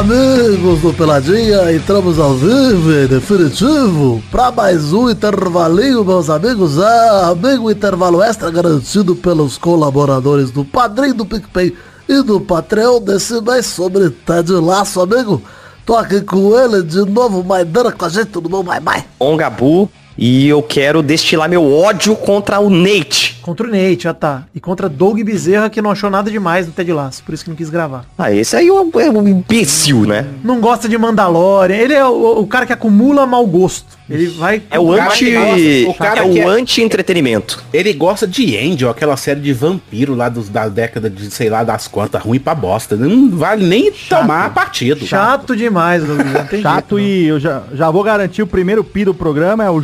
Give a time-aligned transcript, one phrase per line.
[0.00, 6.78] amigos do Peladinha, entramos ao vivo e definitivo para mais um intervalinho, meus amigos.
[6.78, 11.76] Ah, amigo intervalo extra garantido pelos colaboradores do Padrinho do PicPay
[12.08, 15.42] e do Patreon desse mês sobre Ted Laço, amigo.
[15.84, 19.04] Tô aqui com ele de novo, Maidana com a gente, tudo bom, Mai Mai?
[19.20, 23.38] On Gabu, e eu quero destilar meu ódio contra o Nate.
[23.40, 24.44] Contra o Nate, já tá.
[24.54, 27.50] E contra Doug Bezerra, que não achou nada demais no Ted Lasso, por isso que
[27.50, 28.04] não quis gravar.
[28.18, 30.26] Ah, esse aí é um, é um imbecil, né?
[30.44, 31.74] Não gosta de Mandalorian.
[31.76, 33.98] Ele é o, o cara que acumula mau gosto.
[34.08, 34.62] Ele vai...
[34.70, 35.32] É o anti...
[35.32, 37.62] gosta- o cara é o é- anti-entretenimento.
[37.72, 41.62] Ele gosta de Angel, aquela série de vampiro lá dos, da década de sei lá
[41.64, 42.96] das quantas, ruim pra bosta.
[42.96, 45.06] Não vale nem tomar partido.
[45.06, 46.18] Chato demais, Doug.
[46.20, 49.64] Não tem Chato jeito, e eu já, já vou garantir o primeiro pi do programa
[49.64, 49.80] é o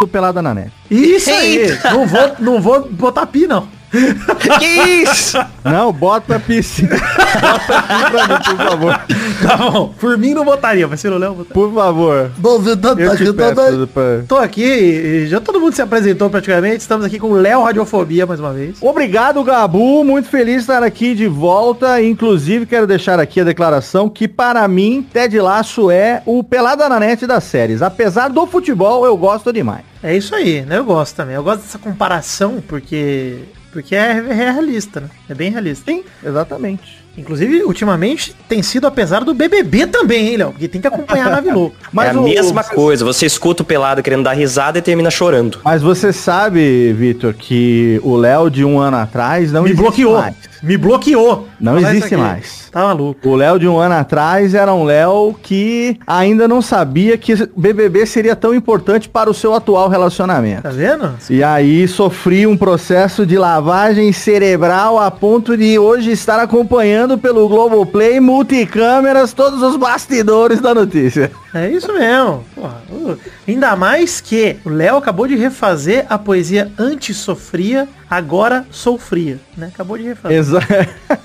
[0.00, 0.72] do Pelada na Neve.
[0.90, 1.66] Isso aí.
[1.92, 3.68] Não vou, não vou botar pi, não.
[4.58, 4.66] que
[5.02, 5.38] isso?
[5.64, 6.86] Não, bota pi sim.
[6.86, 9.00] Bota pi pra mim, por favor.
[9.42, 9.94] Tá bom.
[9.98, 11.54] Por mim não botaria, mas se o Léo botar.
[11.54, 12.30] Por favor.
[12.38, 13.54] Novidade Eu tá te aqui também.
[13.54, 14.02] peço pra...
[14.28, 16.78] Tô aqui, já todo mundo se apresentou praticamente.
[16.78, 18.76] Estamos aqui com o Léo Radiofobia mais uma vez.
[18.80, 20.04] Obrigado, Gabu.
[20.04, 22.02] Muito feliz de estar aqui de volta.
[22.02, 27.00] Inclusive, quero deixar aqui a declaração que, para mim, Ted Laço é o pelada na
[27.00, 27.82] net das séries.
[27.82, 29.82] Apesar do futebol, eu gosto demais.
[30.02, 30.78] É isso aí, né?
[30.78, 31.34] Eu gosto também.
[31.34, 33.38] Eu gosto dessa comparação porque
[33.72, 35.08] porque é, é realista, né?
[35.28, 35.90] É bem realista.
[35.90, 36.98] Sim, exatamente.
[37.16, 40.50] Inclusive, ultimamente tem sido apesar do BBB também, hein, Léo?
[40.52, 41.76] Porque tem que acompanhar a nave louca.
[42.00, 43.04] é a o- mesma coisa.
[43.04, 45.58] Você escuta o pelado querendo dar risada e termina chorando.
[45.64, 50.16] Mas você sabe, Vitor, que o Léo de um ano atrás não Me bloqueou.
[50.20, 50.36] mais.
[50.62, 51.48] Me bloqueou.
[51.60, 52.68] Não Falar existe mais.
[52.70, 53.28] Tá maluco.
[53.28, 58.06] O Léo de um ano atrás era um Léo que ainda não sabia que BBB
[58.06, 60.62] seria tão importante para o seu atual relacionamento.
[60.62, 61.14] Tá vendo?
[61.30, 67.48] E aí sofri um processo de lavagem cerebral a ponto de hoje estar acompanhando pelo
[67.48, 71.30] Globoplay multicâmeras todos os bastidores da notícia.
[71.54, 72.44] É isso mesmo.
[72.54, 73.16] Porra, uh,
[73.46, 79.38] ainda mais que o Léo acabou de refazer a poesia Anti-Sofria, agora Sou Fria.
[79.56, 79.70] Né?
[79.72, 80.38] Acabou de refazer.
[80.38, 80.60] Exa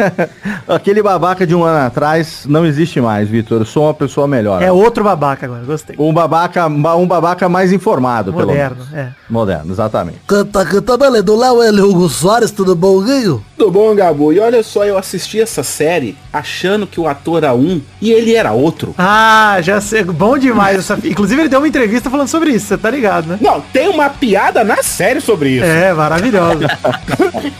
[0.67, 3.61] Aquele babaca de um ano atrás não existe mais, Vitor.
[3.61, 4.61] Eu sou uma pessoa melhor.
[4.61, 5.95] É outro babaca agora, gostei.
[5.99, 8.93] Um babaca, um babaca mais informado, Moderno, pelo menos.
[8.93, 9.11] é.
[9.29, 10.19] Moderno, exatamente.
[10.27, 13.43] Canta também, além do Léo, ele, Hugo Soares, tudo bom, Guinho?
[13.57, 14.33] Tudo bom, Gabu?
[14.33, 18.35] E olha só, eu assisti essa série achando que o ator era um e ele
[18.35, 18.93] era outro.
[18.97, 20.03] Ah, já sei.
[20.03, 20.97] Bom demais essa.
[21.03, 23.37] Inclusive, ele deu uma entrevista falando sobre isso, você tá ligado, né?
[23.39, 25.65] Não, tem uma piada na série sobre isso.
[25.65, 26.59] É, maravilhoso.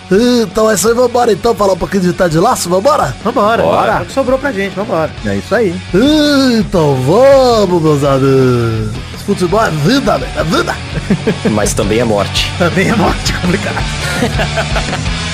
[0.43, 3.15] Então é isso aí, vambora então, falar um pouquinho de Ted Laço, vambora?
[3.23, 3.63] Vambora.
[3.63, 3.91] Bora.
[3.93, 5.11] É o que sobrou pra gente, vambora.
[5.25, 5.75] É isso aí.
[6.59, 8.91] Então vamos, meus amigos.
[9.25, 10.27] Futebol é vida, né?
[10.35, 10.75] É vida.
[11.51, 12.51] Mas também é morte.
[12.57, 13.75] Também é morte complicado.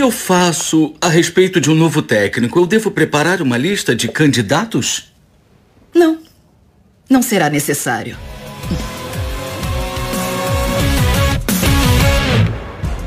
[0.00, 2.58] eu faço a respeito de um novo técnico?
[2.58, 5.12] Eu devo preparar uma lista de candidatos?
[5.94, 6.18] Não.
[7.08, 8.16] Não será necessário.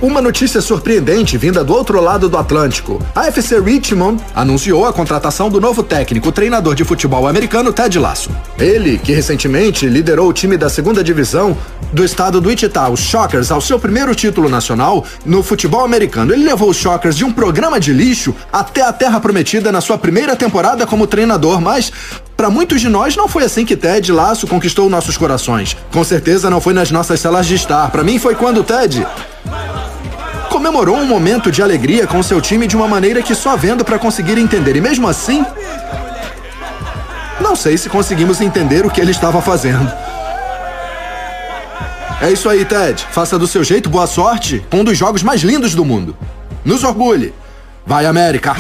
[0.04, 3.02] Uma notícia surpreendente vinda do outro lado do Atlântico.
[3.16, 8.30] A FC Richmond anunciou a contratação do novo técnico treinador de futebol americano Ted Lasso.
[8.60, 11.58] Ele, que recentemente liderou o time da segunda divisão
[11.94, 16.34] do estado do Wichita, os Shockers, ao seu primeiro título nacional no futebol americano.
[16.34, 19.98] Ele levou os Shockers de um programa de lixo até a Terra Prometida na sua
[19.98, 21.94] primeira temporada como treinador, mas
[22.36, 25.78] para muitos de nós não foi assim que Ted Lasso conquistou nossos corações.
[25.94, 27.90] Com certeza não foi nas nossas celas de estar.
[27.90, 29.08] Para mim foi quando Ted
[30.64, 34.00] comemorou um momento de alegria com seu time de uma maneira que só vendo para
[34.00, 34.78] conseguir entender.
[34.78, 35.46] E mesmo assim,
[37.42, 39.92] não sei se conseguimos entender o que ele estava fazendo.
[42.22, 43.06] É isso aí, Ted.
[43.12, 46.16] Faça do seu jeito, boa sorte um dos jogos mais lindos do mundo.
[46.64, 47.34] Nos orgulhe.
[47.86, 48.56] Vai, América!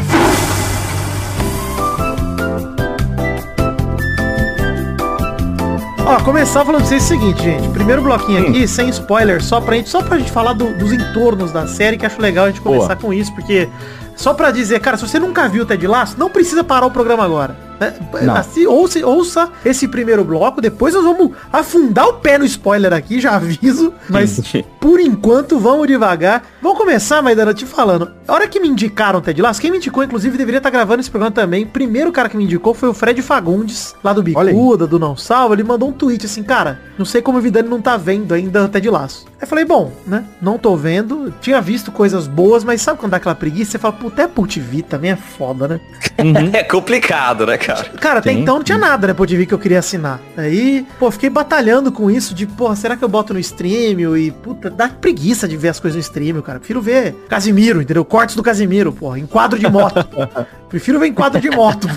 [6.06, 7.68] Ó, começar falando pra vocês o seguinte, gente.
[7.70, 11.52] Primeiro bloquinho aqui, sem spoiler, só pra gente, só pra gente falar do- dos entornos
[11.52, 13.70] da série, que acho legal a gente começar com isso, porque
[14.16, 16.92] só pra dizer, cara, se você nunca viu o Ted Lasso, não precisa parar o
[16.92, 17.56] programa agora.
[17.92, 17.94] Né?
[18.22, 18.36] Não.
[18.36, 23.20] Assi- ouça, ouça esse primeiro bloco, depois nós vamos afundar o pé no spoiler aqui,
[23.20, 24.40] já aviso, mas
[24.80, 26.44] por enquanto, vamos devagar.
[26.62, 28.12] Vamos começar, Maidana, te falando.
[28.28, 31.02] A hora que me indicaram o Ted Lasso, quem me indicou, inclusive, deveria estar gravando
[31.02, 31.66] esse programa também.
[31.66, 35.54] Primeiro cara que me indicou foi o Fred Fagundes, lá do Bicuda, do Não Salva.
[35.56, 38.64] Ele mandou um tweet assim, cara, não sei como o Vidani não tá vendo ainda
[38.66, 39.26] o Ted Lasso.
[39.28, 41.34] Aí eu falei, bom, né, não tô vendo.
[41.42, 43.72] Tinha visto coisas boas, mas sabe quando dá aquela preguiça?
[43.72, 45.80] Você fala, puta, é Apple TV também é foda, né?
[46.54, 47.73] É complicado, né, cara?
[48.00, 50.20] Cara, até então não tinha nada, né, Apple TV que eu queria assinar.
[50.38, 54.16] Aí, pô, fiquei batalhando com isso de, porra, será que eu boto no stream?
[54.18, 56.60] E, puta, dá preguiça de ver as coisas no stream, cara.
[56.60, 58.06] Prefiro ver Casimiro, entendeu?
[58.06, 60.06] Cortes do Casimiro, porra, em quadro de moto.
[60.70, 61.88] Prefiro ver em quadro de moto.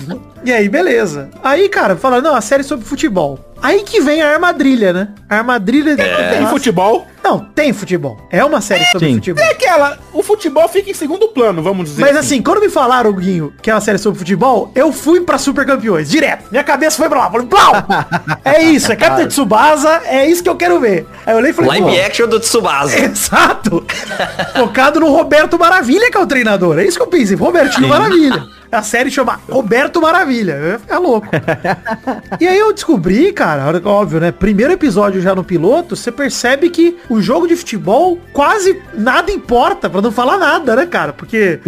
[0.43, 1.29] e aí, beleza.
[1.43, 3.39] Aí, cara, falaram, não, a série sobre futebol.
[3.61, 5.09] Aí que vem a armadilha, né?
[5.27, 6.03] A armadilha de...
[6.03, 7.07] Tem futebol.
[7.23, 8.17] Não, tem futebol.
[8.31, 9.15] É uma série sobre Sim.
[9.15, 9.43] futebol.
[9.43, 9.97] É aquela.
[10.13, 12.01] O futebol fica em segundo plano, vamos dizer.
[12.01, 15.37] Mas assim, quando me falaram, Guinho, que é uma série sobre futebol, eu fui pra
[15.37, 16.45] Super Campeões, direto.
[16.51, 17.73] Minha cabeça foi pra lá, falei, plau!
[18.43, 21.05] É isso, é Capitão Tsubasa, é isso que eu quero ver.
[21.25, 22.97] Aí eu olhei e falei, Live action do Tsubasa.
[23.03, 23.85] Exato!
[24.55, 26.79] Focado no Roberto Maravilha, que é o treinador.
[26.79, 28.45] É isso que eu pensei, Robertinho Maravilha.
[28.71, 30.53] A série chama Roberto Maravilha.
[30.53, 31.27] Eu ia ficar louco.
[32.39, 34.31] e aí eu descobri, cara, óbvio, né?
[34.31, 39.89] Primeiro episódio já no piloto, você percebe que o jogo de futebol quase nada importa,
[39.89, 41.13] pra não falar nada, né, cara?
[41.13, 41.59] Porque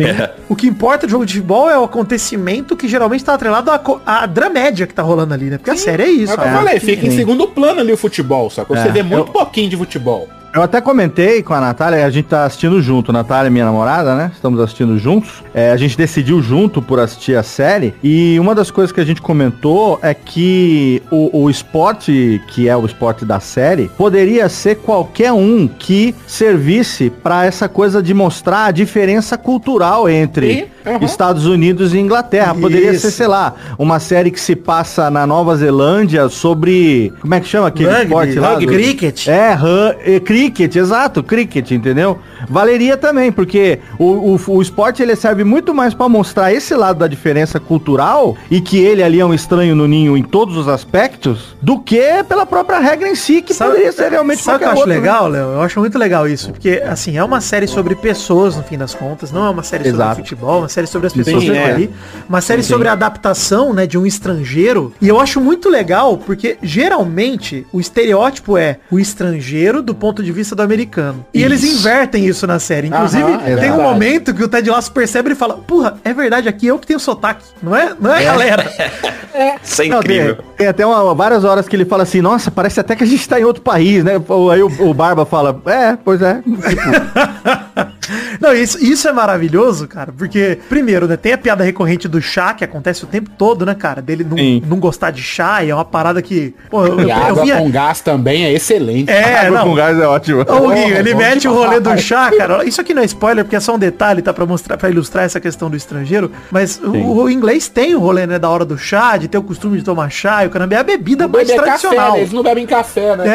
[0.49, 3.81] o que importa do jogo de futebol é o acontecimento que geralmente tá atrelado à,
[4.05, 5.57] à dramédia que tá rolando ali, né?
[5.57, 6.31] Porque a série é isso.
[6.33, 6.57] É o que eu né?
[6.57, 7.17] falei, fica em Sim.
[7.17, 10.27] segundo plano ali o futebol, só que você É, vê muito eu- pouquinho de futebol.
[10.51, 14.31] Eu até comentei com a Natália, a gente tá assistindo junto, Natália minha namorada, né?
[14.33, 15.43] Estamos assistindo juntos.
[15.53, 17.93] É, a gente decidiu junto por assistir a série.
[18.03, 22.75] E uma das coisas que a gente comentou é que o, o esporte, que é
[22.75, 28.65] o esporte da série, poderia ser qualquer um que servisse para essa coisa de mostrar
[28.65, 30.65] a diferença cultural entre Sim,
[30.95, 31.05] aham.
[31.05, 32.53] Estados Unidos e Inglaterra.
[32.55, 33.01] Poderia Isso.
[33.01, 37.13] ser, sei lá, uma série que se passa na Nova Zelândia sobre.
[37.21, 38.49] Como é que chama aquele Rugby, esporte lá?
[38.51, 39.27] rugby, do- cricket.
[39.27, 42.17] é, ran- é, cricket, exato, cricket, entendeu?
[42.47, 46.99] Valeria também, porque o, o, o esporte ele serve muito mais pra mostrar esse lado
[46.99, 50.67] da diferença cultural e que ele ali é um estranho no ninho em todos os
[50.67, 54.65] aspectos, do que pela própria regra em si, que poderia ser realmente Sabe o que
[54.65, 54.99] eu qualquer acho outro, né?
[54.99, 55.53] legal, Léo?
[55.53, 56.51] Eu acho muito legal isso.
[56.51, 59.31] Porque, assim, é uma série sobre pessoas, no fim das contas.
[59.31, 60.09] Não é uma série Exato.
[60.09, 61.71] sobre futebol, é uma série sobre as Sim, pessoas que estão é.
[61.71, 61.89] ali.
[62.27, 64.93] Uma série sobre a adaptação, né, de um estrangeiro.
[65.01, 70.31] E eu acho muito legal, porque geralmente o estereótipo é o estrangeiro do ponto de
[70.31, 71.25] vista do americano.
[71.33, 72.87] E eles invertem isso na série.
[72.87, 73.81] Inclusive, Aham, tem é um verdade.
[73.81, 76.99] momento que o Ted Lasso percebe e fala, porra, é verdade, aqui eu que tenho
[76.99, 77.43] sotaque.
[77.61, 78.63] Não é, não é, galera?
[79.63, 80.43] Isso é Não, tem, incrível.
[80.57, 83.27] tem até uma- várias horas que ele fala assim, nossa, parece até que a gente
[83.27, 84.13] tá em outro país, né?
[84.51, 86.41] Aí o, o Barba fala, é, pois é.
[88.39, 92.53] Não, isso, isso é maravilhoso, cara, porque, primeiro, né, tem a piada recorrente do chá,
[92.53, 94.63] que acontece o tempo todo, né, cara, dele não, Sim.
[94.67, 97.25] não gostar de chá, e é uma parada que, pô, eu, E eu, a eu
[97.25, 97.57] água vinha...
[97.57, 99.09] com gás também é excelente.
[99.11, 100.41] É, Água com não, gás é ótimo.
[100.41, 102.63] Ô, Guinho, ele mete o rolê do chá, cara.
[102.65, 104.33] Isso aqui não é spoiler, porque é só um detalhe, tá?
[104.33, 106.31] Pra mostrar, para ilustrar essa questão do estrangeiro.
[106.51, 106.91] Mas o,
[107.23, 108.37] o inglês tem o rolê, né?
[108.39, 110.77] Da hora do chá, de ter o costume de tomar chá, e o caramba é
[110.77, 111.97] a bebida mais Beber tradicional.
[111.97, 112.19] café, né?
[112.21, 113.27] Eles não bebem café, né?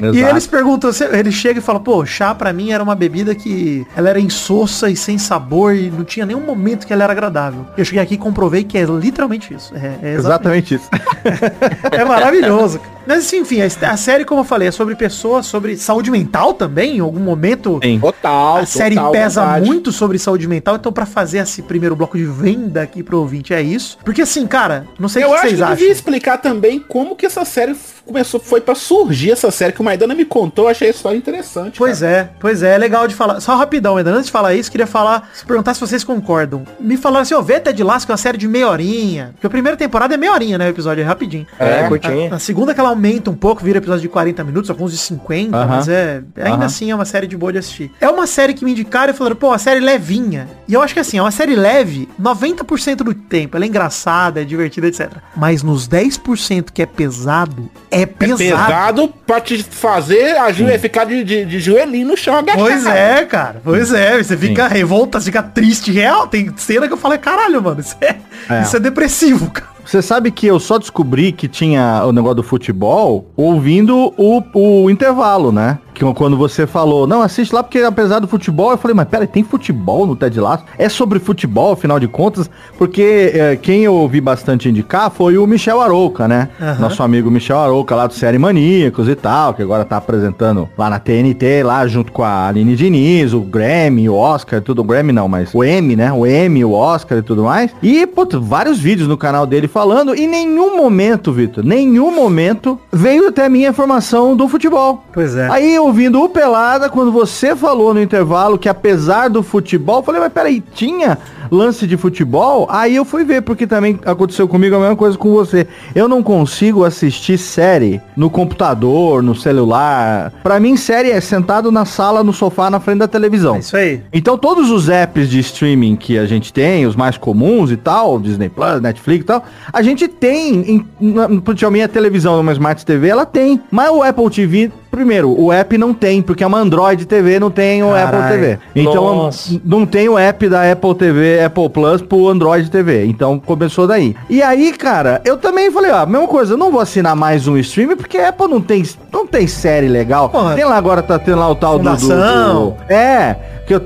[0.00, 0.04] É.
[0.04, 0.32] E Exato.
[0.32, 4.08] eles perguntam, ele chega e fala, pô, chá pra mim era uma bebida que ela
[4.10, 7.66] era insossa e sem sabor e não tinha nenhum momento que ela era agradável.
[7.76, 9.74] Eu cheguei aqui e comprovei que é literalmente isso.
[9.74, 10.74] É, é exatamente.
[10.74, 10.88] Exatamente isso.
[11.92, 12.80] É maravilhoso.
[13.06, 16.54] Mas assim, enfim, a, a série, como eu falei, é sobre pessoas, sobre saúde mental
[16.54, 16.96] também.
[16.98, 17.98] Em algum momento, Sim.
[17.98, 18.58] Total.
[18.58, 19.66] a série total, pesa verdade.
[19.66, 20.76] muito sobre saúde mental.
[20.76, 23.98] Então, pra fazer esse primeiro bloco de venda aqui pro ouvinte, é isso.
[24.04, 25.76] Porque assim, cara, não sei o Eu que acho vocês que acham.
[25.76, 27.76] devia explicar também como que essa série
[28.06, 31.16] começou, foi pra surgir essa série, que o Maidana me contou, eu achei a história
[31.16, 31.78] interessante.
[31.78, 32.12] Pois cara.
[32.12, 33.40] é, pois é, é legal de falar.
[33.40, 36.64] Só rapidão, ainda antes de falar isso, queria falar, se perguntar se vocês concordam.
[36.80, 39.30] Me falaram assim, ó, vê Ted Lasso, que é uma série de meia horinha.
[39.34, 40.66] Porque a primeira temporada é meia horinha, né?
[40.66, 41.46] O episódio é rapidinho.
[41.58, 42.32] É, curtinho.
[42.32, 44.98] A, a segunda que ela aumenta um pouco, vira episódio de 40 minutos, alguns de
[44.98, 45.66] 50, Aham.
[45.66, 46.22] mas é.
[46.36, 46.64] Ainda Aham.
[46.66, 47.90] assim é uma série de boa de assistir.
[48.00, 50.48] É uma série que me indicaram e falaram, pô, a série levinha.
[50.68, 53.56] E eu acho que assim, é uma série leve 90% do tempo.
[53.56, 55.10] Ela é engraçada, é divertida, etc.
[55.36, 58.38] Mas nos 10% que é pesado, é É pesado.
[58.38, 62.64] pesado pra te fazer a ficar de, de, de joelhinho no chão agachado.
[62.64, 63.60] Pois é, cara.
[63.62, 64.01] Pois é.
[64.22, 66.26] Você fica revolta, você fica triste, real.
[66.26, 68.16] Tem cena que eu falei, caralho, mano, isso é,
[68.48, 68.62] É.
[68.62, 69.72] Isso é depressivo, cara.
[69.84, 74.88] Você sabe que eu só descobri que tinha o negócio do futebol ouvindo o, o
[74.90, 75.78] intervalo, né?
[75.94, 79.26] Que quando você falou, não, assiste lá porque apesar do futebol, eu falei, mas pera,
[79.26, 80.64] tem futebol no Ted Lasso?
[80.78, 82.48] É sobre futebol, afinal de contas?
[82.78, 86.48] Porque é, quem eu ouvi bastante indicar foi o Michel Arouca, né?
[86.60, 86.80] Aham.
[86.80, 90.88] Nosso amigo Michel Arouca lá do Série Maníacos e tal, que agora tá apresentando lá
[90.88, 94.80] na TNT, lá junto com a Aline Diniz, o Grammy, o Oscar tudo.
[94.80, 96.12] O Grammy não, mas o M, né?
[96.12, 97.70] O M, o Oscar e tudo mais.
[97.82, 100.14] E, putz, vários vídeos no canal dele falando.
[100.14, 105.04] E nenhum momento, Vitor, nenhum momento veio até a minha informação do futebol.
[105.12, 105.48] Pois é.
[105.50, 110.20] Aí ouvindo o Pelada, quando você falou no intervalo que apesar do futebol, eu falei,
[110.20, 111.18] mas peraí, tinha
[111.50, 112.66] lance de futebol?
[112.70, 115.66] Aí eu fui ver, porque também aconteceu comigo a mesma coisa com você.
[115.94, 120.32] Eu não consigo assistir série no computador, no celular.
[120.42, 123.56] Pra mim, série é sentado na sala, no sofá, na frente da televisão.
[123.56, 124.02] É isso aí.
[124.12, 128.18] Então todos os apps de streaming que a gente tem, os mais comuns e tal,
[128.18, 132.84] Disney Plus, Netflix e tal, a gente tem, em, na, na minha televisão, uma Smart
[132.84, 133.60] TV, ela tem.
[133.70, 137.50] Mas o Apple TV, primeiro, o app não tem, porque é uma Android TV, não
[137.50, 138.04] tem o Carai.
[138.04, 138.58] Apple TV.
[138.76, 139.60] Então Nossa.
[139.64, 143.06] não tem o app da Apple TV, Apple Plus pro Android TV.
[143.06, 144.14] Então começou daí.
[144.30, 147.56] E aí, cara, eu também falei, ó, mesma coisa, eu não vou assinar mais um
[147.56, 148.82] streaming, porque a Apple não tem,
[149.12, 150.28] não tem série legal.
[150.28, 150.54] Porra.
[150.54, 153.34] tem lá agora, tá tendo lá o tal do- do, do- É,
[153.66, 153.80] que eu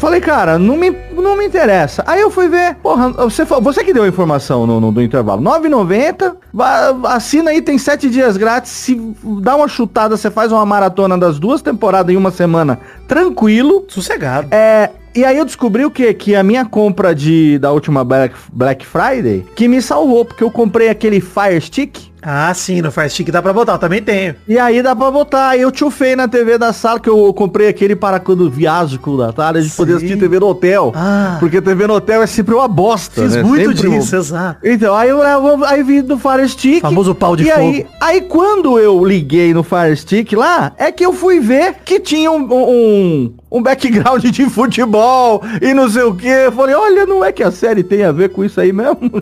[0.00, 2.02] falei, cara, não me, não me interessa.
[2.06, 5.42] Aí eu fui ver, porra, você, você que deu a informação no, no- do intervalo,
[5.42, 8.94] 9,90, va- assina aí, tem sete dias grátis, se
[9.40, 13.84] dá uma chutada, você faz uma maratona das duas temporadas em uma semana, tranquilo.
[13.88, 14.48] Sossegado.
[14.50, 16.12] É, e aí eu descobri o quê?
[16.14, 20.50] Que a minha compra de, da última Black, Black Friday, que me salvou, porque eu
[20.50, 24.34] comprei aquele Fire Stick, Ah, sim, no Fire Stick dá pra botar, eu também tenho.
[24.46, 25.48] e aí dá pra botar.
[25.50, 29.12] Aí eu chufei na TV da sala, que eu comprei aquele para quando viajo com
[29.12, 30.92] o Natália, a gente poder assistir TV no hotel.
[30.94, 31.38] Ah.
[31.40, 33.42] Porque TV no hotel é sempre uma bosta, Fiz né?
[33.42, 34.60] muito Sempre disso, um- exato.
[34.62, 35.20] Então, aí eu
[35.64, 36.80] aí vi do Fire Stick.
[36.82, 37.58] Famoso pau de e fogo.
[37.60, 41.98] Aí, aí quando eu liguei no Fire Stick lá, é que eu fui ver que
[42.00, 46.28] tinha um, um, um background de futebol e não sei o que.
[46.28, 49.10] Eu falei, olha, não é que a série tem a ver com isso aí mesmo?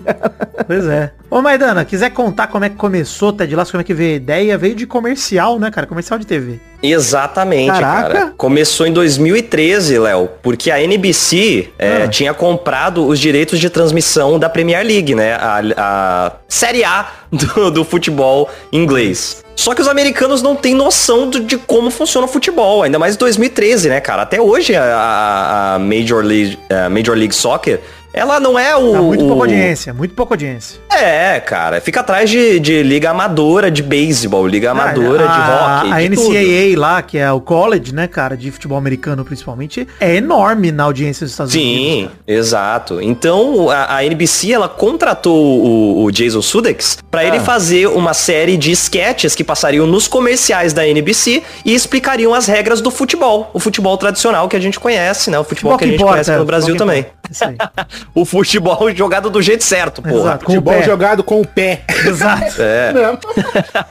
[0.67, 1.13] Pois é.
[1.31, 4.17] Ô, Maidana, quiser contar como é que começou Ted Lasso, como é que veio a
[4.17, 4.59] ideia?
[4.59, 5.87] Veio de comercial, né, cara?
[5.87, 6.59] Comercial de TV.
[6.83, 8.13] Exatamente, Caraca.
[8.13, 8.35] cara.
[8.37, 12.09] Começou em 2013, Léo, porque a NBC é, Ah.
[12.09, 15.35] tinha comprado os direitos de transmissão da Premier League, né?
[15.35, 17.07] A, a Série A
[17.55, 19.45] do, do futebol inglês.
[19.57, 23.17] Só que os americanos não têm noção do- de como funciona o futebol, ainda mais
[23.17, 24.23] em 2013, né, cara?
[24.23, 27.81] Até hoje a, a- Major, League, a Major League Soccer,
[28.19, 28.93] ela não é o...
[28.93, 30.81] Dá muito pouca o- audiência, muito pouca audiência.
[30.93, 35.93] É, cara, fica atrás de, de liga amadora de beisebol, liga amadora Ah, de rock,
[35.93, 36.31] A de tudo.
[36.33, 40.85] NCAA lá, que é o college, né, cara, de futebol americano principalmente, é enorme na
[40.85, 41.79] audiência dos Estados Unidos.
[41.79, 43.01] Sim, exato.
[43.01, 47.25] Então a, a NBC ela contratou o, o Jason Sudeikis pra Ah.
[47.25, 52.47] ele fazer uma série de sketches que passariam nos comerciais da NBC e explicariam as
[52.47, 55.39] regras do futebol, o futebol tradicional que a gente conhece, né?
[55.39, 57.11] O futebol, que a gente conhece é, no Brasil futebol que também.
[57.13, 57.19] importa.
[57.31, 57.57] Isso aí.
[58.15, 60.31] O futebol jogado do jeito certo, porra.
[60.31, 61.83] Exato, Futebol jogado com o pé.
[62.07, 62.57] Exato.
[62.61, 62.93] É.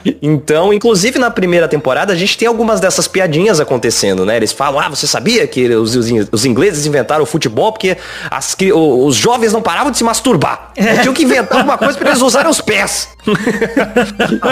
[0.20, 4.36] Então, inclusive na primeira temporada, a gente tem algumas dessas piadinhas acontecendo, né?
[4.36, 7.96] Eles falam, ah, você sabia que os, os, os ingleses inventaram o futebol porque
[8.30, 10.72] as os jovens não paravam de se masturbar.
[10.76, 13.08] Eles tinham que inventar alguma coisa para eles usarem os pés.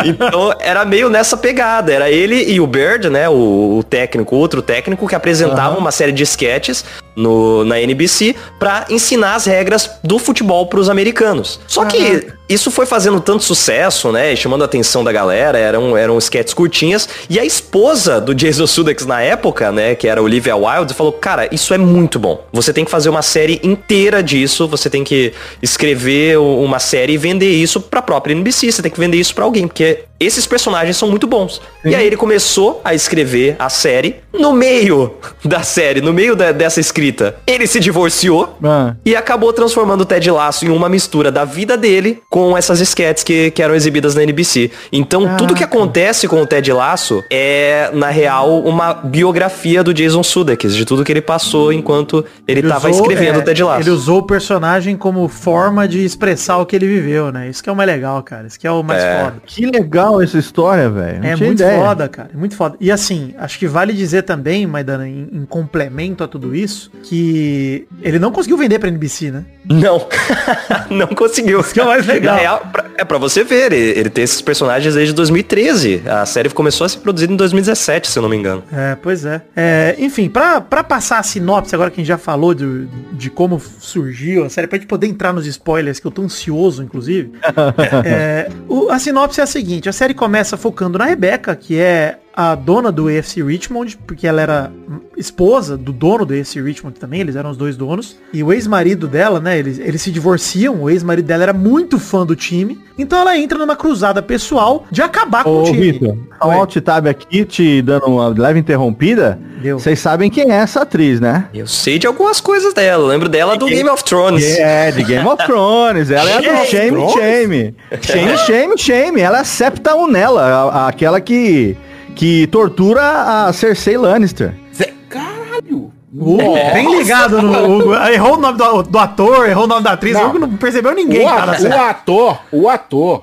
[0.04, 1.92] então, era meio nessa pegada.
[1.92, 3.28] Era ele e o Bird, né?
[3.28, 6.84] O, o técnico, outro técnico, que apresentavam uma série de sketches
[7.16, 11.58] no, na NBC para ensinar as regras do futebol para os americanos.
[11.66, 14.32] Só que isso foi fazendo tanto sucesso, né?
[14.32, 17.08] e Chamando a atenção da galera, eram, eram sketches curtinhas.
[17.28, 19.94] E a esposa do Jason Sudeikis na época, né?
[19.94, 22.44] Que era Olivia Wilde, falou, cara, isso é muito bom.
[22.52, 27.18] Você tem que fazer uma série inteira disso, você tem que escrever uma série e
[27.18, 30.96] vender isso pra própria NBC, você tem que vender isso pra alguém, porque esses personagens
[30.96, 31.60] são muito bons.
[31.84, 34.16] E aí ele começou a escrever a série.
[34.32, 38.56] No meio da série, no meio da- dessa escrita, ele se divorciou.
[38.62, 38.94] Ah.
[39.04, 43.24] E acabou transformando o Ted Lasso em uma mistura da vida dele com essas sketches
[43.24, 44.70] que, que eram exibidas na NBC.
[44.92, 50.22] Então, tudo que acontece com o Ted Lasso é, na real, uma biografia do Jason
[50.22, 53.80] Sudeikis, de tudo que ele passou enquanto ele estava usou, escrevendo é, o Ted Lasso.
[53.82, 57.48] Ele usou o personagem como forma de expressar o que ele viveu, né?
[57.48, 58.46] Isso que é o mais legal, cara.
[58.46, 59.24] Isso que é o mais É.
[59.24, 59.36] foda.
[59.46, 61.24] Que legal essa história, velho.
[61.24, 61.78] É muito ideia.
[61.80, 62.30] foda, cara.
[62.32, 62.76] É muito foda.
[62.80, 67.86] E assim, acho que vale dizer também, Maidana, em, em complemento a tudo isso, que
[68.02, 69.44] ele não conseguiu vender pra NBC, né?
[69.64, 70.06] Não,
[70.90, 71.62] não conseguiu.
[71.64, 72.36] que é o mais legal.
[72.38, 76.02] Real, pra- é pra você ver, ele, ele tem esses personagens desde 2013.
[76.06, 78.62] A série começou a ser produzida em 2017, se eu não me engano.
[78.72, 79.42] É, pois é.
[79.54, 83.28] É, enfim, pra, pra passar a sinopse, agora que a gente já falou de, de
[83.30, 87.32] como surgiu a série, pra gente poder entrar nos spoilers, que eu tô ansioso, inclusive.
[88.04, 92.18] é, o- a sinopse é a seguinte, a série começa focando na Rebecca, que é
[92.36, 94.70] a dona do AFC Richmond, porque ela era
[95.16, 98.16] esposa do dono do AFC Richmond também, eles eram os dois donos.
[98.32, 102.26] E o ex-marido dela, né, eles, eles se divorciam, o ex-marido dela era muito fã
[102.26, 102.78] do time.
[102.98, 105.92] Então ela entra numa cruzada pessoal de acabar com Ô, o time.
[105.92, 109.38] Vitor, um alt tab aqui te dando uma leve interrompida.
[109.72, 111.48] Vocês sabem quem é essa atriz, né?
[111.54, 113.02] Eu sei de algumas coisas dela.
[113.04, 114.44] Eu lembro dela do Game of Thrones.
[114.58, 116.10] É, de Game of Thrones.
[116.10, 117.12] Ela é a do Game of Shame Thrones?
[117.12, 117.74] Shame.
[118.02, 119.20] Shame, Shame, Shame.
[119.20, 121.76] Ela é a Septa Unella, a- a- aquela que
[122.16, 124.54] que tortura a Cersei Lannister.
[124.74, 125.92] Zé- Caralho!
[126.18, 127.94] Hugo, bem ligado no Hugo.
[127.94, 130.14] Errou o nome do, do ator, errou o nome da atriz.
[130.14, 130.24] Não.
[130.24, 131.58] O Hugo não percebeu ninguém, o, cara.
[131.62, 133.22] o ator, o ator,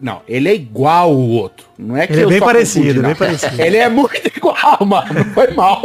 [0.00, 1.66] não, ele é igual o outro.
[1.78, 3.62] Não é que Ele é bem parecido, confundi, bem parecido.
[3.62, 5.24] Ele é muito igual, mano.
[5.32, 5.82] Foi mal.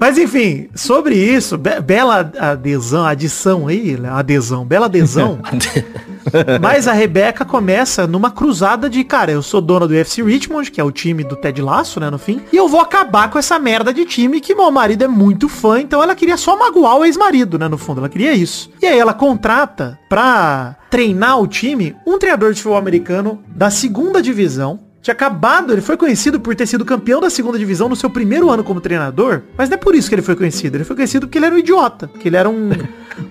[0.00, 4.08] Mas enfim, sobre isso, be- bela adesão, adição aí, né?
[4.10, 5.38] adesão, bela adesão.
[6.60, 10.80] Mas a Rebeca começa numa cruzada de, cara, eu sou dona do UFC Richmond, que
[10.80, 13.58] é o time do Ted Lasso, né, no fim, e eu vou acabar com essa
[13.58, 17.04] merda de time que meu marido é muito fã, então ela queria só magoar o
[17.04, 18.70] ex-marido, né, no fundo, ela queria isso.
[18.82, 24.20] E aí ela contrata pra treinar o time um treinador de futebol americano da segunda
[24.22, 28.10] divisão, tinha acabado, ele foi conhecido por ter sido campeão da segunda divisão no seu
[28.10, 30.76] primeiro ano como treinador, mas não é por isso que ele foi conhecido.
[30.76, 32.70] Ele foi conhecido porque ele era um idiota, que ele era um,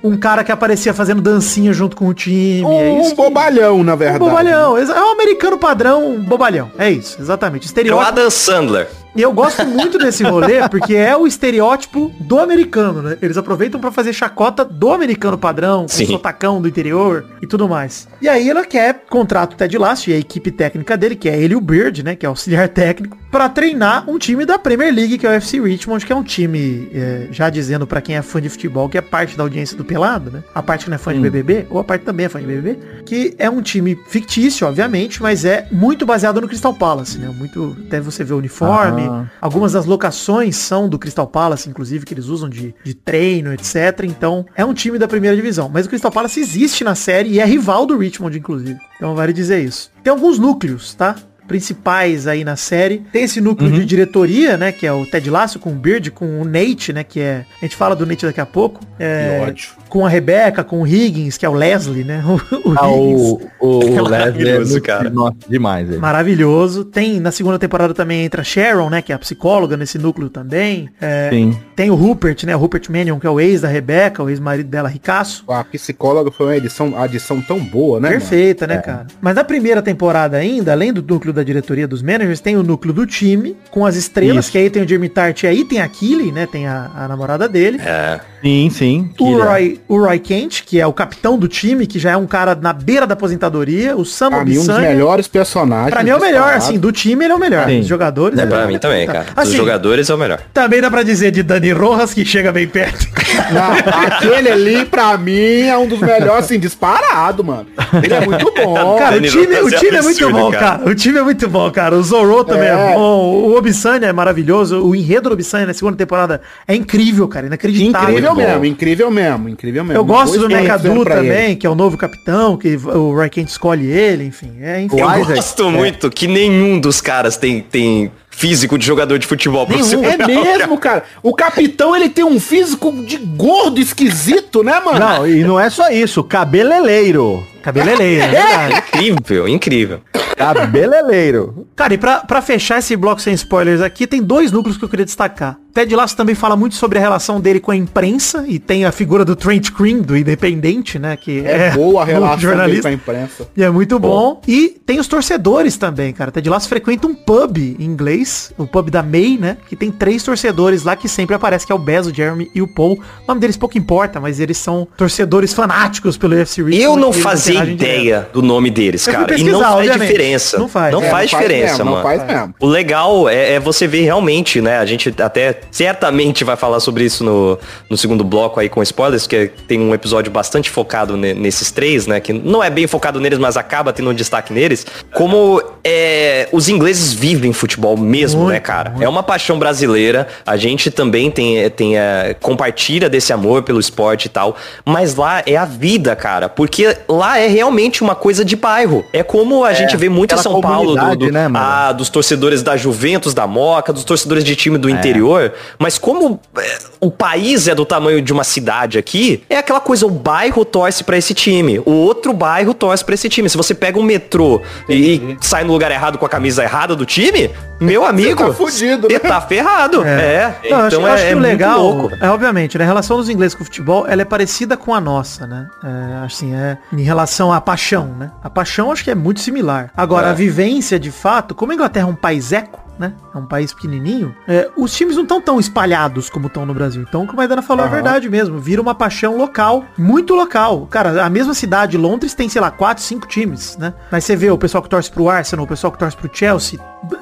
[0.04, 2.62] um cara que aparecia fazendo dancinha junto com o time.
[2.62, 3.10] é Um, isso.
[3.12, 4.20] que- bobalhão, na um verdade.
[4.20, 4.78] bobalhão.
[4.78, 6.72] Exa- É um americano padrão um bobalhão.
[6.78, 7.64] É isso, exatamente.
[7.64, 8.08] É o Estereótipo.
[8.08, 8.88] Adam Sandler.
[9.16, 13.18] E eu gosto muito desse rolê porque é o estereótipo do americano, né?
[13.20, 16.04] Eles aproveitam pra fazer chacota do americano padrão, com Sim.
[16.04, 18.08] o sotacão do interior e tudo mais.
[18.22, 21.36] E aí ela quer contrato o Ted Lasso e a equipe técnica dele, que é
[21.40, 22.16] ele e o Beard, né?
[22.16, 25.62] Que é auxiliar técnico, pra treinar um time da Premier League, que é o FC
[25.62, 28.98] Richmond, que é um time, é, já dizendo pra quem é fã de futebol, que
[28.98, 30.44] é parte da audiência do Pelado, né?
[30.56, 32.48] A parte que não é fã de BBB, ou a parte também é fã de
[32.48, 37.28] BBB, que é um time fictício, obviamente, mas é muito baseado no Crystal Palace, né?
[37.28, 39.26] Muito, até você vê o uniforme, Ah.
[39.40, 44.00] Algumas das locações são do Crystal Palace, inclusive, que eles usam de, de treino, etc.
[44.06, 45.70] Então, é um time da primeira divisão.
[45.72, 48.80] Mas o Crystal Palace existe na série e é rival do Richmond, inclusive.
[48.96, 49.92] Então, vale dizer isso.
[50.04, 51.16] Tem alguns núcleos, tá?
[51.48, 53.04] Principais aí na série.
[53.12, 54.72] Tem esse núcleo de diretoria, né?
[54.72, 57.04] Que é o Ted Lasso com o Beard, com o Nate, né?
[57.04, 57.46] Que é.
[57.62, 58.82] A gente fala do Nate daqui a pouco.
[59.00, 59.70] É, Que ódio.
[59.90, 62.22] Com a Rebecca, com o Higgins, que é o Leslie, né?
[62.28, 63.22] O, o Ah, Higgins.
[63.22, 65.10] o, o, o Leslie é cara.
[65.10, 65.98] Nossa, demais ele.
[66.00, 66.84] Maravilhoso.
[66.84, 69.02] Tem na segunda temporada também entra a Sharon, né?
[69.02, 70.90] Que é a psicóloga nesse núcleo também.
[71.00, 71.58] É, Sim.
[71.76, 72.56] tem o Rupert, né?
[72.56, 75.44] O Rupert Mannion, que é o ex da Rebecca, o ex-marido dela, ricaço.
[75.48, 78.10] A psicóloga foi uma edição, uma adição tão boa, né?
[78.10, 79.08] Perfeita, né, cara?
[79.22, 82.94] Mas na primeira temporada ainda, além do núcleo da diretoria dos managers, tem o núcleo
[82.94, 84.52] do time, com as estrelas, Isso.
[84.52, 86.48] que aí tem o Jeremy Tart e aí tem a Killy, né?
[86.52, 87.80] Tem a, a namorada dele.
[87.82, 88.20] É.
[88.44, 89.10] Sim, sim.
[89.20, 92.28] O Roy, o Roy Kent, que é o capitão do time, que já é um
[92.28, 93.96] cara na beira da aposentadoria.
[93.98, 95.90] O Sam Pra mim, um dos melhores personagens.
[95.92, 96.64] Pra mim é o melhor, disparado.
[96.66, 97.68] assim, do time ele é o melhor.
[97.68, 97.80] Sim.
[97.80, 98.38] Dos jogadores.
[98.38, 99.14] É ele pra mim também, Tá.
[99.14, 99.26] cara.
[99.26, 100.40] Dos Assim, jogadores é o melhor.
[100.54, 103.08] Também dá pra dizer de Dani Rojas, que chega bem perto.
[103.52, 107.66] Não, aquele ali, pra mim, é um dos melhores, assim, disparado, mano.
[108.04, 108.98] Ele é muito bom.
[108.98, 110.78] Cara, o time, o é time é muito bom, cara.
[110.78, 110.90] cara.
[110.90, 111.96] O time é muito bom, cara.
[111.96, 112.96] O Zorro também é, É.
[112.96, 113.34] bom.
[113.48, 114.82] O Obisanya é maravilhoso.
[114.82, 117.48] O enredo do Obisanya na segunda temporada é incrível, cara.
[117.48, 118.10] Inacreditável.
[118.10, 120.00] incrível mesmo, incrível mesmo, incrível mesmo.
[120.00, 121.30] Eu gosto do McAdoo pra ele.
[121.30, 124.54] também, que é o novo capitão, que o Roy Kent escolhe ele, enfim.
[124.62, 125.00] É, enfim.
[125.00, 129.66] Eu Isaac, gosto muito que nenhum dos caras tem, tem físico de jogador de futebol
[129.66, 130.12] profissional.
[130.12, 131.04] É mesmo, cara.
[131.22, 135.00] O capitão, ele tem um físico de gordo esquisito, né, mano?
[135.00, 137.44] Não, e não é só isso, cabeleleiro.
[137.68, 138.84] Cabeleleiro, é verdade.
[138.98, 140.00] Incrível, incrível.
[140.38, 141.68] Cabeleleiro.
[141.76, 144.90] Cara, e pra, pra fechar esse bloco sem spoilers aqui, tem dois núcleos que eu
[144.90, 145.58] queria destacar.
[145.74, 148.92] Ted Lasso também fala muito sobre a relação dele com a imprensa, e tem a
[148.92, 151.16] figura do Trent Green, do Independente, né?
[151.16, 152.82] Que É, boa a relação dele jornalista.
[152.84, 153.48] com a imprensa.
[153.56, 154.42] E é muito bom.
[154.48, 156.32] E tem os torcedores também, cara.
[156.32, 159.58] Ted Lasso frequenta um pub em inglês, o pub da May, né?
[159.68, 162.62] Que tem três torcedores lá que sempre aparece, que é o Bez, o Jeremy e
[162.62, 162.94] o Paul.
[162.94, 166.62] O nome deles pouco importa, mas eles são torcedores fanáticos pelo UFC.
[166.74, 167.57] Eu não fazia.
[167.66, 169.36] Ideia do nome deles, cara.
[169.38, 170.02] E não faz obviamente.
[170.08, 170.58] diferença.
[170.58, 170.94] Não faz.
[170.94, 171.96] Não É, faz não diferença, mesmo, mano.
[171.98, 172.56] Não faz mesmo.
[172.60, 174.78] O legal é, é você ver realmente, né?
[174.80, 177.58] A gente até certamente vai falar sobre isso no,
[177.90, 182.08] no segundo bloco aí com spoilers, que tem um episódio bastante focado ne- nesses três,
[182.08, 182.20] né?
[182.20, 184.86] Que não é bem focado neles, mas acaba tendo um destaque neles.
[185.14, 188.94] Como é, os ingleses vivem futebol mesmo, Muito, né, cara?
[189.00, 190.28] É uma paixão brasileira.
[190.46, 194.56] A gente também tem, tem é, compartilha desse amor pelo esporte e tal.
[194.86, 196.50] Mas lá é a vida, cara.
[196.50, 199.04] Porque lá é realmente uma coisa de bairro.
[199.14, 201.66] É como a gente vê muito em São Paulo, do, do- né, mano?
[201.66, 205.54] ah, dos torcedores da Juventus, da Moca, dos torcedores de time do interior.
[205.78, 210.06] Mas como é, o país é do tamanho de uma cidade aqui, é aquela coisa,
[210.06, 213.50] o bairro torce pra esse time, o outro bairro torce pra esse time.
[213.50, 216.96] Se você pega um metrô e, e sai no lugar errado com a camisa errada
[216.96, 219.14] do time, meu amigo, tá fudido, né?
[219.16, 220.04] você tá ferrado.
[220.04, 220.56] É.
[220.70, 222.16] Não, acho, então acho é, que é o legal, louco.
[222.20, 225.02] é obviamente, né, a relação dos ingleses com o futebol, ela é parecida com a
[225.02, 225.68] nossa, né?
[225.84, 228.32] É, assim, é em relação à paixão, né?
[228.44, 229.92] A paixão acho que é muito similar.
[229.96, 230.30] Agora, É.
[230.32, 233.14] a vivência, de fato, como a Inglaterra é um país eco, né?
[233.34, 234.36] É um país pequenininho.
[234.48, 237.04] É, os times não estão tão espalhados como estão no Brasil.
[237.08, 238.58] Então, o que o Maidana falou é verdade mesmo.
[238.60, 240.88] Vira uma paixão local, muito local.
[240.90, 243.94] Cara, a mesma cidade, Londres, tem, sei lá, quatro, cinco times, né?
[244.12, 246.80] Mas você vê o pessoal que torce pro Arsenal, o pessoal que torce pro Chelsea.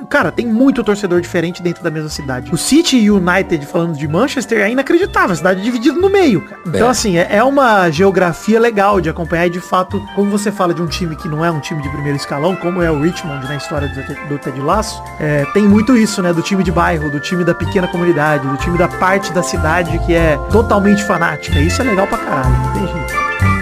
[0.09, 2.51] Cara, tem muito torcedor diferente dentro da mesma cidade.
[2.53, 5.31] O City e o United, falando de Manchester, é inacreditável.
[5.33, 6.61] A cidade é dividida no meio, cara.
[6.65, 6.89] Então, É.
[6.89, 10.81] assim, é, é uma geografia legal de acompanhar e, de fato, como você fala de
[10.81, 13.55] um time que não é um time de primeiro escalão, como é o Richmond na
[13.57, 16.34] história do, do Ted Lasso, é, tem muito isso, né?
[16.34, 19.97] Do time de bairro, do time da pequena comunidade, do time da parte da cidade
[19.99, 21.60] que é totalmente fanática.
[21.60, 23.55] Isso é legal pra caralho, não tem jeito.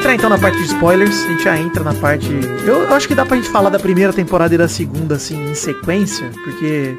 [0.00, 1.24] Entrar então na parte de spoilers.
[1.24, 2.28] A gente já entra na parte.
[2.66, 5.50] Eu, eu acho que dá pra gente falar da primeira temporada e da segunda, assim,
[5.50, 6.94] em sequência, porque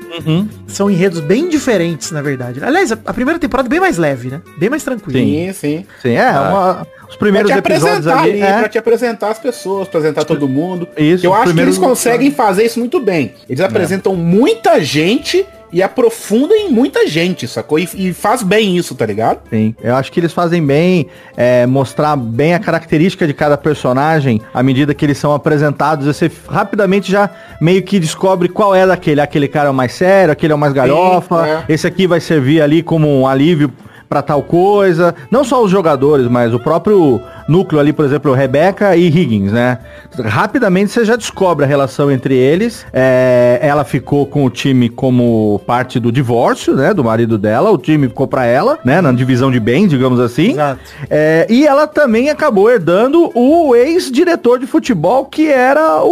[0.67, 2.63] são enredos bem diferentes, na verdade.
[2.63, 4.41] Aliás, a, a primeira temporada é bem mais leve, né?
[4.57, 5.17] Bem mais tranquila.
[5.19, 5.85] Sim, sim.
[6.01, 8.41] Sim, é, uma- os primeiros pra te episódios apresentar ali.
[8.43, 8.59] ali, é.
[8.59, 10.87] pra te apresentar as pessoas, apresentar todo mundo.
[10.95, 13.33] Isso, Que eu acho que eles conseguem fazer isso muito bem.
[13.49, 17.79] Eles apresentam muita gente e aprofundam em muita gente, sacou?
[17.79, 19.39] E, e faz bem isso, tá ligado?
[19.49, 24.41] Sim, eu acho que eles fazem bem é, mostrar bem a característica de cada personagem
[24.53, 26.05] à medida que eles são apresentados.
[26.05, 27.29] Você rapidamente já
[27.59, 29.21] meio que descobre qual é daquele.
[29.21, 31.47] Aquele cara é o mais sério, aquele é o mais galhofa.
[31.47, 31.73] é.
[31.73, 33.71] Esse aqui vai servir ali como um alívio
[34.11, 35.15] pra tal coisa.
[35.31, 39.77] Não só os jogadores, mas o próprio núcleo ali, por exemplo, Rebecca e Higgins, né?
[40.25, 42.85] Rapidamente você já descobre a relação entre eles.
[42.93, 46.93] É, ela ficou com o time como parte do divórcio, né?
[46.93, 47.69] Do marido dela.
[47.71, 49.01] O time ficou pra ela, né?
[49.01, 50.51] Na divisão de bens, digamos assim.
[50.51, 50.79] Exato.
[51.09, 56.07] É, e ela também acabou herdando o ex-diretor de futebol, que era o,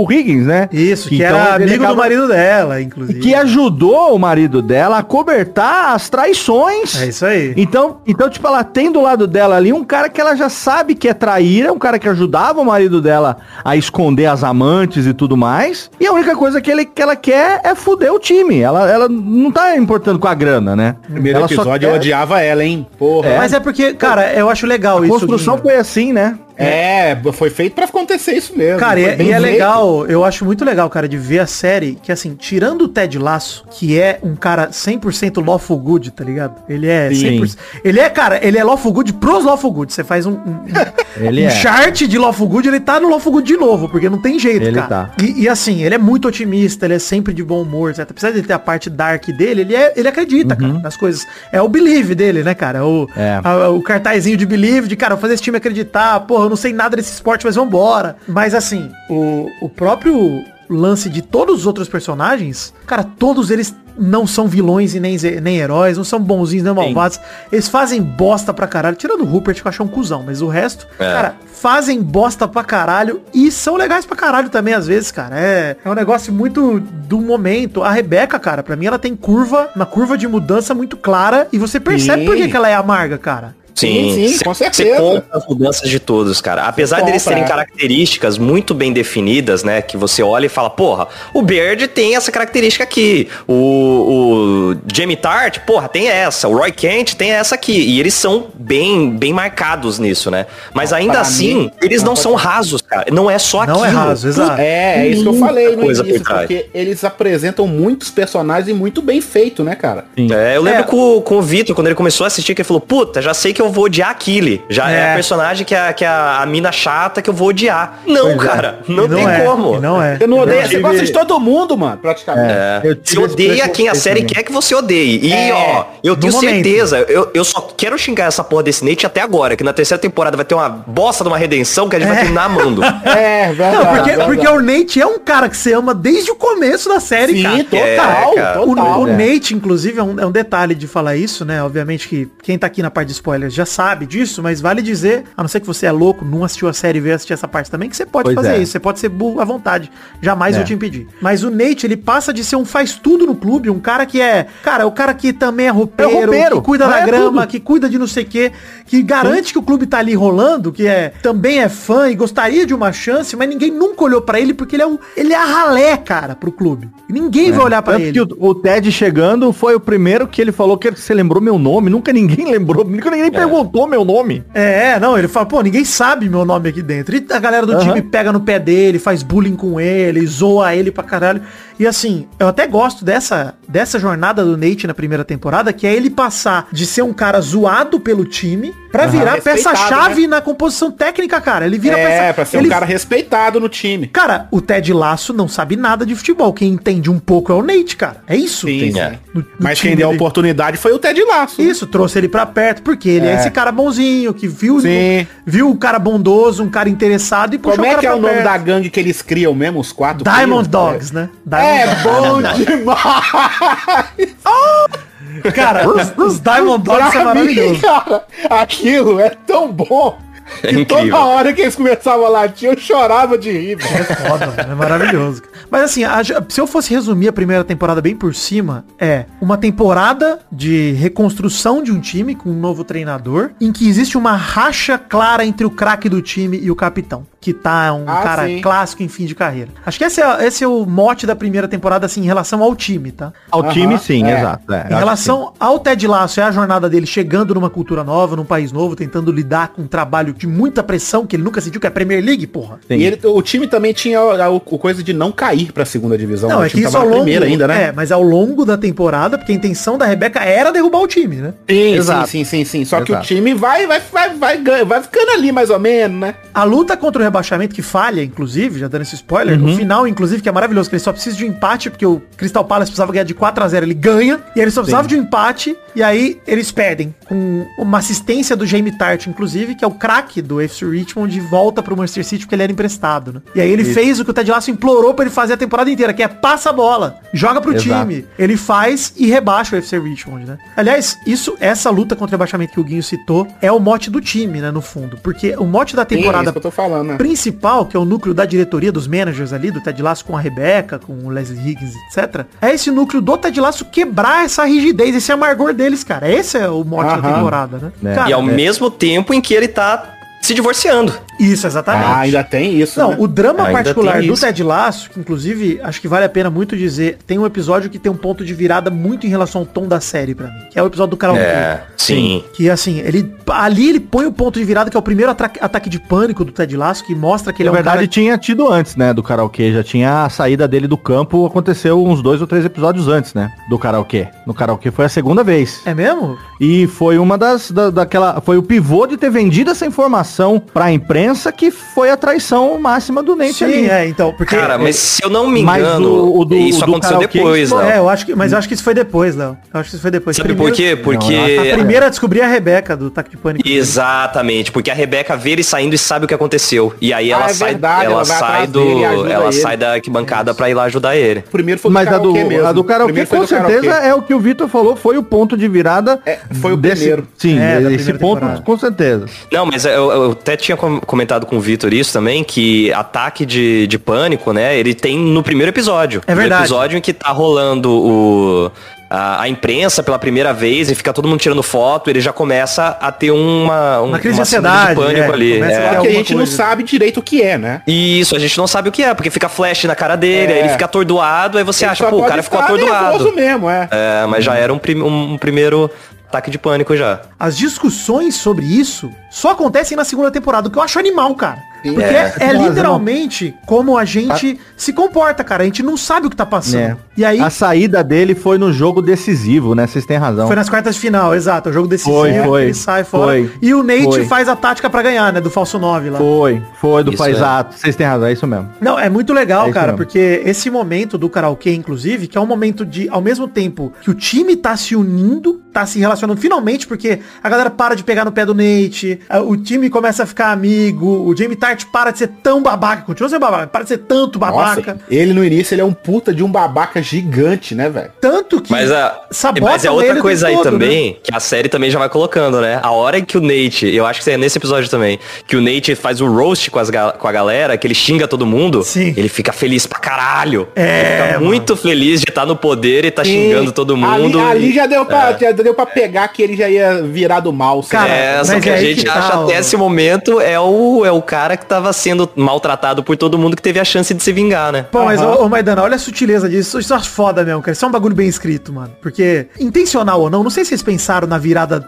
[0.00, 0.68] o- o Higgins, né?
[0.72, 3.20] Isso, que Então, era amigo do acaba- marido dela, inclusive.
[3.20, 7.00] que ajudou o marido dela a cobertar as traições.
[7.00, 7.54] É isso aí.
[7.56, 10.71] Então, então, tipo, ela tem do lado dela ali um cara que ela já sabe
[10.98, 15.12] que é traíra, um cara que ajudava o marido dela a esconder as amantes e
[15.14, 15.90] tudo mais.
[16.00, 18.60] E a única coisa que, ele, que ela quer é fuder o time.
[18.60, 20.96] Ela, ela não tá importando com a grana, né?
[21.10, 22.86] Primeiro ela só episódio eu quer- odiava ela, hein?
[22.98, 23.36] Porra.
[23.38, 25.10] Mas é porque, cara, eu acho legal A isso.
[25.12, 25.62] construção Guinho.
[25.64, 26.38] foi assim, né?
[26.64, 28.78] É, foi feito pra acontecer isso mesmo.
[28.78, 29.40] Cara, e, é- e é feito.
[29.40, 33.18] legal, eu acho muito legal, cara, de ver a série, que assim, tirando o Ted
[33.18, 36.54] Lasso, que é um cara 100% lawful good, tá ligado?
[36.68, 37.40] Ele é Sim.
[37.40, 37.56] 100%.
[37.84, 39.92] Ele é, cara, ele é lawful good pros lawful good.
[39.92, 40.64] Você faz um, um,
[41.16, 41.50] Ele um é.
[41.50, 44.62] chart de lawful good, ele tá no lawful good de novo, porque não tem jeito,
[44.66, 44.86] Ele cara.
[44.88, 45.10] tá.
[45.22, 48.06] E, e, assim, ele é muito otimista, ele é sempre de bom humor, etc.
[48.10, 51.26] Apesar de ter a parte dark dele, ele, é, ele acredita, cara, nas coisas.
[51.52, 52.84] É o believe dele, né, cara?
[52.84, 53.08] O, Uhum.
[53.16, 53.40] É.
[53.42, 56.96] a- o cartazinho de believe, de, cara, fazer esse time acreditar, porra, não sei nada
[56.96, 58.16] desse esporte, mas vambora.
[58.28, 64.26] Mas assim, o, o próprio lance de todos os outros personagens, cara, todos eles não
[64.26, 67.20] são vilões e nem, nem heróis, não são bonzinhos nem malvados.
[67.50, 70.48] Eles fazem bosta pra caralho, tirando o Rupert que eu acho um cuzão, mas o
[70.48, 71.12] resto, É.
[71.12, 75.38] cara, fazem bosta pra caralho e são legais pra caralho também às vezes, cara.
[75.38, 77.82] É, é um negócio muito do momento.
[77.82, 81.58] A Rebeca, cara, pra mim ela tem curva, uma curva de mudança muito clara e
[81.58, 82.26] você percebe Sim.
[82.26, 83.54] por que, que ela é amarga, cara.
[83.74, 85.00] Sim, Sim, sim, cê- com Você certeza.
[85.00, 86.64] compra as mudanças de todos, cara.
[86.64, 87.48] Apesar Você deles compra, terem é.
[87.48, 89.80] características muito bem definidas, né?
[89.82, 93.28] Que você olha e fala, porra, o Baird tem essa característica aqui.
[93.48, 96.48] O, o Jamie Tart, porra, tem essa.
[96.48, 97.72] O Roy Kent tem essa aqui.
[97.72, 100.46] E eles são bem, bem marcados nisso, né?
[100.74, 103.06] Mas ainda assim, mim- eles não Não, são rasos, cara.
[103.10, 104.02] Não é só Não é aquilo.
[104.02, 104.60] raso, exato.
[104.60, 106.40] É, é isso que eu falei no coisa por início, trás.
[106.46, 110.04] porque eles apresentam muitos personagens e muito bem feito, né, cara?
[110.14, 110.84] É, eu lembro É.
[110.84, 113.54] com, com o Vitor, quando ele começou a assistir, que ele falou, puta, já sei
[113.54, 114.62] que eu vou odiar a Killy.
[114.68, 115.10] Já é, É.
[115.12, 118.00] a personagem que é, que é a, mina chata que eu vou odiar.
[118.06, 118.80] Não, cara.
[118.88, 119.76] Não, E tem é, como.
[119.76, 120.16] e Não é.
[120.18, 122.52] Você não odeia, você gosta de todo mundo, mano, praticamente.
[122.52, 122.80] É.
[122.84, 124.34] Eu Você odeia quem a série também.
[124.34, 125.20] quer que você odeie.
[125.26, 126.52] E, É, ó, eu tenho momento.
[126.64, 130.00] certeza, eu, eu só quero xingar essa porra desse Nate até agora, que na terceira
[130.00, 132.82] temporada vai ter uma bosta de uma redenção que a gente vai terminar amando.
[133.04, 133.76] É, verdade.
[133.76, 134.30] Não, porque, verdade.
[134.30, 137.42] porque o Nate é um cara que você ama desde o começo da série, Sim,
[137.42, 137.64] cara.
[137.64, 138.62] total, É, cara.
[138.62, 139.00] O, total.
[139.02, 141.62] o Nate, inclusive, é um, é um detalhe de falar isso, né?
[141.62, 145.24] Obviamente que quem tá aqui na parte de spoilers já sabe disso, mas vale dizer,
[145.36, 147.46] a não ser que você é louco, não assistiu a série e veio assistir essa
[147.48, 148.62] parte também, que você pode Pois fazer é.
[148.62, 149.90] isso, você pode ser burro à vontade.
[150.20, 150.58] Jamais É.
[150.58, 151.06] vou te impedir.
[151.20, 154.20] Mas o Nate, ele passa de ser um faz tudo no clube, um cara que
[154.20, 157.42] é, cara, é o cara que também é roupeiro, roupeiro, que cuida da é grama,
[157.42, 157.50] tudo.
[157.50, 158.52] que cuida de não sei o quê,
[158.86, 162.64] que garante que o clube tá ali rolando, que é também é fã e gostaria
[162.66, 165.36] de uma chance, mas ninguém nunca olhou pra ele porque ele é um, ele é
[165.36, 166.88] a ralé, cara, pro clube.
[167.08, 168.12] Ninguém vai olhar pra Tanto ele.
[168.12, 171.58] que o, o Ted chegando foi o primeiro que ele falou que você lembrou meu
[171.58, 171.90] nome.
[171.90, 174.44] Nunca ninguém lembrou, nunca ninguém perguntou meu nome.
[174.54, 177.16] É, não, ele fala, pô, ninguém sabe meu nome aqui dentro.
[177.16, 177.80] E a galera do Aham.
[177.80, 181.42] time pega no pé dele, faz bullying com ele, zoa ele pra caralho.
[181.82, 185.92] E assim, eu até gosto dessa, dessa jornada do Nate na primeira temporada, que é
[185.92, 191.40] ele passar de ser um cara zoado pelo time pra virar peça-chave na composição técnica,
[191.40, 191.66] cara.
[191.66, 192.34] Ele vira É, peça...
[192.34, 192.66] pra ser ele...
[192.68, 194.06] um cara respeitado no time.
[194.06, 196.52] Cara, o Ted Laço não sabe nada de futebol.
[196.52, 198.18] Quem entende um pouco é o Nate, cara.
[198.28, 198.66] É isso.
[198.68, 199.18] Sim, é.
[199.34, 201.60] No- no Mas quem deu a oportunidade foi o Ted Laço.
[201.60, 203.34] Isso, trouxe ele pra perto, porque ele é, É.
[203.40, 205.26] esse cara bonzinho, que viu, Sim.
[205.44, 208.12] viu o cara bondoso, um cara interessado e puxou Como o é cara que é
[208.14, 208.44] o nome perto.
[208.44, 210.22] da gangue que eles criam mesmo, os quatro?
[210.22, 210.68] Diamond?
[210.68, 211.28] Dogs, né?
[211.72, 214.36] É bom demais!
[214.44, 215.52] Dogs.
[215.54, 217.80] Cara, os, Diamond Dogs é mim, maravilhoso.
[217.80, 220.18] cara, aquilo é tão bom.
[220.62, 223.96] É que toda hora que eles começavam a latir, eu chorava de rir, velho.
[223.96, 225.42] É foda, mano, é maravilhoso.
[225.70, 229.56] Mas assim, a- se eu fosse resumir a primeira temporada bem por cima, é uma
[229.56, 234.98] temporada de reconstrução de um time com um novo treinador, em que existe uma racha
[234.98, 238.60] clara entre o craque do time e o capitão, que tá um Ah, cara sim.
[238.60, 239.68] clássico em fim de carreira.
[239.84, 242.74] Acho que esse é, esse é o mote da primeira temporada, assim, em relação ao
[242.76, 243.32] time, tá?
[243.50, 244.38] Ao Aham, time, sim, é.
[244.38, 244.72] exato.
[244.72, 248.44] é, Em relação ao Ted Lasso, é a jornada dele chegando numa cultura nova, num
[248.44, 251.86] país novo, tentando lidar com um trabalho de muita pressão que ele nunca sentiu, que
[251.86, 252.78] é a Premier League, porra.
[252.86, 252.94] Sim.
[252.94, 256.16] E ele- o time também tinha a, a- o coisa de não cair pra segunda
[256.16, 256.48] divisão.
[256.48, 257.82] Não, o é que isso tava ao na longo, primeira ainda, né?
[257.88, 261.36] É, mas ao longo da temporada, porque a intenção da Rebeca era derrubar o time,
[261.36, 261.54] né?
[261.68, 262.28] Sim, Exato.
[262.28, 262.84] sim, sim, sim, sim.
[262.84, 263.26] Só que o Exato.
[263.26, 266.34] time vai, vai, vai, vai, ganha- vai ficando ali mais ou menos, né?
[266.54, 269.68] A luta contra o rebaixamento, que falha, inclusive, já dando esse spoiler, Uhum.
[269.70, 272.20] no final, inclusive, que é maravilhoso, que ele só precisa de um empate, porque o
[272.36, 275.16] Crystal Palace precisava ganhar de 4 a 0 ele ganha, e ele só precisava de
[275.16, 279.88] um empate, e aí eles perdem, com uma assistência do Jamie Tart, inclusive, que é
[279.88, 283.42] o craque do FC Richmond, de volta pro Manchester City, porque ele era emprestado, né?
[283.54, 285.90] E aí ele fez o que o Ted Lasso implorou pra ele fazer a temporada
[285.90, 288.08] inteira, que é passa a bola, joga pro Exato.
[288.08, 288.26] time.
[288.38, 290.58] Ele faz e rebaixa o FC Richmond, né?
[290.76, 294.20] Aliás, isso, essa luta contra o rebaixamento que o Guinho citou, é o mote do
[294.20, 295.16] time, né, no fundo.
[295.22, 297.16] Porque o mote da Sim, é temporada isso que eu tô falando, né?
[297.22, 300.40] Principal, que é o núcleo da diretoria dos managers ali, do Ted Lasso com a
[300.40, 302.44] Rebeca, com o Leslie Higgins, etc.
[302.60, 306.28] É esse núcleo do Ted Lasso quebrar essa rigidez, esse amargor deles, cara.
[306.28, 307.34] Esse é o mote da Aham.
[307.34, 307.92] temporada, né?
[308.10, 308.14] É.
[308.16, 310.02] Cara, E ao mesmo tempo em que ele tá
[310.42, 311.12] se divorciando.
[311.38, 312.06] isso, exatamente.
[312.06, 313.16] Ah, ainda tem isso, Não, né?
[313.18, 314.34] o drama Ainda particular do.
[314.34, 317.98] Ted Lasso, que inclusive acho que vale a pena muito dizer, tem um episódio que
[317.98, 320.78] tem um ponto de virada muito em relação ao tom da série pra mim, que
[320.78, 321.42] é o episódio do karaokê.
[321.42, 322.44] É, sim.
[322.54, 325.88] Que assim, ele ali ele põe o ponto de virada que é o primeiro ataque
[325.88, 328.36] de pânico do Ted Lasso, que mostra que ele Na é um verdade, cara tinha
[328.36, 329.72] tido antes, né, do karaokê.
[329.72, 333.48] Já tinha a saída dele do campo, aconteceu uns dois ou três episódios antes, né,
[333.70, 334.26] do karaokê.
[334.44, 335.80] No karaokê foi a segunda vez.
[335.86, 336.36] É mesmo?
[336.60, 340.90] E foi uma das, da, daquela, foi o pivô de ter vendido essa informação pra
[340.92, 343.90] imprensa que foi a traição máxima do Nate Sim, ali.
[343.90, 346.86] é, então, porque Cara, mas se eu não me engano, o- o do- isso o
[346.86, 347.80] do aconteceu karaokê, depois, Léo.
[347.82, 349.56] É, eu acho que, mas eu acho que isso foi depois, Léo.
[349.72, 350.36] Eu acho que isso foi depois.
[350.36, 350.96] Sabe Primeiro- por quê?
[350.96, 351.68] Porque...
[351.70, 353.66] A primeira a descobrir é a Rebeca do Ataque de Pânico.
[353.68, 356.92] Exatamente, porque a Rebeca vê ele saindo e sabe o que aconteceu.
[357.00, 358.80] E aí ela Ah, é sai, verdade, ela ela sai do,
[359.28, 359.52] ela ele.
[359.52, 361.40] sai da arquibancada pra ir lá ajudar ele.
[361.46, 362.66] O primeiro foi Mas a do, karaokê mesmo.
[362.66, 363.72] a do O karaokê com do karaokê.
[363.74, 366.20] certeza é o que o Vitor falou, foi o ponto de virada.
[366.26, 367.26] É, foi o primeiro.
[367.36, 368.62] Sim, É, esse ponto temporada.
[368.62, 369.26] com certeza.
[369.52, 373.44] Não, mas eu, eu até tinha com- comentado com o Vitor isso também, que ataque
[373.44, 374.76] de, de pânico, né?
[374.78, 376.22] Ele tem no primeiro episódio.
[376.26, 376.60] É verdade.
[376.60, 378.70] No episódio em que tá rolando o.
[379.14, 383.12] A, imprensa pela primeira vez e fica todo mundo tirando foto, ele já começa a
[383.12, 385.60] ter uma, um, Uma crise de síndrome ansiedade, de pânico é, ali.
[385.60, 385.68] é.
[385.68, 387.82] ter Só que a gente não sabe direito o que é, né?
[387.86, 390.54] Isso, a gente não sabe o que é, porque fica flash na cara dele, É.
[390.54, 393.32] aí ele fica atordoado, aí você Ele acha, pô, o cara ficou atordoado.
[393.34, 393.86] mesmo, é.
[393.90, 395.90] É, mas já era um, prim- um primeiro
[396.32, 397.20] ataque de pânico já.
[397.38, 401.58] As discussões sobre isso só acontecem na segunda temporada, o que eu acho animal, cara.
[401.82, 405.64] Porque é, é literalmente como a gente se comporta, cara.
[405.64, 406.78] A gente não sabe o que tá passando.
[406.80, 406.96] É.
[407.16, 409.88] E aí A saída dele foi no jogo decisivo, né?
[409.88, 410.46] Vocês têm razão.
[410.46, 411.70] foi nas quartas de final, exato.
[411.70, 412.62] O jogo decisivo, Foi, foi.
[412.66, 413.24] ele sai fora.
[413.32, 413.50] Foi.
[413.60, 414.24] E o Nate Foi.
[414.26, 415.40] faz a tática pra ganhar, né?
[415.40, 416.18] Do falso 9 lá.
[416.20, 417.74] Foi, foi do Paisato.
[417.76, 418.68] Vocês têm razão, é isso mesmo.
[418.80, 419.96] Não, é muito legal, É cara, mesmo.
[419.98, 424.08] porque esse momento do karaokê, inclusive, que é um momento de, ao mesmo tempo que
[424.10, 428.24] o time tá se unindo, tá se relacionando finalmente, porque a galera para de pegar
[428.24, 432.18] no pé do Nate, o time começa a ficar amigo, o Jamie Tart para de
[432.18, 434.94] ser tão babaca, continua sendo babaca, para de ser tanto babaca.
[434.94, 438.10] Nossa, ele no início ele é um puta de um babaca gigante, né, velho?
[438.20, 439.20] Tanto que Mas, a,
[439.60, 440.70] mas é outra coisa aí todo, né?
[440.70, 442.80] também, que a série também já vai colocando, né?
[442.82, 445.94] A hora que o Nate, eu acho que é nesse episódio também, que o Nate
[445.94, 449.14] faz o roast com, as, com a galera, que ele xinga todo mundo, Sim.
[449.16, 450.68] ele fica feliz pra caralho.
[450.74, 451.46] É, ele fica mano.
[451.46, 454.38] muito feliz de estar no poder e tá xingando todo mundo.
[454.38, 457.40] Ali, ali e- já, deu pra, já deu pra pegar que ele já ia virar
[457.40, 457.82] do mal.
[457.82, 458.12] Cara?
[458.12, 459.58] É, só que é a aí gente que acha tá, até ó.
[459.58, 463.62] esse momento é o, é o cara que tava sendo maltratado por todo mundo que
[463.62, 464.86] teve a chance de se vingar, né?
[464.90, 466.78] Pô, mas, ô, ô Maidana, olha a sutileza disso.
[466.78, 467.72] Isso é foda mesmo, cara.
[467.72, 468.92] Isso é um bagulho bem escrito, mano.
[469.00, 471.84] Porque, intencional ou não, não sei se vocês pensaram na virada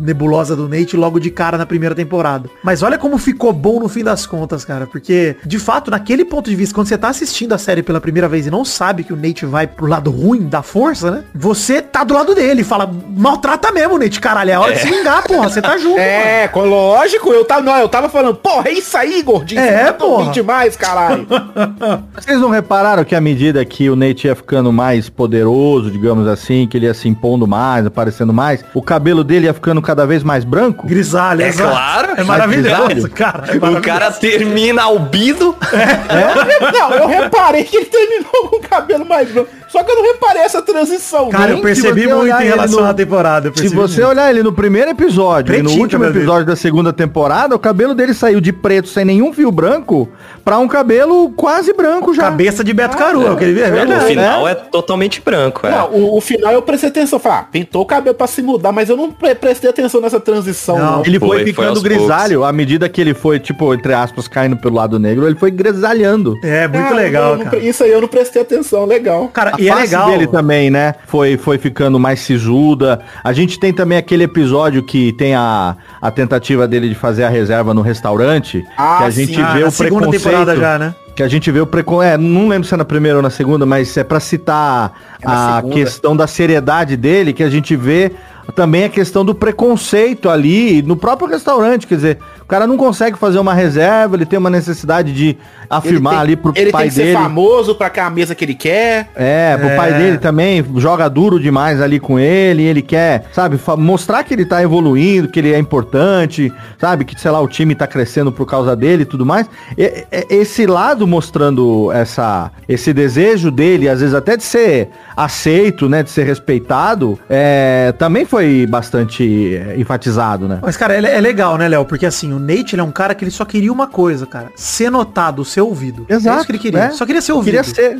[0.00, 2.48] nebulosa do Nate logo de cara na primeira temporada.
[2.62, 4.86] Mas olha como ficou bom no fim das contas, cara.
[4.86, 8.28] Porque, de fato, naquele ponto de vista, quando você tá assistindo a série pela primeira
[8.28, 11.24] vez e não sabe que o Nate vai pro lado ruim da força, né?
[11.34, 14.50] Você tá do lado dele e fala, maltrata mesmo, Nate, caralho.
[14.50, 15.48] É hora de se vingar, porra.
[15.48, 16.00] Você tá junto, mano.
[16.00, 19.60] É, com- lógico, eu tava, não, eu tava falando, porra, é isso aí, gordinho.
[19.60, 20.32] É, tá porra.
[20.32, 21.26] demais, caralho.
[22.14, 26.66] Vocês não repararam que à medida que o Nate ia ficando mais poderoso, digamos assim,
[26.66, 30.22] que ele ia se impondo mais, aparecendo mais, o cabelo dele ia ficando cada vez
[30.22, 30.86] mais branco?
[30.86, 31.70] Grisalho, É exato.
[31.70, 32.12] claro.
[32.16, 33.12] É maravilhoso, Grisalho.
[33.14, 33.38] cara.
[33.48, 33.80] É O maravilhoso.
[33.82, 35.56] cara termina albido.
[36.72, 39.50] não, eu reparei que ele terminou com o cabelo mais branco.
[39.70, 41.28] Só que eu não reparei essa transição.
[41.28, 43.52] Cara, nem eu percebi muito em relação no- à temporada.
[43.54, 44.10] Se você muito.
[44.10, 46.18] olhar ele no primeiro episódio e no Pretinho, último dele.
[46.18, 50.08] episódio da segunda temporada, o cabelo dele saiu de preto sem nenhum fio branco
[50.44, 52.22] pra um cabelo quase branco já.
[52.24, 54.06] Cabeça de Beto Caru, é o que ele vê, é no verdade.
[54.06, 55.66] final é totalmente branco.
[55.66, 55.70] É.
[55.70, 57.18] Não, o, o final eu prestei atenção.
[57.20, 60.18] Falei, ah, pintou o cabelo pra se mudar, mas eu não pre- prestei atenção nessa
[60.18, 60.96] transição, Não.
[60.98, 61.02] não.
[61.06, 64.26] Ele foi, Foi, foi ficando aos grisalho à medida que ele foi, tipo, entre aspas,
[64.26, 66.34] caindo pelo lado negro, ele foi grisalhando.
[66.42, 67.58] É, muito Ah, legal, não- cara.
[67.58, 69.28] Isso aí eu não prestei atenção, legal.
[69.32, 70.10] Cara, E é face legal.
[70.10, 70.94] dele também, né?
[71.06, 73.00] Foi, foi ficando mais sisuda.
[73.22, 77.28] A gente tem também aquele episódio que tem a, a tentativa dele de fazer a
[77.28, 78.64] reserva no restaurante.
[78.76, 79.40] Ah, que a gente sim.
[79.42, 80.22] Ah, vê na o segunda preconceito.
[80.24, 80.94] temporada já, né?
[81.14, 82.14] Que a gente vê o preconceito.
[82.14, 85.26] É, não lembro se é na primeira ou na segunda, mas é pra citar É
[85.28, 85.74] a segunda.
[85.74, 88.12] questão da seriedade dele, que a gente vê
[88.54, 91.86] também a questão do preconceito ali no próprio restaurante.
[91.86, 92.18] Quer dizer,
[92.50, 95.36] cara não consegue fazer uma reserva, ele tem uma necessidade de
[95.68, 97.12] afirmar Ele tem- ali pro ele pai tem que dele.
[97.12, 99.08] ser famoso pra cá a mesa que ele quer.
[99.14, 99.76] É, pro É.
[99.76, 104.44] pai dele também joga duro demais ali com ele, ele quer, sabe, mostrar que ele
[104.44, 108.46] tá evoluindo, que ele é importante, sabe, que, sei lá, o time tá crescendo por
[108.46, 109.46] causa dele e tudo mais.
[109.78, 115.88] E- e- esse lado mostrando essa, esse desejo dele, às vezes até de ser aceito,
[115.88, 120.58] né, de ser respeitado, é, também foi bastante é, enfatizado, né?
[120.62, 121.84] Mas, cara, é, é legal, né, Léo?
[121.84, 124.50] Porque assim, o Nate ele é um cara que ele só queria uma coisa, cara.
[124.56, 126.06] Ser notado, ser ouvido.
[126.08, 126.80] É isso que ele queria.
[126.80, 126.90] né?
[126.90, 127.54] Só queria ser ouvido.
[127.56, 127.98] Queria ser,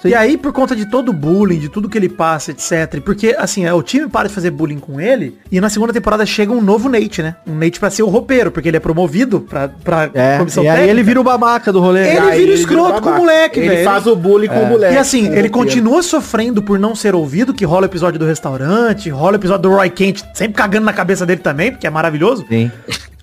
[0.00, 0.08] sim.
[0.08, 3.00] E aí, por conta de todo o bullying, de tudo que ele passa, etc.
[3.04, 5.38] Porque, assim, é, o time para de fazer bullying com ele.
[5.50, 7.36] E na segunda temporada chega um novo Nate, né?
[7.46, 10.68] Um Nate pra ser o roupeiro, porque ele é promovido pra, pra É, comissão e
[10.68, 12.10] aí ele vira o babaca do rolê.
[12.10, 13.84] Ele Aí vira o escroto com o moleque, Ele velho.
[13.84, 14.94] faz o bullying com o moleque.
[14.94, 18.26] E assim, o ele continua sofrendo por não ser ouvido, que rola o episódio do
[18.26, 21.90] restaurante, rola o episódio do Roy Kent, sempre cagando na cabeça dele também, porque é
[21.90, 22.44] maravilhoso.
[22.48, 22.70] Sim.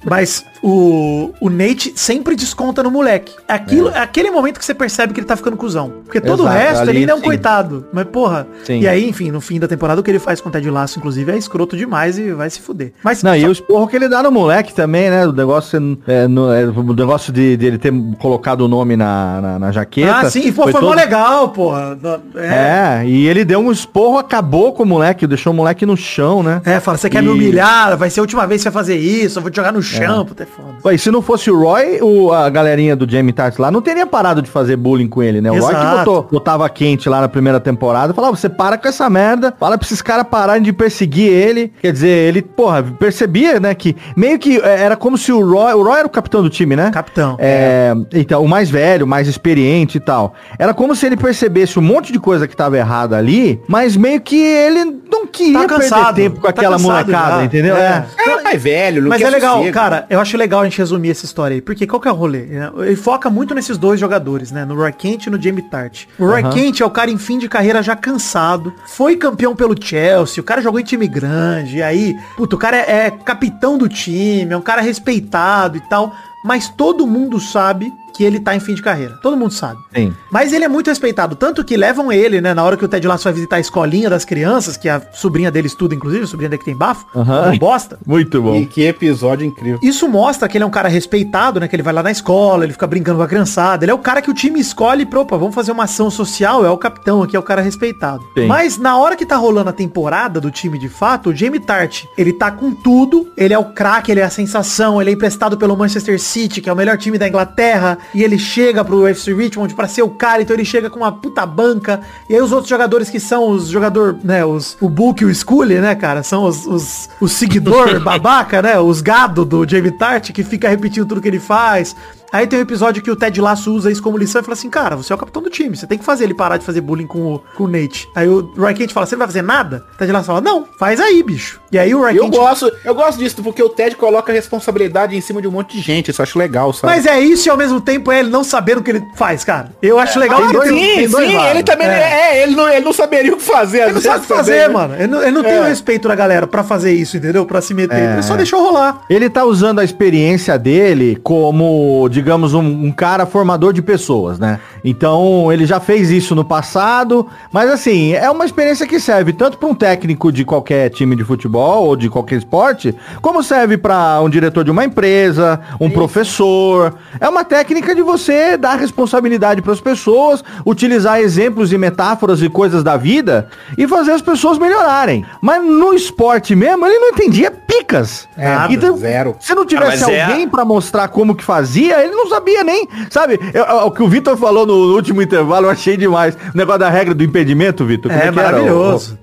[0.06, 3.34] Mas o, o Nate sempre desconta no moleque.
[3.48, 4.00] Aquilo, é.
[4.00, 5.92] aquele momento que você percebe que ele tá ficando cuzão.
[6.06, 7.24] Porque todo Exato, o resto ali, ele ainda é um sim.
[7.26, 7.86] coitado.
[7.92, 8.48] Mas porra.
[8.64, 8.80] Sim.
[8.80, 11.00] E aí, enfim, no fim da temporada o que ele faz com o Ted Lasso,
[11.00, 12.94] inclusive, é escroto demais e vai se fuder.
[13.04, 15.28] Mas Não, e só- o esporro que ele dá no moleque também, né?
[15.28, 19.42] O negócio, é, no- é, o negócio de, de ele ter colocado o nome na,
[19.42, 20.16] na, na jaqueta.
[20.16, 21.98] Ah, sim, pô, foi, mó todo- legal, porra.
[22.36, 23.02] É.
[23.04, 26.42] É, e ele deu um esporro, acabou com o moleque, deixou o moleque no chão,
[26.42, 26.62] né?
[26.66, 28.82] É, fala, você quer E- me humilhar, vai ser a última vez que você vai
[28.84, 30.94] fazer isso, eu vou te jogar no chão, puta, é foda.
[30.94, 34.06] E se não fosse o Roy, o, a galerinha do Jamie Tart lá não teria
[34.06, 35.52] parado de fazer bullying com ele, né?
[35.52, 35.98] O Roy que Exato.
[35.98, 39.86] botou, botava quente lá na primeira temporada, falava, você para com essa merda, fala pra
[39.86, 41.72] esses caras pararem de perseguir ele.
[41.82, 45.74] Quer dizer, ele, porra, percebia, né, que meio que é, era como se o Roy,
[45.74, 46.92] o Roy era o capitão do time, né?
[46.92, 47.36] Capitão.
[47.40, 50.34] É, então, o mais velho, mais experiente e tal.
[50.58, 54.22] Era como se ele percebesse um monte de coisa que tava errada ali, mas meio
[54.22, 57.44] que ele não queria Tá cansado, perder tempo com tá aquela cansado molecada, já.
[57.46, 57.76] entendeu?
[57.76, 58.06] É.
[58.18, 58.24] É.
[58.24, 59.68] Cara, mais velho, não Mas quer é legal, sossego.
[59.80, 62.16] Cara, eu acho legal a gente resumir essa história aí, porque qual que é o
[62.16, 62.44] rolê?
[62.46, 62.72] né?
[62.80, 64.66] Ele foca muito nesses dois jogadores, né?
[64.66, 66.06] No Roy Kent e no Jamie Tart.
[66.18, 66.52] O Roy Aham.
[66.52, 70.46] Kent é o cara em fim de carreira já cansado, foi campeão pelo Chelsea, o
[70.46, 74.52] cara jogou em time grande, e aí, puto, o cara é, é capitão do time,
[74.54, 76.14] é um cara respeitado e tal,
[76.44, 79.18] mas todo mundo sabe que ele tá em fim de carreira.
[79.22, 79.80] Todo mundo sabe.
[79.94, 80.14] Sim.
[80.32, 83.08] Mas ele é muito respeitado, tanto que levam ele, né, na hora que o Ted
[83.08, 86.50] Lasso vai visitar a escolinha das crianças, que a sobrinha dele estuda, inclusive, a sobrinha
[86.50, 88.00] dele que tem bafo, uma bosta.
[88.06, 88.56] Muito bom.
[88.56, 89.80] E que episódio incrível.
[89.82, 91.68] Isso mostra que ele é um cara respeitado, né?
[91.68, 93.86] Que ele vai lá na escola, ele fica brincando com a criançada.
[93.86, 96.66] Ele é o cara que o time escolhe pra, opa, vamos fazer uma ação social,
[96.66, 98.24] é o capitão aqui, é o cara respeitado.
[98.38, 98.48] Sim.
[98.48, 102.06] Mas na hora que tá rolando a temporada do time de fato, o Jamie Tart,
[102.18, 105.58] ele tá com tudo, ele é o craque, ele é a sensação, ele é emprestado
[105.58, 109.34] pelo Manchester City, que é o melhor time da Inglaterra, e ele chega pro UFC
[109.34, 112.52] Richmond pra ser o cara, então ele chega com uma puta banca, e aí os
[112.52, 116.24] outros jogadores que são os jogador, né, os, o Book e o Scully, né, cara,
[116.24, 121.06] são os, os, os seguidor babaca, né, os gado do Jamie Tart, que fica repetindo
[121.06, 121.96] tudo que ele faz.
[122.32, 124.70] Aí tem um episódio que o Ted Lasso usa isso como lição e fala assim,
[124.70, 126.82] cara, você é o capitão do time, você tem que fazer ele parar de fazer
[126.82, 128.08] bullying com o, com o Nate.
[128.16, 129.84] Aí o Roy Kent fala, você não vai fazer nada?
[129.96, 131.60] O Ted Lasso fala, não, faz aí, bicho.
[131.72, 132.36] E aí o Roy Eu Kent...
[132.36, 135.76] gosto, eu gosto disso, porque o Ted coloca a responsabilidade em cima de um monte
[135.78, 136.12] de gente.
[136.12, 136.94] Isso eu acho legal, sabe?
[136.94, 139.44] Mas é isso e ao mesmo tempo é ele não saber o que ele faz,
[139.44, 139.72] cara.
[139.82, 141.52] Eu acho legal Sim, que ele- sim, tem dois sim, lados.
[141.52, 141.92] ele também É.
[142.38, 143.84] é, ele, não, ele não saberia o que fazer.
[143.84, 144.94] Ele não sabe fazer, mano.
[144.96, 145.62] Ele não, ele não tem É.
[145.62, 147.46] o respeito da galera pra fazer isso, entendeu?
[147.46, 147.98] Pra se meter.
[147.98, 148.14] É.
[148.14, 149.02] Ele só deixou rolar.
[149.10, 154.60] Ele tá usando a experiência dele como, digamos, um, um cara formador de pessoas, né?
[154.84, 159.58] Então, ele já fez isso no passado, mas assim, é uma experiência que serve tanto
[159.58, 164.22] para um técnico de qualquer time de futebol ou de qualquer esporte, como serve para
[164.22, 166.96] um diretor de uma empresa, um professor.
[167.20, 172.50] É uma técnica de você dar responsabilidade para as pessoas, utilizar exemplos e metáforas e
[172.50, 173.48] coisas da vida
[173.78, 175.26] e fazer as pessoas melhorarem.
[175.42, 178.28] Mas no esporte mesmo, ele não entendia picas.
[178.36, 179.36] Nada, então, zero.
[179.40, 182.64] se não tivesse Ah, mas é alguém pra mostrar como que fazia, ele não sabia
[182.64, 183.40] nem, sabe?
[183.54, 186.36] Eu- eu- o que o Vitor falou no, último intervalo, eu achei demais.
[186.54, 188.12] O negócio da regra do impedimento, Vitor.
[188.12, 188.52] como É, que era?
[188.52, 189.18] maravilhoso.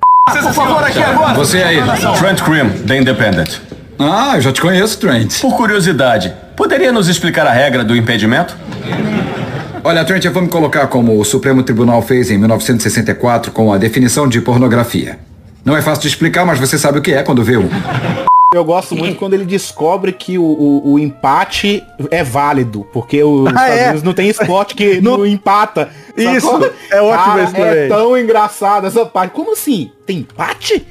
[1.36, 1.78] Você aí,
[2.18, 3.58] Trent Cream, da Independent.
[3.98, 5.40] Ah, eu já te conheço, Trent.
[5.40, 8.56] Por curiosidade, poderia nos explicar a regra do impedimento?
[9.84, 13.78] Olha, Trent, eu vou me colocar como o Supremo Tribunal fez em 1964 com a
[13.78, 15.18] definição de pornografia.
[15.64, 17.68] Não é fácil de explicar, mas você sabe o que é quando vê um.
[18.54, 21.82] Eu gosto muito quando ele descobre que o, o- o empate
[22.12, 23.82] é válido, porque os Ah, Estados é?
[23.84, 25.90] Unidos não tem esporte que não, empata.
[26.16, 26.70] Isso, sacou?
[26.92, 27.88] é ótimo Cara, É também.
[27.88, 29.32] tão engraçado essa parte.
[29.32, 29.90] Como assim?
[30.06, 30.86] Tem empate?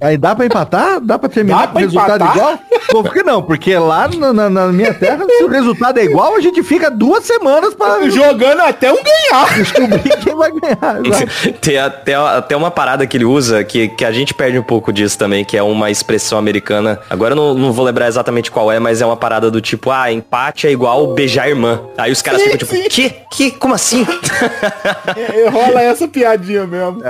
[0.00, 1.00] Aí dá pra empatar?
[1.00, 2.36] Dá pra terminar Dá com pra resultado empatar?
[2.36, 2.58] igual?
[3.04, 3.42] Por que não?
[3.42, 6.90] Porque lá na, na- na minha terra, se o resultado é igual, a gente fica
[6.90, 9.54] duas semanas pra Jogando até um ganhar.
[9.56, 11.00] descobrir quem vai ganhar.
[11.60, 14.92] Tem até, até uma parada que ele usa que, que a gente perde um pouco
[14.92, 16.98] disso também, que é uma expressão americana.
[17.08, 19.90] Agora eu não, não vou lembrar exatamente qual é, mas é uma parada do tipo,
[19.90, 21.80] ah, empate é igual beijar a irmã.
[21.96, 22.88] Aí os caras Sim, ficam tipo, sim.
[22.88, 23.10] que?
[23.32, 23.50] Que?
[23.52, 24.04] Como assim?
[25.16, 27.00] É, rola essa piadinha mesmo.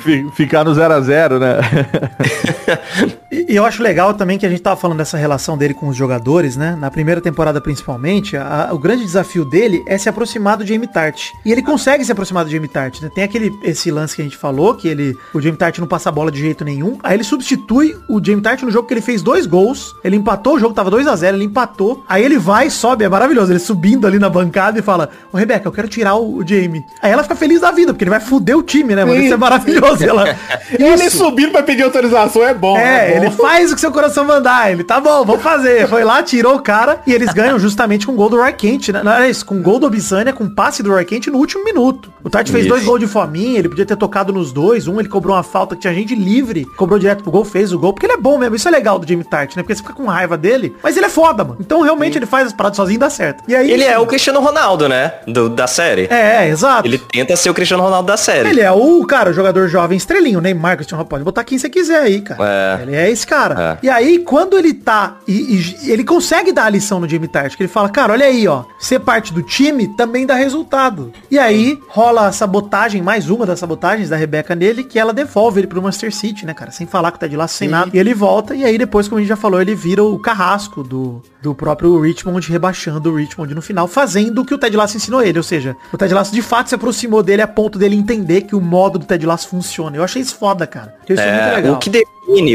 [0.00, 1.58] Fi- Ficar no 0 a 0 né?
[3.32, 5.96] E eu acho legal também que a gente tava falando dessa relação dele com os
[5.96, 6.76] jogadores, né?
[6.78, 11.28] Na primeira temporada principalmente, a- o grande desafio dele é se aproximar do Jamie Tart.
[11.44, 13.08] E ele consegue se aproximar do Jamie Tart, né?
[13.14, 16.08] Tem aquele esse lance que a gente falou, que ele o Jamie Tart não passa
[16.08, 16.98] a bola de jeito nenhum.
[17.04, 19.94] Aí ele substitui o Jamie Tart no jogo que ele fez dois gols.
[20.02, 22.04] Ele empatou o jogo, tava 2 a 0 ele empatou.
[22.08, 23.52] Aí ele vai sobe, é maravilhoso.
[23.52, 26.82] Ele subindo ali na bancada e fala: Ô Rebeca, eu quero tirar o, o Jamie.
[27.00, 29.20] Aí ela fica feliz da vida, porque ele vai fuder o time, né, mano?
[29.20, 30.04] Isso é maravilhoso.
[30.04, 30.36] Ela,
[30.76, 32.76] Ele subindo pra pedir autorização é bom.
[32.76, 33.16] É, bom.
[33.16, 34.70] ele faz o que seu coração mandar.
[34.72, 35.88] Ele, tá bom, vamos fazer.
[35.88, 38.88] Foi lá, tirou o cara e eles ganham justamente com o gol do Roy Kent,
[38.90, 39.02] né?
[39.02, 41.64] Não era isso, com o gol do Obsânia, com passe do Roy Kent no último
[41.64, 42.12] minuto.
[42.22, 42.74] O Tati fez Isso.
[42.74, 44.86] dois gols de fominha, ele podia ter tocado nos dois.
[44.86, 47.78] Um, ele cobrou uma falta que tinha gente livre, cobrou direto pro gol, fez o
[47.78, 47.92] gol.
[47.92, 49.62] Porque ele é bom mesmo, isso é legal do Jamie Tart, né?
[49.62, 51.56] Porque você fica com raiva dele, mas ele é foda, mano.
[51.60, 53.42] Então realmente ele faz as paradas sozinho e dá certo.
[53.48, 55.14] E aí, ele é o Cristiano Ronaldo, né?
[55.26, 56.06] Do- da série.
[56.10, 56.86] É, exato.
[56.86, 58.48] Ele tenta ser o Cristiano Ronaldo da série.
[58.50, 61.58] Ele é o, cara, o jogador jovem estrelinho, o Neymar, Cristiano Ronaldo, pode botar quem
[61.58, 62.40] você quiser aí, cara.
[62.42, 62.82] É.
[62.82, 63.78] Ele é esse cara.
[63.82, 63.86] É.
[63.86, 67.56] E aí, quando ele tá, e, e ele consegue dar a lição no Jamie Tart,
[67.56, 71.12] que ele fala, cara, olha aí, ó, ser parte do time também dá resultado.
[71.30, 75.60] E aí, rola a sabotagem, mais uma das sabotagens da Rebeca nele, que ela devolve
[75.60, 77.90] ele pro Manchester City, né, cara, sem falar que tá de lá, sem nada.
[77.94, 80.82] E ele volta, e aí depois, como a gente já falou, ele vira o carrasco
[80.82, 84.96] do, do próprio Richmond, rebaixando o Richmond no final, fazendo o que o Ted Lasso
[84.96, 87.96] ensinou ele, ou seja, o Ted Lasso de fato se aproximou dele a ponto dele
[87.96, 89.96] entender que o modo do Ted Lasso funciona.
[89.96, 90.94] Eu achei isso foda, cara.
[91.08, 91.76] Eu achei isso muito É, legal.
[91.76, 91.90] o que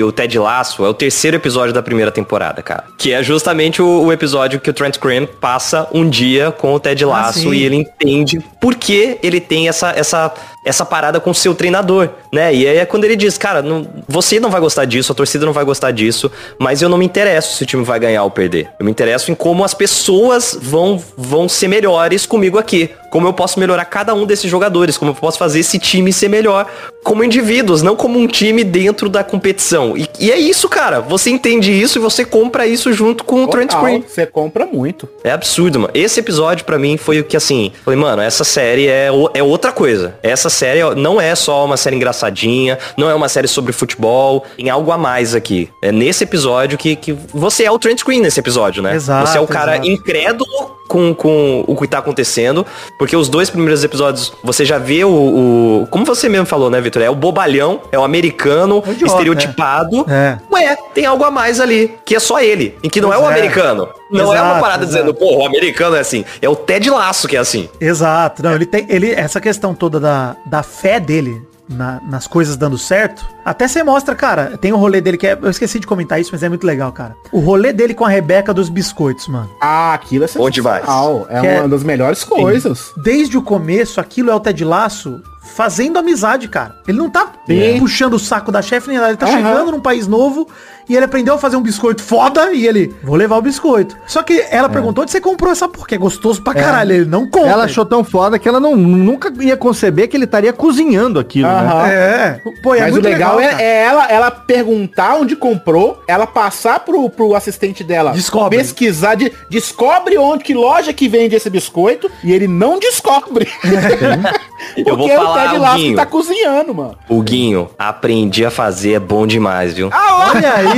[0.03, 2.86] o Ted Lasso é o terceiro episódio da primeira temporada, cara.
[2.97, 6.80] Que é justamente o, o episódio que o Trent Graham passa um dia com o
[6.80, 7.53] Ted Lasso sim.
[7.53, 10.34] e ele entende por que ele tem essa, essa
[10.65, 12.53] essa parada com o seu treinador, né?
[12.53, 15.45] E aí é quando ele diz, cara, não, você não vai gostar disso, a torcida
[15.45, 18.32] não vai gostar disso, mas eu não me interesso se o time vai ganhar ou
[18.32, 18.71] perder.
[18.80, 22.89] Eu me interesso em como as pessoas vão, vão ser melhores comigo aqui.
[23.11, 26.28] Como eu posso melhorar cada um desses jogadores, como eu posso fazer esse time ser
[26.28, 26.67] melhor
[27.03, 29.64] como indivíduos, não como um time dentro da competição.
[29.97, 30.99] E, e é isso, cara.
[31.01, 34.03] Você entende isso e você compra isso junto com o Trent Green.
[34.07, 35.07] Você compra muito.
[35.24, 35.91] É absurdo, mano.
[35.93, 39.72] Esse episódio para mim foi o que assim, falei, mano, essa série é, é outra
[39.72, 40.16] coisa.
[40.22, 44.70] Essa série não é só uma série engraçadinha, não é uma série sobre futebol, tem
[44.70, 45.70] algo a mais aqui.
[45.82, 48.95] É nesse episódio que, que você é o Trent Green nesse episódio, né?
[48.95, 49.89] Exato, você é o cara exato.
[49.89, 52.65] incrédulo com, com o que tá acontecendo,
[52.97, 56.79] porque os dois primeiros episódios você já vê o, o- como você mesmo falou, né,
[56.81, 57.01] Vitor?
[57.01, 60.05] É o bobalhão, é o americano, O idiota, estereotipado.
[60.09, 60.38] É.
[60.51, 63.23] Ué, tem algo a mais ali, que é só ele, em que não Pois é
[63.23, 63.33] o é.
[63.33, 63.89] americano.
[64.11, 64.86] Não é uma Exato, parada exato.
[65.05, 66.23] dizendo, pô, o americano é assim.
[66.41, 67.67] É o Ted Laço que é assim.
[67.81, 68.43] Exato.
[68.43, 68.86] Não, ele tem.
[68.88, 73.26] Ele, essa questão toda da, da fé dele na- nas coisas dando certo.
[73.43, 75.38] Até você mostra, cara, tem o rolê dele que é.
[75.41, 77.16] Eu esqueci de comentar isso, mas é muito legal, cara.
[77.32, 79.49] O rolê dele com a Rebeca dos biscoitos, mano.
[79.61, 81.26] Ah, aquilo é sensacional.
[81.30, 82.91] É Que é- uma das melhores coisas.
[83.03, 85.22] Desde o começo, aquilo é o Ted Laço
[85.55, 86.76] fazendo amizade, cara.
[86.88, 87.80] Ele não tá Sim.
[87.80, 89.09] puxando o saco da chefe nem nada.
[89.09, 89.36] Ele tá Aham.
[89.38, 90.47] chegando num país novo
[90.88, 93.95] e ele aprendeu a fazer um biscoito foda e ele, vou levar o biscoito.
[94.05, 96.93] Só que ela perguntou onde você comprou essa porra, que é gostoso pra caralho.
[96.93, 97.49] Ele não compra.
[97.49, 101.47] Ela achou tão foda que ela não, nunca ia conceber que ele estaria cozinhando aquilo,
[101.47, 101.53] né?
[101.53, 101.88] Aham.
[101.88, 102.41] É.
[102.61, 103.61] Pô, é Mas o legal, cara.
[103.61, 108.57] é, é ela, ela perguntar onde comprou, ela passar pro, pro assistente dela Descobre.
[108.57, 113.49] pesquisar, de, descobre onde, que loja que vende esse biscoito, e ele não descobre.
[113.61, 114.45] Porque
[114.89, 116.97] Eu vou é o falar, Ted Lasso que tá cozinhando, mano.
[117.09, 119.89] O Guinho, aprendi a fazer, é bom demais, viu?
[119.93, 120.74] Olha aí!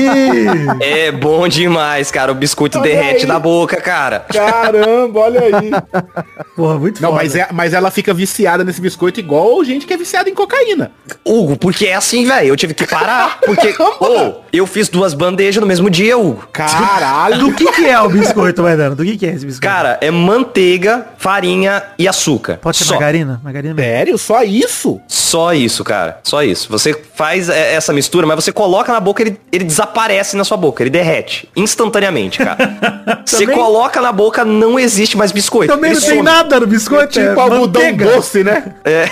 [0.80, 2.32] É bom demais, cara.
[2.32, 3.28] O biscoito Olha derrete aí.
[3.28, 4.26] na boca, cara.
[4.32, 5.72] Caramba, olha aí.
[6.56, 7.24] Porra, muito Não, foda.
[7.24, 10.92] mas, é, mas ela fica viciada nesse biscoito igual gente que é viciada em cocaína.
[11.26, 12.48] Hugo, porque é assim, velho.
[12.50, 13.40] Eu tive que parar.
[13.42, 16.48] Porque, ô, eu fiz duas bandejas no mesmo dia, Hugo.
[16.52, 17.38] Caralho.
[17.40, 18.96] Do que que é o biscoito, Maidana?
[18.96, 19.62] Do que que é esse biscoito?
[19.74, 22.58] Cara, é manteiga, farinha e açúcar.
[22.62, 22.94] Pode ser Só.
[22.94, 23.40] margarina?
[23.44, 23.90] Margarina mesmo.
[23.92, 24.18] Sério?
[24.18, 25.02] Só isso?
[25.08, 26.20] Só isso, cara.
[26.24, 26.70] Só isso.
[26.70, 29.87] Você faz é, essa mistura, mas você coloca na boca, ele, ele desaparece
[30.36, 30.84] na sua boca.
[30.84, 31.50] Ele derrete.
[31.56, 33.22] Instantaneamente, cara.
[33.26, 35.74] você coloca na boca, não existe mais biscoito.
[35.74, 36.30] Também Ele não tem some.
[36.30, 38.06] nada no biscoito, Tipo é algodão manteiga.
[38.16, 38.74] doce, né?
[38.86, 39.04] É,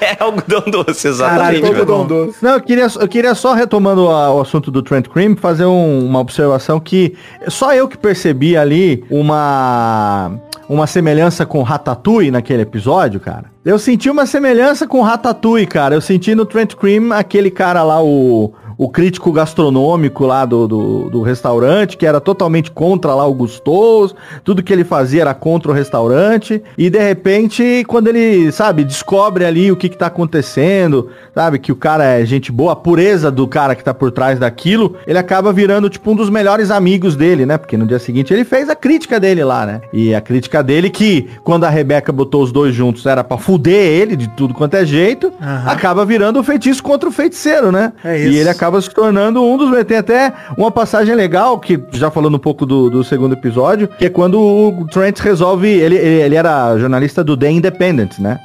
[0.00, 1.60] é algodão doce, exatamente.
[1.60, 1.66] Caralho.
[1.80, 2.36] Algodão doce.
[2.42, 6.06] Não, eu queria, eu queria só retomando a- o assunto do Trent Cream, fazer um-
[6.06, 7.14] uma observação que
[7.48, 9.04] só eu que percebi ali
[9.48, 10.32] uma
[10.66, 13.44] uma semelhança com Ratatouille naquele episódio, cara.
[13.62, 15.94] Eu senti uma semelhança com Ratatouille, cara.
[15.94, 21.10] Eu senti no Trent Cream aquele cara lá, o, o crítico gastronômico lá do, do,
[21.10, 25.70] do restaurante, que era totalmente contra lá o Gustoso, tudo que ele fazia era contra
[25.70, 31.08] o restaurante, e de repente, quando ele, sabe, descobre ali o que que tá acontecendo,
[31.34, 34.38] sabe, que o cara é gente boa, a pureza do cara que tá por trás
[34.38, 38.32] daquilo, ele acaba virando, tipo, um dos melhores amigos dele, né, porque no dia seguinte
[38.32, 42.12] ele fez a crítica dele lá, né, e a crítica dele que, quando a Rebeca
[42.12, 45.70] botou os dois juntos, era pra fuder ele de tudo quanto é jeito, Aham.
[45.70, 48.38] acaba virando o feitiço contra o feiticeiro, né, É e isso.
[48.40, 49.84] ele acaba se tornando um dos.
[49.84, 54.06] Tem até uma passagem legal, que já falando um pouco do, do segundo episódio, que
[54.06, 55.68] é quando o Trent resolve.
[55.68, 58.38] Ele, ele, ele era jornalista do The Independent, né?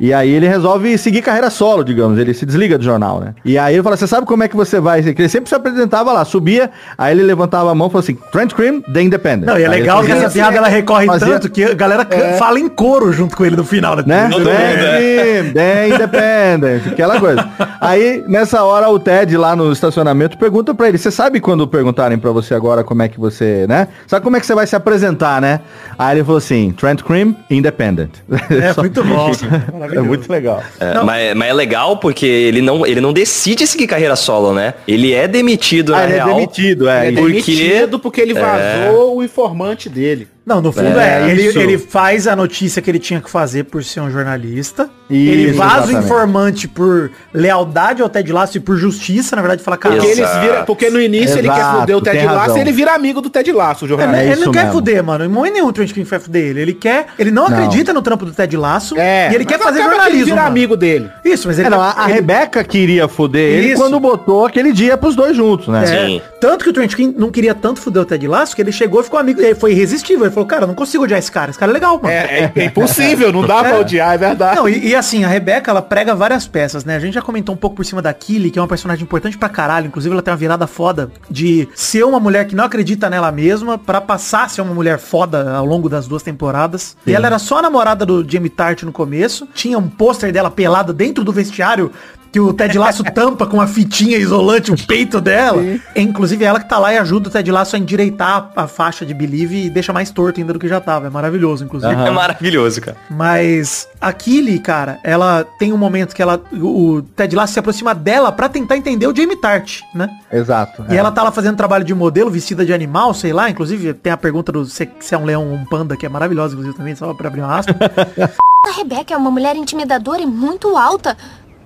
[0.00, 2.18] E aí ele resolve seguir carreira solo, digamos.
[2.18, 3.34] Ele se desliga do jornal, né?
[3.44, 5.00] E aí ele fala: Você sabe como é que você vai?
[5.00, 8.52] Ele sempre se apresentava lá, subia, aí ele levantava a mão e falou assim: Trent
[8.52, 9.46] Cream, The Independent.
[9.46, 12.04] Não, e é Aí legal que essa piada ela recorre fazia- tanto que a galera
[12.04, 13.96] can- fala em coro junto com ele no final.
[14.06, 14.28] né?
[14.30, 17.48] Todo mundo, Trent Cream, The Independent, aquela coisa.
[17.80, 22.18] Aí, nessa hora, o Ted lá no estacionamento pergunta pra ele, você sabe quando perguntarem
[22.18, 23.88] pra você agora como é que você, né?
[24.06, 25.60] Sabe como é que você vai se apresentar, né?
[25.98, 28.10] Aí ele falou assim, Trent Cream, Independent.
[28.50, 29.30] É Só- muito bom.
[29.94, 30.62] É muito legal.
[30.80, 34.74] É, mas, mas é legal porque ele não, ele não decide seguir carreira solo, né?
[34.88, 36.34] Ele é demitido, Ah, na ele é real.
[36.34, 37.06] demitido, é.
[37.08, 40.28] Ele é Porque- demitido porque ele vazou o informante dele.
[40.46, 43.64] Não, no fundo é, É, ele, ele faz a notícia que ele tinha que fazer
[43.64, 44.90] por ser um jornalista.
[45.08, 46.04] Isso, ele vaza o exatamente.
[46.04, 50.36] informante por lealdade ao Ted Lasso e por justiça, na verdade, fala, cara, Porque, Exato.
[50.38, 52.92] eles vira, porque no início ele quer Exato, foder o Ted Lasso e ele vira
[52.94, 54.22] amigo do Ted Lasso, o É, jornalista.
[54.24, 54.72] ele isso não quer mesmo.
[54.74, 55.24] fuder, mano.
[55.24, 56.60] Em momento nenhum o Trent King vai fuder ele.
[56.60, 57.06] Ele quer.
[57.18, 57.56] Ele não, Não.
[57.56, 58.98] acredita no trampo do Ted Lasso.
[58.98, 60.24] É, e ele quer fazer que ele jornalismo.
[60.26, 60.48] vira mano.
[60.48, 61.10] amigo dele.
[61.24, 61.66] Isso, mas ele.
[61.66, 63.82] É, não, a, a ele- Rebeca queria foder ele Isso.
[63.82, 65.84] quando botou aquele dia pros dois juntos, né?
[65.84, 65.86] É.
[66.06, 66.22] Sim.
[66.40, 69.00] Tanto que o Trent King não queria tanto fuder o Ted Lasso que ele chegou
[69.00, 69.54] e ficou amigo dele.
[69.54, 70.30] Foi irresistível.
[70.34, 71.50] Falou, cara, eu não consigo odiar esse cara.
[71.50, 72.08] Esse cara é legal, mano.
[72.08, 74.56] É, é, é impossível, não dá pra odiar, é verdade.
[74.56, 76.96] Não, e, e assim, a Rebeca, ela prega várias peças, né?
[76.96, 79.38] A gente já comentou um pouco por cima da Killy, que é uma personagem importante
[79.38, 79.86] pra caralho.
[79.86, 83.78] Inclusive, ela tem uma virada foda de ser uma mulher que não acredita nela mesma
[83.78, 86.96] pra passar a ser uma mulher foda ao longo das duas temporadas.
[87.06, 89.48] E ela era só a namorada do Jamie Tart no começo.
[89.54, 91.90] Tinha um pôster dela pelada dentro do vestiário
[92.34, 95.62] que o Ted Lasso tampa com uma fitinha isolante o peito dela.
[95.94, 99.06] É, inclusive ela que tá lá e ajuda o Ted Lasso a endireitar a faixa
[99.06, 101.06] de Believe e deixa mais torto ainda do que já tava.
[101.06, 101.92] É maravilhoso, inclusive.
[101.92, 102.96] É maravilhoso, cara.
[103.08, 107.94] Mas a Killy, cara, ela tem um momento que ela o Ted Lasso se aproxima
[107.94, 110.10] dela pra tentar entender o Jamie Tart, né?
[110.32, 110.86] Exato.
[110.90, 113.48] E ela tá lá fazendo trabalho de modelo, vestida de animal, sei lá.
[113.48, 116.08] Inclusive tem a pergunta do se, se é um leão ou um panda, que é
[116.08, 117.74] maravilhosa, inclusive, também, só pra abrir uma aspa.
[118.64, 121.14] A Rebeca é uma mulher intimidadora e muito alta.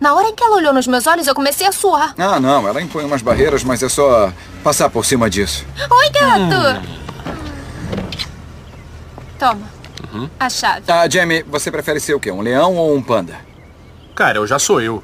[0.01, 2.15] Na hora em que ela olhou nos meus olhos, eu comecei a suar.
[2.17, 4.33] Ah, não, ela impõe umas barreiras, mas é só
[4.63, 5.67] passar por cima disso.
[5.91, 6.89] Oi, gato!
[9.39, 9.79] Toma.
[10.39, 10.85] A chave.
[10.89, 12.31] Ah, Jamie, você prefere ser o quê?
[12.31, 13.37] Um leão ou um panda?
[14.15, 15.03] Cara, eu já sou eu.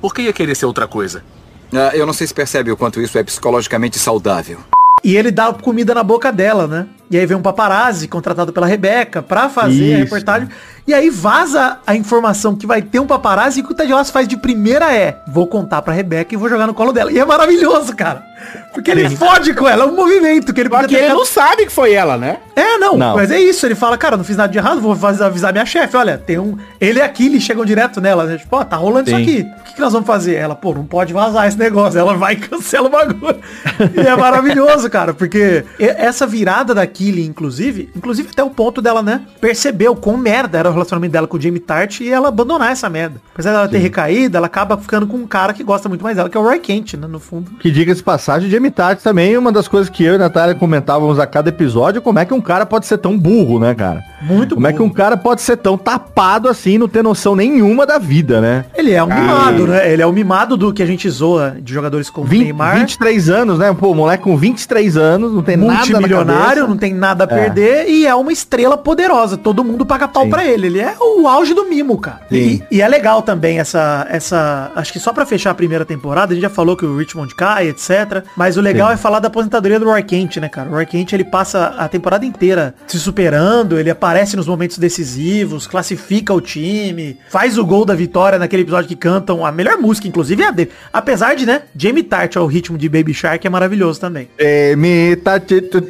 [0.00, 1.24] Por que ia querer ser outra coisa?
[1.72, 4.58] Ah, eu não sei se percebe o quanto isso é psicologicamente saudável.
[5.04, 6.86] E ele dá comida na boca dela, né?
[7.12, 10.04] E aí vem um paparazzi contratado pela Rebeca pra fazer a Isso.
[10.04, 10.48] reportagem.
[10.86, 13.92] E aí vaza a informação que vai ter um paparazzi e o que o Ted
[13.92, 17.12] Lasso faz de primeira é vou contar pra Rebeca e vou jogar no colo dela.
[17.12, 18.24] E é maravilhoso, cara.
[18.72, 21.66] Porque ele fode com ela, é um movimento que ele Só que ele não sabe
[21.66, 22.38] que foi ela, né?
[22.56, 23.14] É, não, Não.
[23.14, 23.64] mas é isso.
[23.64, 25.96] Ele fala, cara, não fiz nada de errado, vou avisar minha chefe.
[25.96, 26.56] Olha, tem um.
[26.80, 28.38] Ele e aqui, eles chegam direto nela, né?
[28.38, 29.16] Tipo, ó, tá rolando Sim.
[29.16, 29.50] isso aqui.
[29.60, 30.34] O que, que nós vamos fazer?
[30.34, 31.98] Ela, pô, não pode vazar esse negócio.
[31.98, 33.40] Ela vai e cancela o bagulho.
[33.94, 39.02] e é maravilhoso, cara, porque essa virada da Killy, inclusive, inclusive até o ponto dela,
[39.02, 42.28] né, perceber o quão merda era o relacionamento dela com o Jamie Tart e ela
[42.28, 43.20] abandonar essa merda.
[43.32, 46.28] Apesar dela ter recaído, ela acaba ficando com um cara que gosta muito mais dela,
[46.30, 47.50] que é o Roy Kent, né, no fundo.
[47.58, 50.54] Que diga de passagem, Jamie Tart também, uma das coisas que eu e a Natália
[50.54, 54.00] comentávamos a cada episódio, como é que um cara pode ser tão burro, né, cara?
[54.22, 54.90] Muito Como é que burro.
[54.90, 58.64] um cara pode ser tão tapado assim, não ter noção nenhuma da vida, né?
[58.76, 59.92] Ele é um mimado, né?
[59.92, 62.78] Ele é o mimado do que a gente zoa de jogadores como 20, Neymar.
[62.78, 63.74] 23 anos, né?
[63.74, 66.66] Pô, moleque com 23 anos, não tem nada na multimilionário, cabeça.
[66.68, 67.40] não tem nada a É.
[67.40, 69.36] perder e é uma estrela poderosa.
[69.36, 70.66] Todo mundo paga pau pra ele.
[70.66, 72.20] Ele é o auge do mimo, cara.
[72.30, 74.70] E, e é legal também essa, essa.
[74.74, 77.34] Acho que só pra fechar a primeira temporada, a gente já falou que o Richmond
[77.34, 78.24] cai, etc.
[78.36, 78.94] Mas o legal Sim.
[78.94, 80.68] é falar da aposentadoria do Roy Kent, né, cara?
[80.68, 85.66] O Roy Kent, ele passa a temporada inteira se superando, ele aparece nos momentos decisivos,
[85.66, 90.06] classifica o time, faz o gol da vitória naquele episódio que cantam a melhor música,
[90.08, 90.70] inclusive, é a dele.
[90.92, 94.28] Apesar de, né, Jamie Tart ao ritmo de Baby Shark é maravilhoso também.
[94.38, 95.80] É, me tá- tu- tu-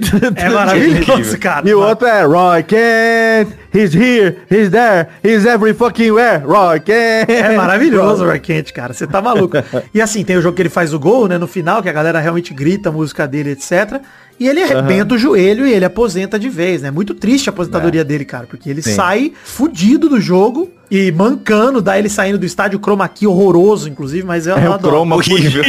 [0.93, 1.69] maravilhoso, cara.
[1.69, 6.81] E o outro é Roy Kent, he's here, he's there, he's every fucking where, Roy
[6.81, 7.31] Kent.
[7.31, 8.93] É maravilhoso o Roy Kent, cara.
[8.93, 9.57] Você tá maluco.
[9.93, 11.39] E assim, tem o jogo que ele faz o gol, né?
[11.39, 14.01] No final, que a galera realmente grita a música dele, etc.
[14.41, 16.91] E ele arrebenta o joelho e ele aposenta de vez, né?
[16.91, 18.47] Muito triste a aposentadoria dele, cara.
[18.47, 18.95] Porque ele Sim.
[18.95, 24.27] sai fudido do jogo e mancando, dá ele saindo do estádio chroma key horroroso, inclusive,
[24.27, 24.95] mas eu, É eu o adoro.
[24.97, 25.63] croma Horrível.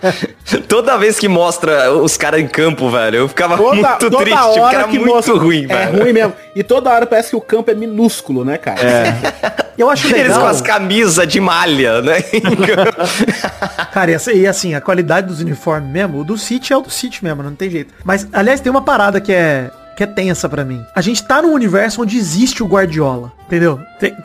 [0.68, 4.38] Toda vez que mostra os caras em campo, velho, eu ficava Toda, muito toda triste,
[4.38, 6.02] hora era que muito mostra, ruim, É velho.
[6.02, 6.32] ruim mesmo.
[6.54, 8.80] E toda hora parece que o campo é minúsculo, né, cara?
[9.76, 10.40] Eu acho Eles legal.
[10.42, 12.16] com as camisas de malha, né?
[13.92, 17.22] Cara, e assim, a qualidade dos uniformes mesmo, o do City é o do City
[17.24, 17.94] mesmo, não tem jeito.
[18.04, 20.82] Mas, aliás, tem uma parada que é que é tensa pra mim.
[20.94, 23.78] A gente tá num universo onde existe o Guardiola, entendeu?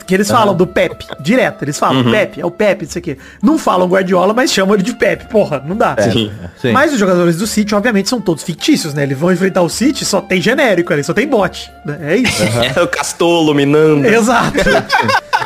[0.07, 3.17] Que eles falam do Pepe, direto, eles falam Pepe, é o Pepe, isso aqui.
[3.43, 5.97] Não falam Guardiola, mas chamam ele de Pepe, porra, não dá.
[5.99, 6.31] Sim.
[6.61, 6.71] Sim.
[6.71, 9.03] Mas os jogadores do City, obviamente, são todos fictícios, né?
[9.03, 11.69] Eles vão enfrentar o City, só tem genérico ali, só tem bot.
[11.85, 11.97] né?
[12.03, 12.43] É isso.
[12.73, 14.07] É o Castolo, Minando.
[14.07, 14.57] Exato.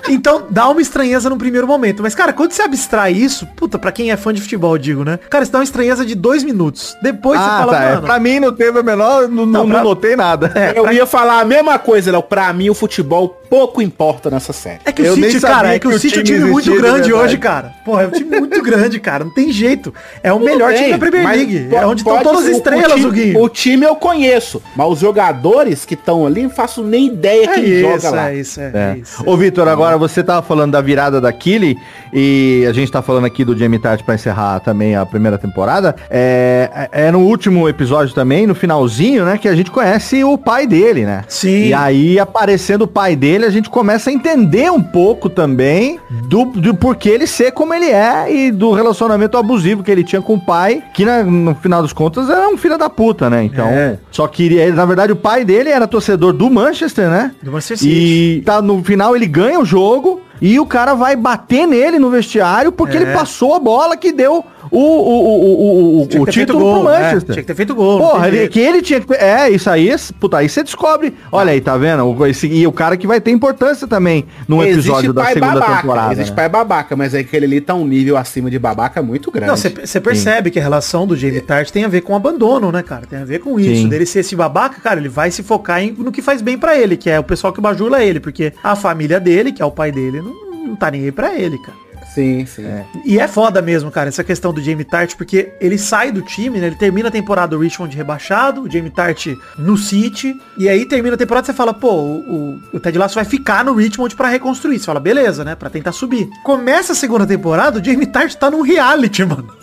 [0.08, 2.02] Então dá uma estranheza no primeiro momento.
[2.04, 5.04] Mas, cara, quando você abstrai isso, puta, pra quem é fã de futebol, eu digo,
[5.04, 5.20] né?
[5.30, 6.96] Cara, isso dá uma estranheza de dois minutos.
[7.02, 7.84] Depois você Ah, fala, tá.
[7.84, 7.90] é.
[7.96, 8.02] mano.
[8.04, 10.52] Pra mim não teve a menor, não, não, pra- não notei nada.
[10.56, 12.22] É, Eu pra- ia falar a mesma coisa, Léo.
[12.24, 14.80] Pra mim, o futebol pouco importa nessa série.
[14.86, 16.22] É que Eu o nem City, sabia cara, é que, que o o City é
[16.22, 17.72] um time muito grande hoje, cara.
[17.84, 19.24] Porra, é um time muito grande, cara.
[19.24, 19.92] Não tem jeito.
[20.22, 21.70] É o Tudo melhor bem, time da Premier League.
[21.76, 23.42] É onde estão todas as o- estrelas, o o, time, Guinho.
[23.44, 27.54] o time eu conheço, mas os jogadores que estão ali, não faço nem ideia É
[27.56, 28.30] quem isso, joga lá.
[28.32, 28.98] é isso, é, É.
[29.02, 29.24] isso.
[29.26, 31.78] Ô, Vitor, agora você tava falando da virada da Killy
[32.14, 35.96] e a gente tá falando aqui do Jamie Tart pra encerrar também a primeira temporada.
[36.10, 40.38] É, é é no último episódio também, no finalzinho, né, que a gente conhece o
[40.38, 41.24] pai dele, né?
[41.28, 41.68] Sim.
[41.68, 46.46] E aí, aparecendo o pai dele, a gente começa a entender um pouco também do,
[46.46, 50.34] do porquê ele ser como ele é e do relacionamento abusivo que ele tinha com
[50.36, 53.44] o pai, que na- no final dos contas era um filho da puta, né?
[53.44, 53.98] Então, É.
[54.12, 57.32] só queria na verdade, o pai dele era torcedor do Manchester, né?
[57.42, 57.90] Do Manchester City.
[58.38, 62.00] E tá, no final ele ganha o jogo jogo e o cara vai bater nele
[62.00, 63.02] no vestiário porque É.
[63.02, 67.02] ele passou a bola que deu o, o, o, o, o, título gol, pro é,
[67.02, 67.34] Manchester.
[67.34, 69.14] tinha que ter feito gol, Porra, ele, que ele tinha que...
[69.14, 71.16] É, isso aí, puta, aí você descobre.
[71.32, 72.06] Olha aí, tá vendo?
[72.06, 75.82] O- esse- e o cara que vai ter importância também no episódio da segunda babaca,
[75.82, 76.14] temporada.
[76.14, 76.36] Existe né?
[76.36, 79.48] pai babaca, mas é que ele ali tá um nível acima de babaca muito grande.
[79.48, 82.84] Não, você percebe que a relação do Jamie Tart tem a ver com abandono, né,
[82.84, 83.06] cara?
[83.08, 83.82] Tem a ver com isso.
[83.84, 83.90] Sim.
[83.90, 86.78] Dele ser esse babaca, cara, ele vai se focar em, no que faz bem pra
[86.78, 89.72] ele, que é o pessoal que bajula ele, porque a família dele, que é o
[89.72, 90.22] pai dele,
[90.60, 91.78] não, tá nem aí pra ele, cara.
[92.14, 92.66] Sim, sim.
[93.06, 96.60] E é foda mesmo, cara, essa questão do Jamie Tart, porque ele sai do time,
[96.60, 96.68] né?
[96.68, 101.16] Ele termina a temporada do Richmond rebaixado, o Jamie Tart no City, e aí termina
[101.16, 104.80] a temporada você fala, pô, o, o, Ted Lasso vai ficar no Richmond pra reconstruir.
[104.80, 105.56] Você fala, beleza, né?
[105.56, 106.28] Pra tentar subir.
[106.44, 109.54] Começa a segunda temporada, o Jamie Tart tá num reality, mano.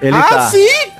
[0.00, 0.50] Ele ah, tá.
[0.50, 0.99] sim!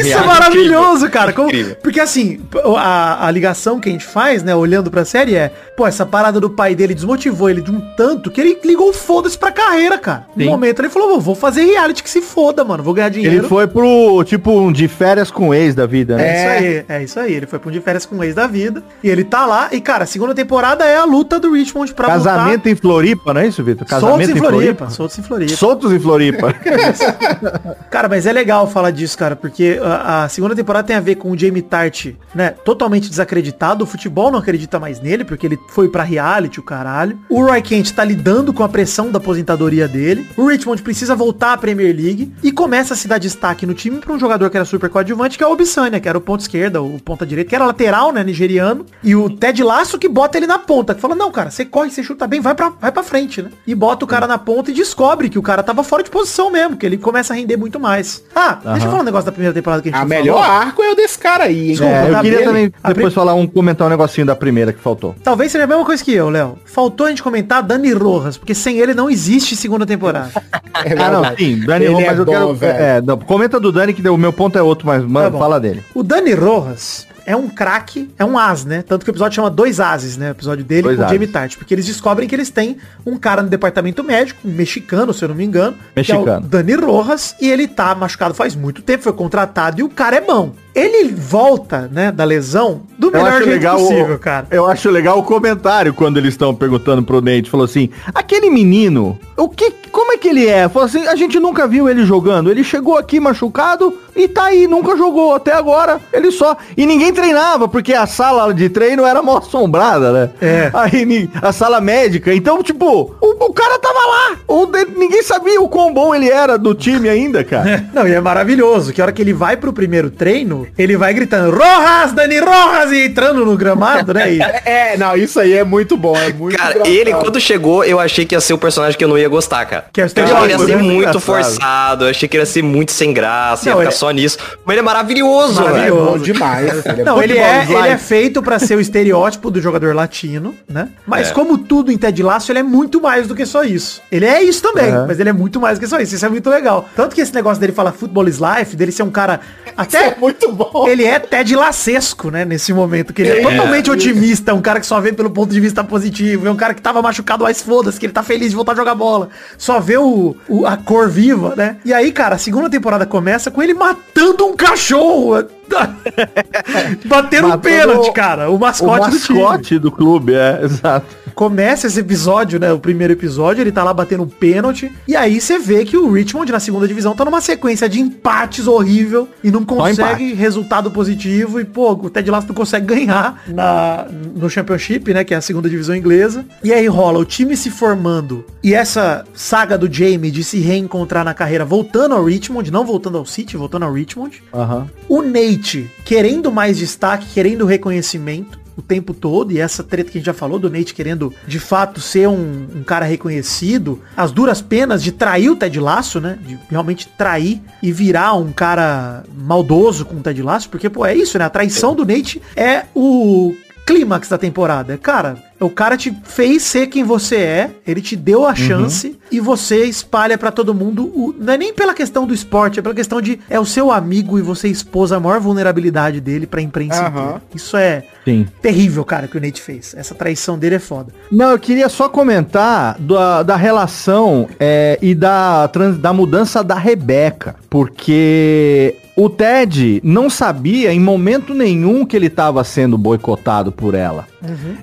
[0.00, 1.32] Isso é maravilhoso, cara.
[1.32, 1.76] Como- Incrível.
[1.82, 2.40] porque assim,
[2.76, 6.40] a, a ligação que a gente faz, né, olhando pra série é, pô, essa parada
[6.40, 9.98] do pai dele desmotivou ele de um tanto que ele ligou o foda-se pra carreira,
[9.98, 10.26] cara.
[10.36, 10.50] No Sim.
[10.50, 13.36] momento ele falou, vou fazer reality que se foda, mano, vou ganhar dinheiro.
[13.36, 16.26] Ele foi pro, tipo, um de férias com o ex da vida, né?
[16.26, 17.32] É isso aí, é isso aí.
[17.34, 18.82] Ele foi pro de férias com o ex da vida.
[19.02, 19.68] E ele tá lá.
[19.72, 23.40] E, cara, a segunda temporada é a luta do Richmond pra Casamento em Floripa, não
[23.40, 23.86] é isso, Vitor?
[23.88, 24.00] voltar.
[24.00, 24.90] Soltos Casamento em Floripa.
[24.90, 25.56] Soltos em Floripa.
[25.56, 26.54] Soltos em Floripa.
[27.90, 31.16] Cara, mas é legal falar disso, cara, porque a, a segunda temporada tem a ver
[31.16, 33.84] com o Jamie Tart, né, totalmente desacreditado.
[33.84, 37.18] O futebol não acredita mais nele, porque ele foi pra reality, o caralho.
[37.28, 40.26] O Roy Kent tá lidando com a pressão da aposentadoria dele.
[40.36, 43.98] O Richmond precisa voltar à Premier League e começa a se dar destaque no time
[43.98, 46.40] pra um jogador que era super coadjuvante, que é o Obisanya, que era o ponto
[46.40, 48.86] esquerda, o ponta direita, que era lateral, né, nigeriano.
[49.02, 51.90] E o Ted Lasso que bota ele na ponta, que fala, não, cara, você corre,
[51.90, 53.50] você chuta bem, vai pra, vai pra frente, né?
[53.66, 56.50] E bota o cara na ponta e descobre que o cara tava fora de posição
[56.50, 58.22] mesmo, que ele começa a render muito mais.
[58.34, 60.50] Ah, deixa eu falar um negócio da primeira temporada que a gente A melhor falou.
[60.60, 61.78] arco é o desse cara aí, hein?
[61.82, 64.72] É, eu queria dele- também a depois pri- falar um, comentar um negocinho da primeira
[64.72, 65.14] que faltou.
[65.22, 66.58] Talvez seja a mesma coisa que eu, Léo.
[66.64, 70.30] Faltou a gente comentar Dani Rojas, porque sem ele não existe segunda temporada.
[70.84, 72.54] É ah, não, sim, Dani, Ele mas é eu bom, quero.
[72.54, 72.78] velho.
[72.78, 75.38] É, não, comenta do Dani que o meu ponto é outro, mas mano, bom.
[75.38, 75.82] fala dele.
[75.94, 78.82] O Dani Rojas é um craque, é um as, né?
[78.82, 80.28] Tanto que o episódio chama Dois Ases, né?
[80.28, 81.08] O episódio dele Dois com o.
[81.08, 81.56] Jamie Tart.
[81.56, 85.28] Porque eles descobrem que eles têm um cara no departamento médico, um mexicano, se eu
[85.28, 85.76] não me engano.
[85.94, 86.46] Que é o Mexicano.
[86.46, 87.34] Dani Rojas.
[87.40, 90.52] E ele tá machucado faz muito tempo, foi contratado e o cara é bom.
[90.74, 94.46] Ele volta, né, da lesão do Eu melhor jeito legal, possível, o, cara.
[94.50, 99.18] eu acho legal o comentário quando eles estão perguntando pro Nate, falou assim: "Aquele menino,
[99.36, 102.50] o que, como é que ele é?" Falou assim: "A gente nunca viu ele jogando.
[102.50, 106.00] Ele chegou aqui machucado e tá aí, nunca jogou até agora.
[106.12, 110.30] Ele só e ninguém treinava porque a sala de treino era mal assombrada, né?
[110.40, 110.70] É.
[110.74, 112.34] Aí a sala médica.
[112.34, 114.36] Então, tipo, o, o cara tava lá.
[114.48, 114.66] O
[114.96, 117.84] ninguém sabia o quão bom ele era do time ainda, cara.
[117.92, 121.12] Não, e é maravilhoso, que a hora que ele vai pro primeiro treino, ele vai
[121.12, 124.34] gritando, Rojas, Dani Rojas, e entrando no gramado, né?
[124.34, 126.94] E, É, não, isso aí é muito bom, é muito Cara, engraçado.
[126.94, 129.64] ele quando chegou, eu achei que ia ser o personagem que eu não ia gostar,
[129.66, 129.81] cara.
[129.92, 131.20] Que é o eu achei que ele ia ser muito Engraçado.
[131.20, 134.10] forçado, eu achei que ele ia ser muito sem graça, ia Não, ficar ele- só
[134.10, 134.38] nisso.
[134.64, 135.94] Mas ele é maravilhoso, Maravilhoso.
[136.00, 136.08] velho.
[136.08, 136.86] É bom demais.
[136.86, 140.54] Ele é Não, ele é, ele é feito pra ser o estereótipo do jogador latino,
[140.68, 140.88] né?
[141.06, 141.32] Mas É.
[141.32, 144.02] como tudo em Ted Lasso, ele é muito mais do que só isso.
[144.10, 145.06] Ele é isso também, Uhum.
[145.06, 146.14] mas ele é muito mais do que só isso.
[146.14, 146.88] Isso é muito legal.
[146.96, 149.40] Tanto que esse negócio dele falar football is life, dele ser um cara
[149.76, 150.86] até é muito bom.
[150.88, 154.86] Ele é Ted Lacesco, né, nesse momento, que ele é, totalmente otimista, um cara que
[154.86, 157.98] só vê pelo ponto de vista positivo, é um cara que tava machucado, mas foda-se,
[157.98, 159.28] que ele tá feliz de voltar a jogar bola.
[159.58, 161.76] Só vê o, o- a cor viva, né?
[161.84, 165.44] E aí, cara, a segunda temporada começa com ele matando um cachorro.
[167.06, 168.50] Batendo um pênalti, cara.
[168.50, 169.38] O O mascote, do time.
[169.42, 171.06] mascote do clube, é, exato.
[171.34, 172.72] Começa esse episódio, né?
[172.72, 174.92] O primeiro episódio, ele tá lá batendo um pênalti.
[175.06, 178.66] E aí você vê que o Richmond na segunda divisão tá numa sequência de empates
[178.66, 181.60] horrível e não consegue resultado positivo.
[181.60, 185.24] E, pô, o Ted Lasso não consegue ganhar na, no Championship, né?
[185.24, 186.44] Que é a segunda divisão inglesa.
[186.62, 188.44] E aí rola o time se formando.
[188.62, 193.18] E essa saga do Jamie de se reencontrar na carreira voltando ao Richmond, não voltando
[193.18, 194.42] ao City, voltando ao Richmond.
[194.52, 194.88] Aham.
[195.08, 200.20] O Nate querendo mais destaque, querendo reconhecimento o tempo todo, e essa treta que a
[200.20, 204.60] gente já falou do Nate querendo de fato ser um, um cara reconhecido, as duras
[204.60, 206.38] penas de trair o Ted Lasso, né?
[206.46, 211.14] De realmente trair e virar um cara maldoso com o Ted Lasso, porque, pô, é
[211.14, 211.44] isso, né?
[211.44, 213.54] A traição do Nate é o
[213.86, 214.96] clímax da temporada.
[214.96, 219.38] Cara, o cara te fez ser quem você é, ele te deu a chance e
[219.40, 222.94] você espalha pra todo mundo, o, não é nem pela questão do esporte, é pela
[222.94, 227.06] questão de é o seu amigo e você expôs a maior vulnerabilidade dele pra imprensa
[227.08, 227.42] inteira.
[227.54, 228.46] Isso é Sim.
[228.60, 229.94] terrível, cara, que o Nate fez.
[229.96, 231.12] Essa traição dele é foda.
[231.30, 236.74] Não, eu queria só comentar da, da relação é, e da, trans- da mudança da
[236.76, 237.56] Rebeca.
[237.68, 244.26] Porque o Ted não sabia em momento nenhum que ele estava sendo boicotado por ela.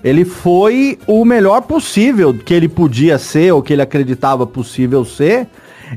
[0.03, 5.47] Ele foi o melhor possível que ele podia ser, ou que ele acreditava possível ser.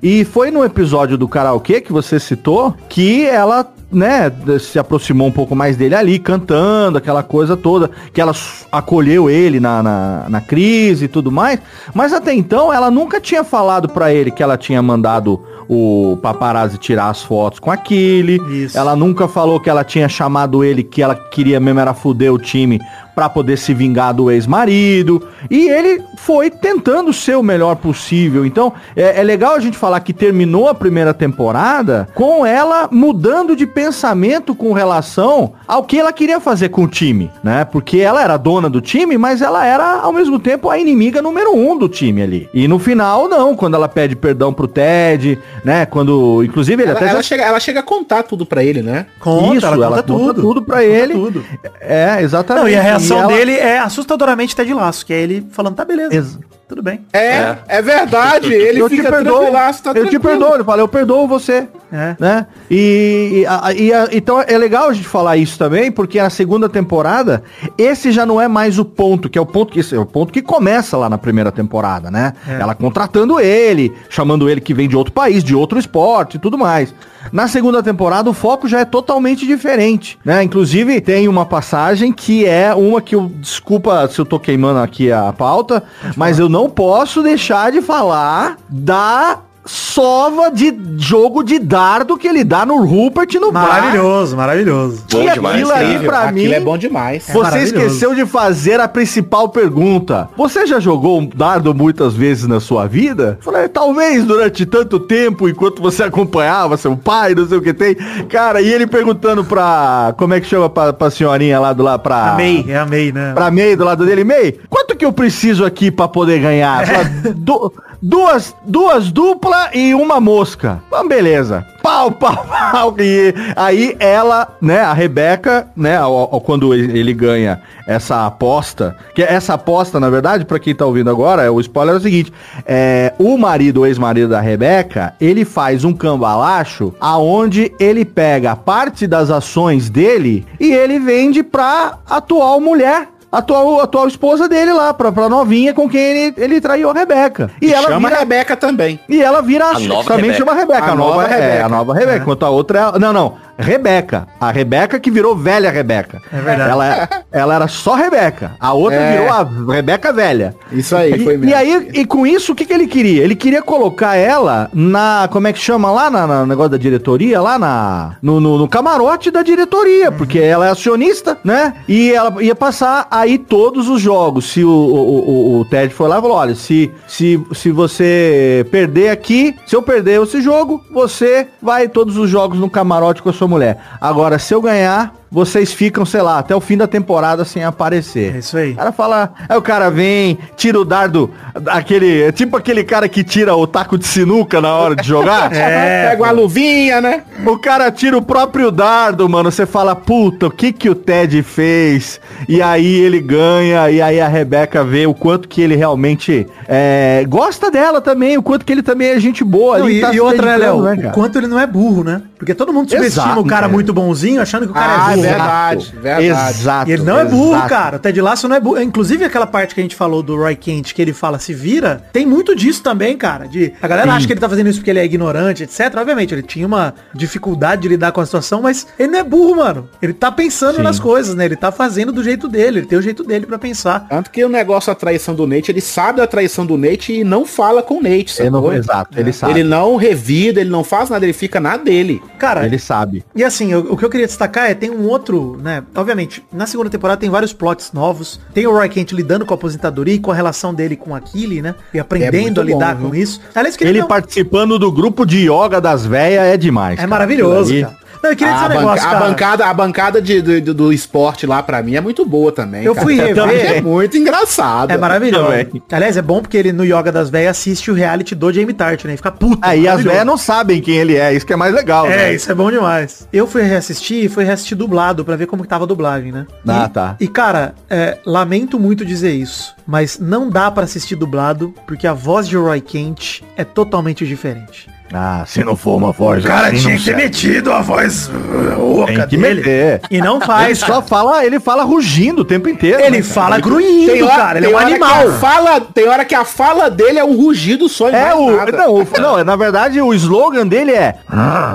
[0.03, 5.33] E foi no episódio do karaokê que você citou que ela, né, se aproximou um
[5.33, 8.33] pouco mais dele ali, cantando, aquela coisa toda, que ela
[8.71, 11.61] acolheu ele na, na, na crise e tudo mais.
[11.93, 16.79] Mas até então ela nunca tinha falado pra ele que ela tinha mandado o paparazzi
[16.79, 18.41] tirar as fotos com aquele.
[18.51, 18.77] Isso.
[18.77, 22.39] Ela nunca falou que ela tinha chamado ele que ela queria mesmo era fuder o
[22.39, 22.81] time
[23.15, 25.27] pra poder se vingar do ex-marido.
[25.51, 28.47] E ele foi tentando ser o melhor possível.
[28.47, 33.55] Então, é, é legal a gente falar que terminou a primeira temporada com ela mudando
[33.57, 37.65] de pensamento com relação ao que ela queria fazer com o time, né?
[37.65, 41.55] Porque ela era dona do time, mas ela era, ao mesmo tempo, a inimiga número
[41.55, 42.49] um do time ali.
[42.55, 45.87] E no final, não, quando ela pede perdão pro Ted, né?
[45.87, 48.83] Quando, inclusive, ele Ela, até ela já chega, ela chega a contar tudo pra ele,
[48.83, 49.07] né?
[49.19, 50.41] Conta, Isso, ela, ela conta conta tudo.
[50.41, 51.15] tudo pra Conta ele.
[51.15, 51.45] Tudo.
[51.81, 52.63] É, exatamente.
[52.65, 55.85] Não, e a reação ela- dele é assustadoramente Ted Laço, que é ele falando, tá
[55.85, 56.39] beleza, Ex-
[56.73, 57.01] tudo bem.
[57.13, 58.49] É, é, verdade.
[58.55, 61.69] Ele eu te fica perdoo, tranquilaço, tá eu te perdoo, ele fala, eu perdoo você,
[61.93, 62.17] É.
[62.19, 62.47] né?
[62.71, 66.31] E, e, a- e a- então é legal a gente falar isso também, porque na
[66.31, 67.43] segunda temporada,
[67.77, 70.07] esse já não é mais o ponto, que é o ponto que esse é o
[70.07, 72.33] ponto que começa lá na primeira temporada, né?
[72.49, 76.57] Ela contratando ele, chamando ele que vem de outro país, de outro esporte e tudo
[76.57, 76.95] mais.
[77.31, 80.43] Na segunda temporada o foco já é totalmente diferente, né?
[80.43, 85.13] Inclusive tem uma passagem que é uma que eu desculpa se eu tô queimando aqui
[85.13, 85.85] a pauta,
[86.17, 92.43] mas eu não posso deixar de falar da sova de jogo de dardo que ele
[92.43, 93.69] dá no Rupert no bar.
[93.69, 95.05] Maravilhoso, maravilhoso.
[95.15, 96.09] E aquilo aí Incrível.
[96.09, 97.25] pra Aquilo mim é bom demais.
[97.25, 97.77] você maravilhoso.
[97.77, 100.29] esqueceu de fazer a principal pergunta.
[100.37, 103.39] Você já jogou um dardo muitas vezes na sua vida?
[103.41, 107.95] Falei, talvez durante tanto tempo, enquanto você acompanhava seu pai, não sei o que tem.
[108.29, 110.15] Cara, e ele perguntando pra.
[110.19, 112.33] Como é que chama pra, pra senhorinha lá do lá pra.
[112.33, 113.33] A May, é a May, né?
[113.35, 116.85] Pra May do lado dele, May, quanto que eu preciso aqui pra poder ganhar?
[116.87, 117.05] Fala,
[117.35, 117.73] "Du-
[118.03, 120.83] duas, duas dupla e uma mosca.
[120.93, 121.65] Ah, beleza.
[121.81, 122.95] Pau, pau, pau.
[122.99, 125.99] E aí ela, né, a Rebeca, né,
[126.45, 131.43] quando ele ganha essa aposta, que essa aposta, na verdade, pra quem tá ouvindo agora,
[131.43, 132.33] é o spoiler é o seguinte,
[132.67, 139.07] é, o marido, o ex-marido da Rebeca, ele faz um cambalacho aonde ele pega parte
[139.07, 145.11] das ações dele e ele vende pra atual mulher atual, atual esposa dele lá, pra,
[145.11, 147.51] pra novinha com quem ele, ele traiu a Rebeca.
[147.61, 149.01] E, E ela chama vira, a Rebeca também.
[149.09, 150.39] e ela vira A nova também Rebeca.
[150.39, 150.85] chama Rebeca.
[150.85, 151.65] A, A nova, nova É, Rebeca.
[151.65, 152.17] a nova Rebeca.
[152.19, 152.99] Enquanto a outra é.
[152.99, 153.35] Não, não.
[153.59, 154.27] Rebeca.
[154.41, 156.21] A Rebeca que virou velha Rebeca.
[156.33, 156.71] É verdade.
[156.71, 158.53] Ela, é- ela era só Rebeca.
[158.59, 159.13] A outra É.
[159.13, 160.55] virou a Rebeca velha.
[160.73, 161.51] Isso aí, foi E, mesmo.
[161.51, 163.23] e aí, e com isso, o que, que ele queria?
[163.23, 165.29] Ele queria colocar ela na.
[165.31, 167.41] Como é que chama lá na, na- no negócio da diretoria?
[167.41, 168.17] Lá na.
[168.23, 170.11] No, no- no camarote da diretoria.
[170.11, 171.75] Porque ela é acionista, né?
[171.87, 174.45] E ela ia passar aí todos os jogos.
[174.47, 178.67] Se o, o, o- o Ted foi lá e falou: olha, se, se, se você
[178.71, 183.29] perder aqui, se eu perder esse jogo, você vai todos os jogos no camarote com
[183.29, 183.79] a sua mulher.
[184.01, 185.22] Agora, se eu ganhar.
[185.33, 188.35] Vocês ficam, sei lá, até o fim da temporada sem aparecer.
[188.35, 188.73] É isso aí.
[188.73, 191.31] O cara fala, aí o cara vem, tira o dardo,
[191.69, 195.51] aquele, é tipo aquele cara que tira o taco de sinuca na hora de jogar.
[195.63, 197.23] É, Pega uma luvinha, né?
[197.47, 199.51] O cara tira o próprio dardo, mano.
[199.51, 202.21] Você fala, puta, o que que o Ted fez?
[202.49, 207.25] E aí ele ganha, e aí a Rebeca vê o quanto que ele realmente é,
[207.29, 209.79] gosta dela também, o quanto que ele também é gente boa.
[209.79, 210.83] Não, e, tá e outra, né, Léo?
[210.83, 211.09] cara?
[211.09, 212.23] o quanto ele não é burro, né?
[212.43, 213.73] Porque todo mundo subestima Exato, o cara cara.
[213.73, 215.23] muito bonzinho, achando que o cara Ah, é burro.
[215.23, 216.27] verdade, verdade.
[216.27, 216.91] Exato.
[216.91, 217.69] E ele não é burro, exato.
[217.69, 217.97] cara.
[217.99, 218.83] O Ted Lasso não é burro.
[218.83, 222.03] Inclusive, aquela parte que a gente falou do Roy Kent, que ele fala se vira,
[222.13, 223.47] tem muito disso também, cara.
[223.47, 225.95] De, a galera acha que ele tá fazendo isso porque ele é ignorante, etc.
[225.97, 229.55] Obviamente, ele tinha uma dificuldade de lidar com a situação, mas ele não é burro,
[229.59, 229.89] mano.
[230.03, 230.83] Ele tá pensando Sim.
[230.83, 231.45] nas coisas, né?
[231.45, 234.01] Ele tá fazendo do jeito dele, ele tem o jeito dele pra pensar.
[234.09, 237.23] Tanto que o negócio da traição do Nate, ele sabe da traição do Nate e
[237.23, 239.53] não fala com o Nate, Ele não- exato, ele sabe.
[239.53, 242.21] Ele não revida, ele não faz nada, ele fica na dele.
[242.43, 243.25] Cara, Ele sabe.
[243.37, 245.85] E assim, eu- o que eu queria destacar é, tem um outro, né?
[245.95, 248.41] Obviamente, na segunda temporada tem vários plots novos.
[248.53, 251.21] Tem o Roy Kent lidando com a aposentadoria e com a relação dele com a
[251.21, 251.77] Killy, né?
[251.95, 253.23] E aprendendo muito a lidar bom, com viu?
[253.23, 253.41] isso.
[253.55, 256.95] Aliás, que Ele não- participando do grupo de yoga das véias é demais.
[256.95, 257.09] é cara.
[257.09, 258.02] maravilhoso, cara.
[258.23, 259.27] Não, eu queria dizer A, um banca- negócio, a cara.
[259.27, 262.85] bancada, a bancada de, do, do- do esporte lá pra mim é muito boa também.
[262.85, 263.05] Eu cara.
[263.07, 263.73] fui rever.
[263.77, 264.91] É muito engraçado.
[264.91, 265.45] É maravilhoso.
[265.47, 265.83] Também.
[265.91, 269.05] Aliás, é bom porque ele no Yoga das Véias assiste o reality do Jamie Tart,
[269.05, 269.15] né?
[269.15, 269.59] E fica puto.
[269.63, 272.07] Aí as véias não sabem quem ele é, isso que é mais legal.
[272.07, 272.35] É, né?
[272.35, 273.27] isso é bom demais.
[273.33, 276.47] Eu fui reassistir e fui reassistir dublado pra ver como que tava a dublagem, né?
[276.69, 277.17] Ah, e, tá.
[277.21, 282.13] E, cara, é, lamento muito dizer isso, mas não dá pra assistir dublado porque a
[282.13, 284.89] voz de Roy Kent é totalmente diferente.
[285.13, 288.31] Ah, se não for uma voz O cara assim, tinha que ter metido a voz
[288.79, 289.55] oca Tem que dele.
[289.57, 290.01] meter.
[290.11, 291.03] E não Ele faz, só cara.
[291.03, 293.01] fala, ele fala rugindo o tempo inteiro.
[293.01, 293.63] Ele né, fala cara?
[293.63, 294.59] grunhindo, hora- cara.
[294.59, 295.33] Ele é um animal.
[295.33, 298.51] fala, tem hora que a fala dele é um rugido só e É o.
[298.73, 301.17] Não, o- não, na verdade o slogan dele é.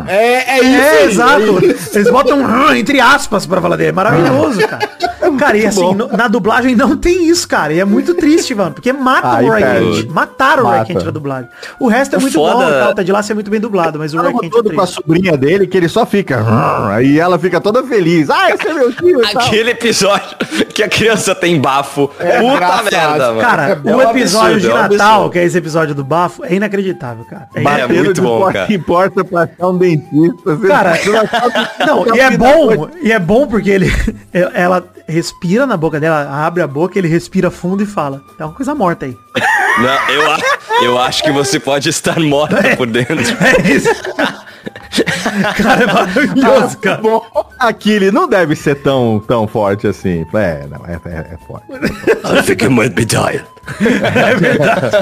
[0.07, 0.65] É, é isso.
[0.81, 1.59] É, aí, exato.
[1.63, 1.97] é isso.
[1.97, 3.87] Eles botam um entre aspas pra falar dele.
[3.87, 4.89] É maravilhoso, cara.
[5.39, 7.71] Cara, e assim, no- na dublagem não tem isso, cara.
[7.73, 8.71] E é muito triste, mano.
[8.71, 9.61] Porque matam Aí o Roy.
[9.61, 10.09] Kent.
[10.09, 10.93] Mataram o Roy Mata.
[10.93, 11.49] Kent na dublagem.
[11.79, 12.89] O resto é muito foda- bom, tá?
[12.89, 15.35] O Ted É muito bem dublado, mas o Roy Kent é todo com a sobrinha
[15.37, 16.43] dele que ele só fica.
[17.03, 18.29] E ela fica toda feliz.
[18.29, 19.21] Ah, esse é meu tio.
[19.25, 20.37] Aquele episódio
[20.73, 22.07] que a criança tem bafo.
[22.07, 22.91] Puta engraçado.
[22.91, 23.41] merda, mano.
[23.41, 26.43] Cara, É o episódio absurdo, de é um Natal, que é esse episódio do bafo,
[26.45, 27.47] é inacreditável, cara.
[27.55, 28.73] É É Batendo muito de bom, porta cara.
[28.73, 30.57] em porta pra achar um dentista.
[30.67, 30.93] Cara,
[31.85, 33.91] não Não, e é bom, e é bom porque ele
[34.53, 38.53] ela respira na boca dela, abre a boca, ele respira fundo e fala: "É uma
[38.53, 39.15] coisa morta aí".
[39.79, 40.39] Não, eu, a-
[40.83, 43.15] eu acho que você pode estar morta por dentro.
[43.17, 43.89] É isso.
[45.55, 47.01] cara, é maravilhoso, cara.
[47.59, 50.25] Aquele não deve ser tão, tão forte assim.
[50.33, 51.65] É, não, é, é, é forte.
[51.71, 53.41] I think I might be dying.
[53.79, 54.97] É verdade.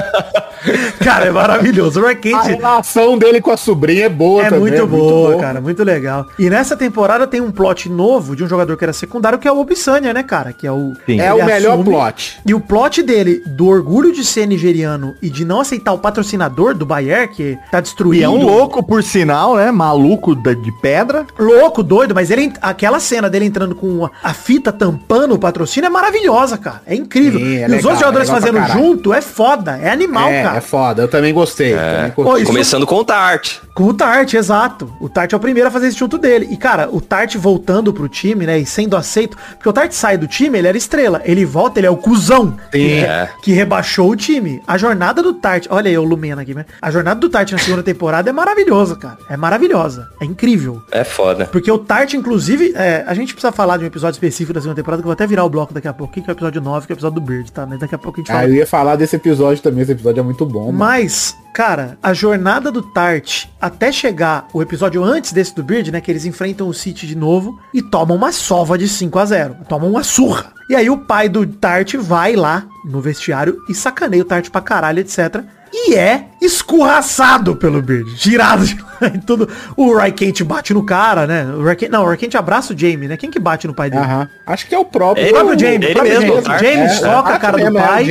[1.02, 2.00] Cara, é maravilhoso.
[2.00, 4.60] O Roy A relação dele com a sobrinha é boa é também.
[4.60, 5.40] muito boa, bom.
[5.40, 6.26] cara, muito legal.
[6.38, 9.52] E nessa temporada tem um plot novo de um jogador que era secundário, que é
[9.52, 10.52] o Obisanya, né, cara?
[10.52, 11.20] Que é o Sim.
[11.20, 12.40] É o melhor plot.
[12.44, 16.74] E o plot dele, do orgulho de ser nigeriano e de não aceitar o patrocinador
[16.74, 18.20] do Bayer, que tá destruindo.
[18.20, 19.70] E é um louco, por sinal, né?
[19.70, 21.26] Maluco de pedra.
[21.38, 25.90] Louco, doido, mas ele, aquela cena dele entrando com a, fita tampando o patrocínio é
[25.90, 26.82] maravilhosa, cara.
[26.86, 27.38] É incrível.
[27.40, 28.55] Sim, é e os legal, outros jogadores é legal pra fazendo.
[28.64, 30.58] Junto é foda, é animal, é, cara.
[30.58, 31.02] é foda.
[31.02, 31.74] Eu também gostei.
[31.74, 32.30] também curti.
[32.30, 33.56] Pô, isso- Começando com o Tart.
[33.74, 34.90] Com o Tart, exato.
[35.00, 36.48] O Tart é o primeiro a fazer isso junto dele.
[36.50, 40.16] E, cara, o Tart voltando pro time, né, e sendo aceito, porque o Tart sai
[40.16, 41.20] do time, ele era estrela.
[41.24, 42.56] Ele volta, ele é o cuzão.
[42.72, 43.28] Que, É.
[43.42, 44.62] que rebaixou o time.
[44.66, 46.64] A jornada do Tart, olha aí o Lumena aqui, né?
[46.80, 49.18] A jornada do Tart na segunda temporada é maravilhosa, cara.
[49.28, 50.08] É maravilhosa.
[50.20, 50.82] É incrível.
[50.90, 51.46] É foda.
[51.46, 54.76] Porque o Tart, inclusive, é, a gente precisa falar de um episódio específico da segunda
[54.76, 56.60] temporada, que eu vou até virar o bloco daqui a pouco, que é o episódio
[56.62, 57.66] 9, que é o episódio do Bird, tá?
[57.66, 58.45] Mas daqui a pouco a gente fala.
[58.46, 59.82] Eu ia falar desse episódio também.
[59.82, 60.66] Esse episódio é muito bom.
[60.66, 60.78] mano.
[60.78, 66.00] Mas, cara, a jornada do Tart até chegar o episódio antes desse do Bird, né?
[66.00, 69.56] Que eles enfrentam o City de novo e tomam uma sova de 5 a 0
[69.68, 70.52] Tomam uma surra.
[70.68, 74.60] E aí o pai do Tart vai lá no vestiário e sacaneia o Tart pra
[74.60, 75.44] caralho, etc.
[75.78, 78.14] E é escorraçado pelo Bird.
[78.16, 79.46] Tirado de lá e tudo.
[79.76, 81.44] O Roy Kent bate no cara, né?
[81.54, 83.16] O Roy Kent, não, o Roy Kent abraça o Jamie, né?
[83.16, 84.02] Quem que bate no pai dele?
[84.02, 84.28] Aham.
[84.46, 85.22] Acho que é o próprio.
[85.22, 86.58] Ele- O próprio Jamie, ele o próprio mesmo, Jamie.
[86.58, 88.04] Jamie É, soca é, a cara do mesmo, é pai.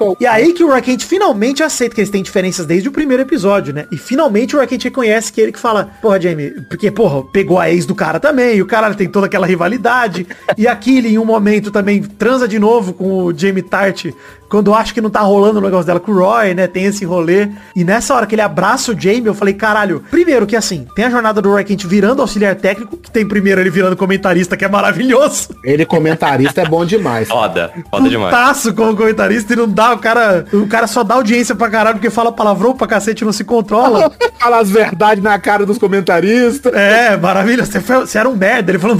[0.00, 3.22] O- E aí que o Rockent finalmente aceita que eles têm diferenças desde o primeiro
[3.22, 3.86] episódio, né?
[3.92, 7.70] E finalmente o Rockent reconhece que ele que fala, porra, Jamie, porque, porra, pegou a
[7.70, 10.26] ex do cara também, e o cara tem toda aquela rivalidade.
[10.58, 14.06] e aquele, em um momento, também transa de novo com o Jamie Tart,
[14.48, 16.66] quando acha que não tá rolando o negócio dela com o Roy, né?
[16.66, 17.48] Tem esse rolê.
[17.74, 21.04] E nessa hora que ele abraça o Jamie, eu falei, caralho, primeiro que assim, tem
[21.04, 24.64] a jornada do Roy Kent virando auxiliar técnico, que tem primeiro ele virando comentarista, que
[24.64, 25.48] é maravilhoso.
[25.64, 27.28] Ele comentarista é bom demais.
[27.28, 27.72] Foda.
[27.90, 28.34] Foda demais.
[28.34, 31.96] Putaço como comentarista e não dá, o cara, o cara só dá audiência pra caralho
[31.96, 34.10] porque fala palavrão pra cacete e não se controla.
[34.38, 36.72] Fala as verdades na cara dos comentaristas.
[36.74, 38.98] é, maravilha, você, foi- você era um merda, ele falando,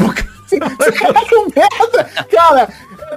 [0.77, 1.21] "Pô, Cara,
[1.55, 2.25] merda.
[2.31, 2.69] Cara,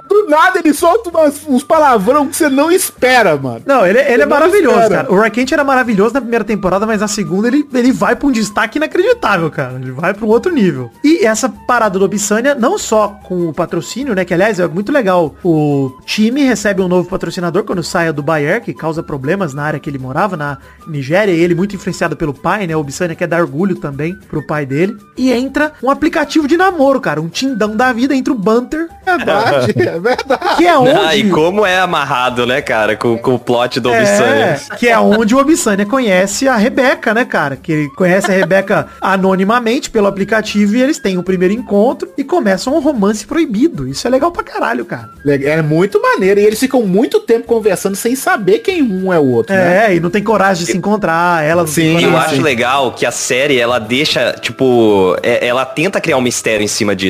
[0.08, 3.62] do nada ele solta umas- uns palavrão que você não espera, mano.
[3.66, 5.04] Não, ele, ele é maravilhoso, espera.
[5.04, 5.12] cara.
[5.12, 8.32] O Rackent era maravilhoso na primeira temporada, mas na segunda ele, ele vai pra um
[8.32, 9.74] destaque inacreditável, cara.
[9.74, 10.90] Ele vai pra um outro nível.
[11.04, 14.24] E essa parada do Obsânia, não só com o patrocínio, né?
[14.24, 15.34] Que aliás é muito legal.
[15.44, 19.80] O time recebe um novo patrocinador quando sai do Bayer, que causa problemas na área
[19.80, 21.32] que ele morava, na Nigéria.
[21.32, 22.76] E ele muito influenciado pelo pai, né?
[22.76, 24.96] O Obsânia quer dar orgulho também pro pai dele.
[25.16, 27.19] E entra um aplicativo de namoro, cara.
[27.20, 30.56] Um tindão da vida entre o Banter, É verdade, é verdade.
[30.56, 30.90] que é onde...
[30.90, 34.60] Ah, e como é amarrado, né, cara, com, com o plot do É, Obsânia.
[34.78, 37.56] que é onde o Obsânia conhece a Rebeca, né, cara?
[37.56, 42.24] Que ele conhece a Rebeca anonimamente pelo aplicativo e eles têm o primeiro encontro e
[42.24, 43.86] começam um romance proibido.
[43.88, 45.10] Isso é legal pra caralho, cara.
[45.26, 46.40] É muito maneiro.
[46.40, 49.86] E eles ficam muito tempo conversando sem saber quem um é o outro, né?
[49.90, 52.40] É, e não tem coragem de se encontrar, ela não Sim, tem E eu acho
[52.40, 56.94] legal que a série, ela deixa, tipo, é- ela tenta criar um mistério em cima
[56.94, 57.09] disso.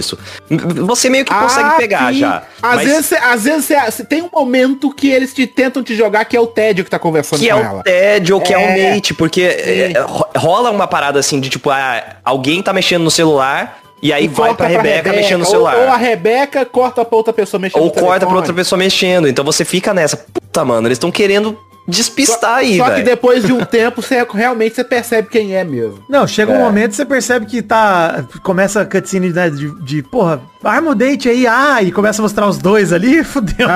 [0.86, 2.20] Você meio que consegue Ah, pegar sim.
[2.20, 2.42] já.
[2.62, 5.82] Às mas vezes, cê- às vezes cê- cê tem um momento que eles te tentam
[5.82, 7.82] te jogar que é o tédio que tá conversando que é com o ela.
[7.82, 8.90] tédio ou que é, É.
[8.90, 13.02] o mate, porque é, ro- rola uma parada assim de tipo, ah, alguém tá mexendo
[13.02, 15.76] no celular e aí E vai corta pra Rebeca, mexendo no celular.
[15.76, 19.28] Ou, a Rebeca corta pra outra pessoa mexendo Ou corta pra outra pessoa mexendo.
[19.28, 21.58] Então você fica nessa, puta, mano, eles estão querendo
[21.90, 23.04] despistar aí, Só que velho.
[23.04, 26.02] depois de um tempo, você realmente você percebe quem é mesmo.
[26.08, 28.24] Não, chega um momento que você percebe que tá.
[28.42, 32.24] Começa a cutscene né, de, de, porra, arma o date aí, ah, e começa a
[32.24, 33.68] mostrar os dois ali, fudeu.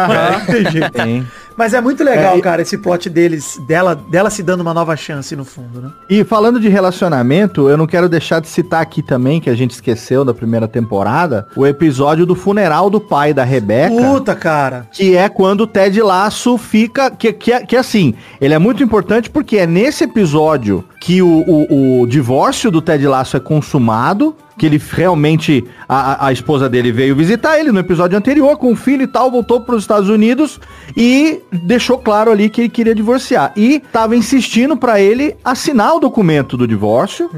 [1.57, 4.97] Mas é muito legal, É, cara, esse plot deles, dela, dela se dando uma nova
[4.97, 5.91] chance no fundo, né?
[6.11, 9.73] E falando de relacionamento, eu não quero deixar de citar aqui também, que a gente
[9.73, 13.95] esqueceu da primeira temporada, o episódio do funeral do pai da Rebeca.
[13.95, 14.89] Puta, cara.
[14.93, 17.11] Que é quando o Ted Laço fica.
[17.11, 22.01] Que, que, que assim, ele é muito importante porque é nesse episódio que o, o,
[22.03, 24.37] o divórcio do Ted Laço é consumado.
[24.57, 25.65] Que ele realmente.
[25.89, 29.31] A, a- esposa dele veio visitar ele no episódio anterior com o filho e tal,
[29.31, 30.59] voltou para os Estados Unidos
[30.97, 33.53] e deixou claro ali que ele queria divorciar.
[33.57, 37.31] E tava insistindo para ele assinar o documento do divórcio.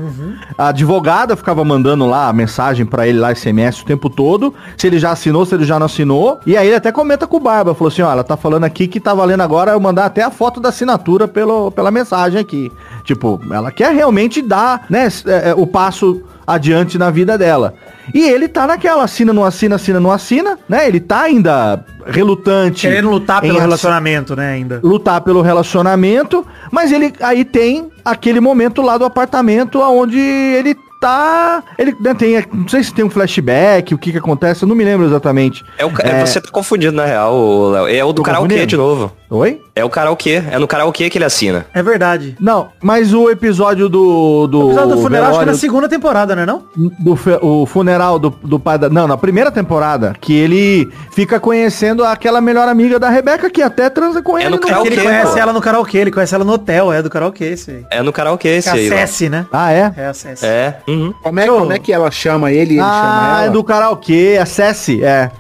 [0.57, 4.87] A advogada ficava mandando lá a mensagem pra ele lá, SMS o tempo todo, se
[4.87, 6.39] ele já assinou, se ele já não assinou.
[6.47, 8.87] E aí ele até comenta com o Barba, falou assim, ó, ela tá falando aqui
[8.87, 12.71] que tá valendo agora eu mandar até a foto da assinatura pelo, pela mensagem aqui.
[13.05, 17.75] Tipo, ela quer realmente dar, né, é, é, o passo adiante na vida dela.
[18.15, 20.87] E ele tá naquela, assina, não assina, assina, não assina, né?
[20.87, 22.83] Ele tá ainda relutante.
[22.83, 24.81] Querendo lutar pelo relacionamento, né, ainda.
[24.83, 31.63] lutar pelo relacionamento, mas ele aí tem aquele momento lá do apartamento onde ele tá,
[31.79, 34.75] ele né, tem, não sei se tem um flashback, o que que acontece, eu não
[34.77, 35.65] me lembro exatamente.
[35.79, 37.89] É o, ca- é, Você tá confundido, na real, Léo.
[37.89, 38.67] É o do Tô karaokê confundindo?
[38.67, 39.13] de novo.
[39.29, 39.61] Oi?
[39.75, 40.43] É o karaokê.
[40.51, 41.67] É no karaokê que ele assina.
[41.75, 42.37] É verdade.
[42.41, 45.61] Não, mas o episódio do do O episódio do funeral acho que é na velório-
[45.61, 46.63] segunda temporada, não é não?
[47.01, 48.89] do o funeral do, do pai da.
[48.89, 53.91] Não, na primeira temporada, que ele fica conhecendo aquela melhor amiga da Rebeca que até
[53.91, 54.49] transa com ele.
[54.51, 55.39] no Porque karaokê, ele conhece pô.
[55.39, 57.85] ela no karaokê, ele conhece ela no hotel, é do karaokê esse aí.
[57.91, 58.87] É no karaokê esse É aí.
[58.87, 58.99] a Léo.
[59.01, 59.47] Cessi, né?
[59.53, 59.93] Ah, é?
[59.97, 60.47] É a Cessi.
[60.47, 60.77] É.
[60.87, 61.15] uhum.
[61.23, 63.53] Como é, como é que ela chama ele ele ah, chama é ela?
[63.53, 65.31] do karaokê, a Cessi, é.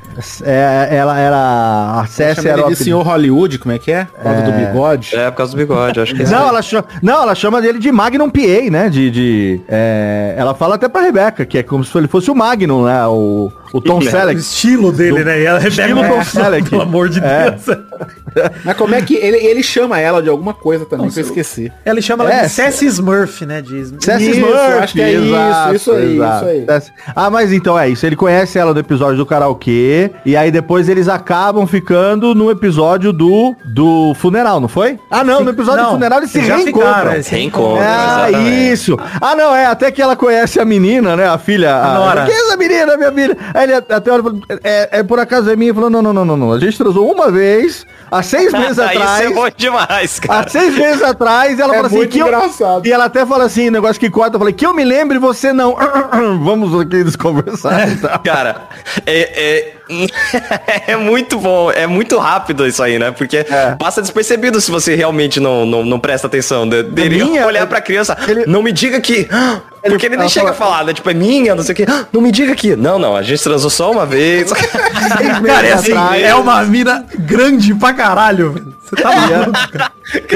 [0.44, 2.00] É, ela era.
[2.00, 4.04] A chama era ele o de senhor Hollywood, como é que é?
[4.04, 5.14] Por causa do bigode.
[5.16, 6.26] É por causa do bigode, acho que é.
[6.26, 8.88] Não ela, chama, não, ela chama dele de Magnum PA, né?
[8.88, 9.10] De.
[9.10, 12.84] de é, ela fala até pra Rebeca, que é como se ele fosse o Magnum,
[12.84, 13.06] né?
[13.06, 14.38] O, o Tom O Selleck.
[14.40, 15.40] estilo dele, né?
[15.40, 16.70] E ela Estilo Rebeca- Tom Selleck.
[16.70, 17.50] Pelo amor de É.
[17.50, 17.78] Deus.
[18.64, 21.72] Mas como é que ele, ele chama ela de alguma coisa também, que eu esqueci.
[21.84, 23.62] Ela chama ela É, de Cessi Smurf, né?
[23.62, 23.80] De...
[23.80, 26.66] Smurf, acho que é isso, isso aí, isso aí.
[27.14, 28.04] Ah, mas então é isso.
[28.04, 30.05] Ele conhece ela no episódio do karaokê.
[30.24, 34.98] E aí depois eles acabam ficando no episódio do, do funeral, não foi?
[35.10, 36.64] Ah, não, no episódio Não, do funeral eles se reencontram.
[36.86, 38.72] ficaram, eles se Reencontram, Ah, exatamente.
[38.72, 38.98] isso.
[39.20, 39.66] Ah, não, é.
[39.66, 41.26] Até que ela conhece a menina, né?
[41.28, 41.74] A filha.
[41.76, 42.24] A Nora.
[42.26, 43.36] Quem é essa menina, minha filha?
[43.54, 45.74] Aí ele até falou, é, é por acaso é minha?
[45.74, 46.52] Falou, não, não, não, não, não.
[46.52, 49.20] A gente transou uma vez, há seis meses atrás.
[49.20, 50.40] Isso é bom demais, cara.
[50.40, 52.86] Há seis meses atrás, ela É fala assim, que eu- engraçado.
[52.86, 55.20] E ela até fala assim, negócio que corta, eu falei, que eu me lembre e
[55.20, 55.76] você não.
[56.42, 58.18] Vamos aqui desconversar tal.
[58.20, 58.62] Cara,
[59.04, 59.74] é, é,
[60.86, 63.10] é muito bom, é muito rápido isso aí, né?
[63.10, 63.46] Porque
[63.78, 66.68] passa despercebido se você realmente não, não, não presta atenção.
[66.68, 69.28] De, dele minha, olhar ele- pra criança, ele- não me diga que.
[69.88, 70.92] Porque ele nem chega a fala- falar, né?
[70.94, 71.86] Tipo, é minha, não sei o que.
[72.12, 72.74] Não me diga que.
[72.76, 74.52] Não, não, a gente transou só uma vez.
[75.46, 78.52] Cara, é, assim, é uma mina grande pra caralho.
[78.52, 78.76] velho.
[78.86, 79.92] Você tá maluco, cara.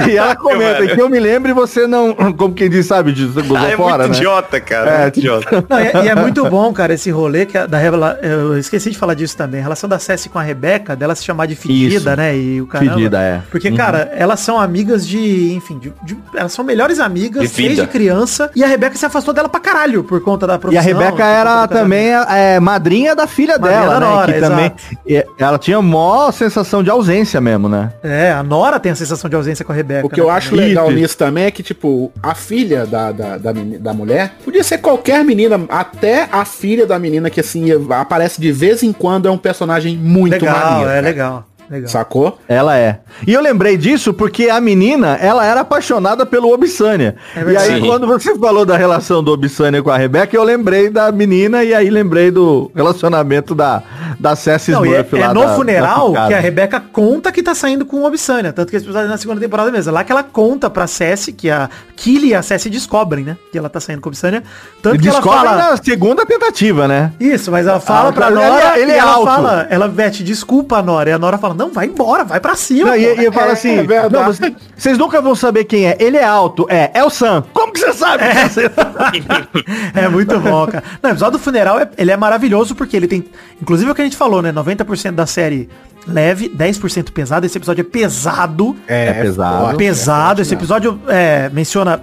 [0.08, 2.12] E ela comenta, que eu me lembre e você não.
[2.32, 4.16] Como quem diz, sabe, de você gozou Ah, é fora, muito né?
[4.16, 4.90] idiota, cara.
[4.90, 5.64] É, É, muito idiota.
[5.70, 8.18] Não, e, é- e é muito bom, cara, esse rolê que a- da revela...
[8.20, 9.60] Eu esqueci de falar disso também.
[9.60, 12.16] A relação da Cessi com a Rebeca, dela se chamar de fedida, Isso.
[12.16, 12.36] né?
[12.36, 12.94] E o caramba.
[12.94, 13.40] Fedida, é.
[13.52, 15.52] Porque, cara, elas são amigas de...
[15.54, 18.50] Enfim, de, de- elas são melhores amigas De desde criança.
[18.56, 20.80] E a Rebeca se afastou dela pra caralho por conta da E profissão.
[20.82, 24.06] a Rebeca era também é, madrinha da filha Madrinha dela, da né?
[24.06, 24.52] Nora, que exato.
[24.54, 24.72] também.
[25.06, 27.92] e- Ela tinha mó sensação de ausência mesmo, né?
[28.02, 30.06] É, a Nora tem a sensação de ausência com a Rebeca.
[30.06, 30.32] O que eu né?
[30.32, 30.96] acho legal Isso.
[30.98, 35.24] nisso também é que, tipo, a filha da, da, da, da mulher podia ser qualquer
[35.24, 39.38] menina, até a filha da menina que, assim, aparece de vez em quando, é um
[39.38, 40.90] personagem muito Legal, maneiro.
[40.90, 41.44] é legal.
[41.70, 41.88] Legal.
[41.88, 42.36] Sacou?
[42.48, 42.98] Ela é.
[43.24, 47.14] E eu lembrei disso porque a menina, ela era apaixonada pelo Obsânia.
[47.36, 47.86] É e aí, Sim.
[47.86, 51.72] quando você falou da relação do Obsânia com a Rebeca, eu lembrei da menina e
[51.72, 53.82] aí lembrei do relacionamento da,
[54.18, 56.28] da Cessi Não, e é, Smurf é lá no da- da funeral picada.
[56.28, 58.52] que a Rebeca conta que tá saindo com o Obsânia.
[58.52, 59.90] Tanto que é na segunda temporada mesmo.
[59.90, 63.36] É lá que ela conta pra Cessi, que a Killy e a Cessi descobrem, né?
[63.52, 64.42] Que ela tá saindo com o Obsânia.
[64.82, 65.56] Tanto que ela fala...
[65.56, 67.12] na segunda tentativa, né?
[67.20, 69.26] Isso, mas ela fala Ah, pra ele Nora, é- ele e é ela alto.
[69.26, 72.54] fala, ela vete desculpa a Nora, e a Nora fala, não, vai embora, vai pra
[72.54, 72.90] cima.
[72.90, 75.64] Não, e, pô." e eu falo É, assim, é não, você- vocês nunca vão saber
[75.64, 75.96] quem é.
[76.00, 77.44] Ele é alto, é, é o Sam.
[77.52, 78.24] Como que você sabe?
[79.94, 80.82] É muito bom, cara.
[81.02, 83.24] Não, o episódio do funeral, é- ele é maravilhoso porque ele tem,
[83.60, 85.68] inclusive é o que a gente falou, né, 90% da série
[86.06, 88.76] leve, 10% pesado, esse episódio é pesado.
[88.86, 89.60] É pesado.
[89.64, 90.26] forte, pesado.
[90.26, 90.60] forte Esse mesmo.
[90.60, 92.00] episódio é, menciona,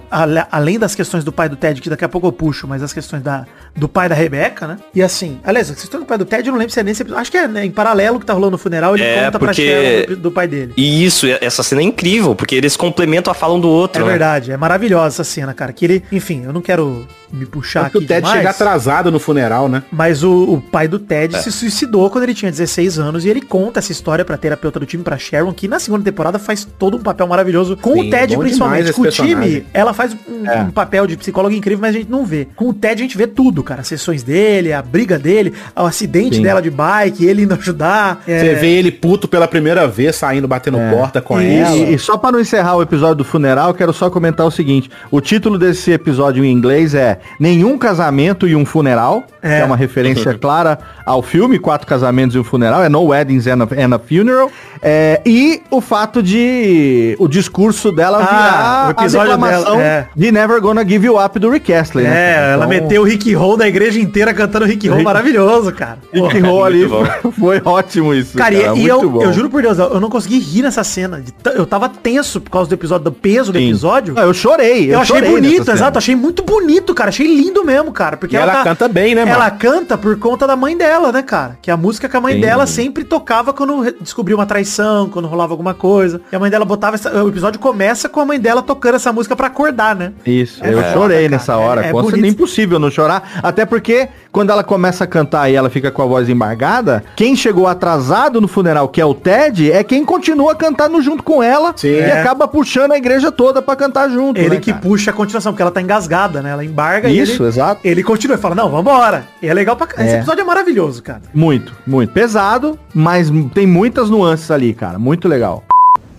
[0.50, 2.92] além das questões do pai do Ted, que daqui a pouco eu puxo, mas as
[2.92, 3.44] questões da,
[3.76, 4.76] do pai da Rebeca, né?
[4.94, 7.02] E assim, aliás, a questão do pai do Ted, eu não lembro se é nesse
[7.02, 7.20] episódio.
[7.20, 9.48] Acho que é né, em paralelo que tá rolando no funeral, ele É, conta pra
[9.48, 10.72] porque- Cheryl do, do pai dele.
[10.76, 14.02] E isso, essa cena é incrível, porque eles complementam a fala um do outro.
[14.02, 14.10] É né?
[14.10, 15.72] verdade, é maravilhosa essa cena, cara.
[15.72, 19.10] Que ele, enfim, eu não quero me puxar Porque aqui o Ted demais, chega atrasado
[19.10, 19.82] no funeral, né?
[19.92, 21.38] Mas o, o pai do Ted É.
[21.42, 24.86] se suicidou quando ele tinha 16 anos e ele conta essa história pra terapeuta do
[24.86, 27.76] time, pra Sharon, que na segunda temporada faz todo um papel maravilhoso.
[27.76, 28.92] Com Sim, o Ted, principalmente.
[28.92, 30.60] Com o time, ela faz um, É.
[30.62, 32.46] um papel de psicóloga incrível, mas a gente não vê.
[32.56, 33.80] Com o Ted, a gente vê tudo, cara.
[33.82, 36.42] As sessões dele, a briga dele, o acidente Sim.
[36.42, 38.22] dela de bike, ele indo ajudar.
[38.26, 41.50] é, Você vê ele puto pela primeira vez, saindo, batendo porta com Isso.
[41.50, 41.76] ela.
[41.76, 44.90] E, e só para não encerrar o episódio do funeral, quero só comentar o seguinte:
[45.10, 49.56] o título desse episódio em inglês é Nenhum casamento e um funeral, É.
[49.56, 53.46] que é uma referência clara ao filme Quatro Casamentos e um Funeral, é No Weddings
[53.46, 54.50] and and a Funeral.
[54.80, 59.82] É, e o fato de o discurso dela Ah, virar o episódio a declamação dela,
[59.82, 60.06] é.
[60.14, 62.04] de Never Gonna Give You Up do Rick Astley.
[62.06, 62.46] né, É, cara?
[62.52, 65.98] ela Então, meteu o Rick Roll da igreja inteira cantando Rick Roll maravilhoso, cara.
[66.12, 66.86] Rick Roll ali
[67.38, 68.36] foi, ótimo isso.
[68.38, 69.22] Cara, e- e, muito eu, bom.
[69.22, 71.22] eu juro por Deus, eu não consegui rir nessa cena.
[71.56, 73.68] Eu tava tenso por causa do episódio, do peso do Sim.
[73.70, 74.14] episódio.
[74.16, 74.94] Ah, eu chorei.
[74.94, 75.76] Eu, achei chorei bonito, cena.
[75.76, 77.08] exato, achei muito bonito, cara.
[77.08, 78.16] Achei lindo mesmo, cara.
[78.16, 79.34] Porque E ela canta bem, né, mano?
[79.36, 81.58] Ela canta por conta da mãe dela, né, cara?
[81.60, 82.40] Que é a música que a mãe Sim.
[82.42, 83.67] dela sempre tocava quando
[84.00, 86.20] descobria uma traição, quando rolava alguma coisa.
[86.32, 89.12] E a mãe dela botava essa, O episódio começa com a mãe dela tocando essa
[89.12, 90.12] música pra acordar, né?
[90.26, 91.28] Isso, É eu foda, chorei cara.
[91.30, 91.84] nessa hora.
[91.84, 92.26] É- é bonito.
[92.26, 93.40] impossível não chorar.
[93.42, 97.34] Até porque, quando ela começa a cantar e ela fica com a voz embargada, quem
[97.34, 101.72] chegou atrasado no funeral, que é o Ted, é quem continua cantando junto com ela
[101.74, 101.88] Sim.
[101.88, 102.20] e É.
[102.20, 104.38] acaba puxando a igreja toda pra cantar junto.
[104.38, 104.82] Ele né, que cara?
[104.82, 106.50] puxa a continuação, porque ela tá engasgada, né?
[106.50, 107.80] Ela embarga e Isso, ele, exato.
[107.82, 109.26] ele continua e fala, não, vambora.
[109.42, 109.86] E é legal pra...
[110.04, 110.16] Esse É.
[110.18, 111.22] episódio é maravilhoso, cara.
[111.34, 112.12] Muito, muito.
[112.12, 114.98] Pesado, mas tem muitas nuances ali, cara.
[114.98, 115.64] Muito legal.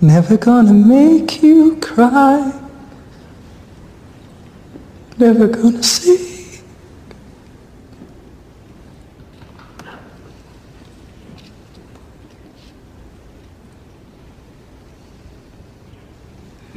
[0.02, 2.52] Never gonna make you cry.
[5.18, 6.39] Never gonna see.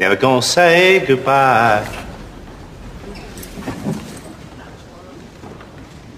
[0.03, 1.87] Never gonna say goodbye.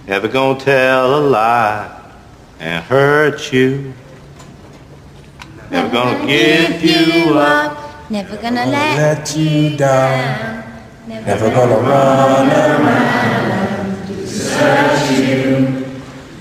[0.06, 2.00] Never gonna tell a lie
[2.60, 3.92] and hurt you.
[5.70, 8.10] Never gonna give you up.
[8.10, 10.64] Never gonna Let you down.
[11.06, 14.06] Never gonna run around.
[14.06, 15.84] Desert you.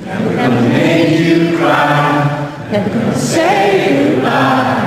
[0.06, 2.70] Never gonna make you cry.
[2.72, 4.83] Never gonna say goodbye.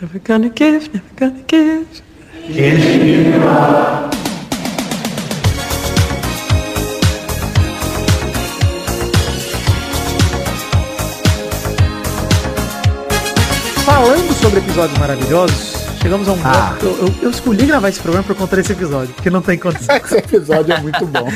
[0.00, 2.02] Never gonna give, never gonna give.
[2.46, 4.14] Kiss you up.
[13.84, 16.74] Falando sobre episódios maravilhosos, chegamos a um Ah.
[16.80, 16.86] bloco.
[16.86, 19.94] Eu, eu, eu escolhi gravar esse programa por conta desse episódio, porque não tem condição.
[19.96, 21.28] Esse episódio é muito bom.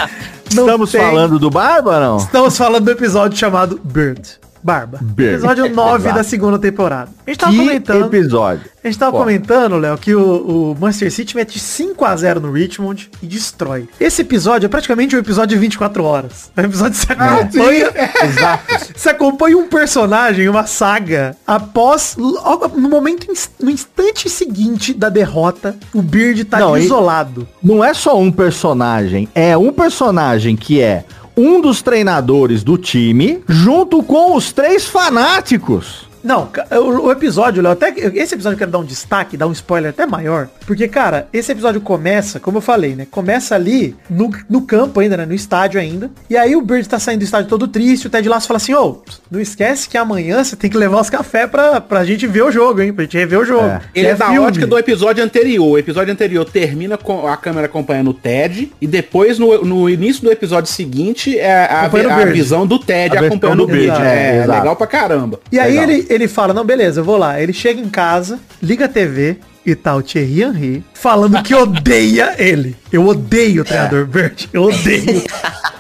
[0.55, 1.01] Não Estamos tem.
[1.01, 2.17] falando do Barba, não?
[2.19, 4.23] Estamos falando do episódio chamado Bird.
[4.65, 4.99] Barba.
[5.03, 5.35] Bird.
[5.35, 6.15] Episódio 9 Exato.
[6.17, 7.11] da segunda temporada.
[7.27, 8.07] A gente tava Que comentando.
[8.07, 8.63] episódio.
[8.83, 9.19] A gente tava Pô.
[9.19, 13.87] comentando, Léo, que o, o Manchester City mete 5x0 no Richmond e destrói.
[14.01, 16.51] Esse episódio é praticamente um episódio de 24 horas.
[16.57, 17.91] É um episódio que você acompanha.
[18.25, 18.65] Exato.
[18.97, 22.17] Você acompanha um personagem, uma saga, após.
[22.17, 23.27] logo No momento,
[23.61, 27.47] no instante seguinte da derrota, o Beard tá Não, isolado.
[27.63, 31.05] Não é só um personagem, é um personagem que é
[31.37, 36.09] um dos treinadores do time, junto com os três fanáticos.
[36.25, 39.47] Não, o, o episódio, Léo, até que- esse episódio eu quero dar um destaque, dar
[39.47, 43.07] um spoiler até maior, porque, cara, esse episódio começa, como eu falei, né?
[43.11, 45.27] Começa ali no, no campo ainda, né?
[45.27, 46.11] No estádio ainda.
[46.31, 48.73] E aí o Bird tá saindo do estádio todo triste, o Ted Lasso fala assim,
[48.75, 52.43] ô, não esquece que amanhã você tem que levar os cafés pra, pra gente ver
[52.43, 52.93] o jogo, hein?
[52.93, 53.67] Pra gente rever o jogo.
[53.67, 53.81] É.
[53.95, 54.41] Ele é, da filme.
[54.41, 55.67] ótica do episódio anterior.
[55.69, 58.73] O episódio anterior termina com a câmera acompanhando o Ted.
[58.81, 62.33] E depois, no, no início do episódio seguinte, é a, a Bird.
[62.33, 64.01] visão do Ted A acompanhando do o Bird.
[64.03, 65.41] É, é, legal pra caramba.
[65.53, 65.91] E aí Legal.
[65.91, 67.41] ele, ele fala, não, beleza, eu vou lá.
[67.41, 72.35] Ele chega em casa, liga a TV e tá o Thierry Henry falando que odeia
[72.39, 72.77] ele.
[72.93, 74.49] Eu odeio o treinador Bird.
[74.53, 75.23] Eu odeio.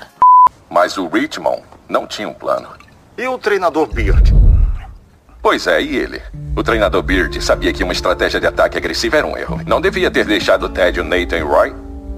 [0.70, 2.69] Mas o Richmond não tinha um plano.
[3.16, 4.35] E o treinador Beard?
[5.40, 6.20] Pois é, e ele?
[6.56, 9.61] O treinador Beard sabia que uma estratégia de ataque agressiva era um erro.
[9.66, 11.74] Não devia ter deixado o Ted e o Nathan e Roy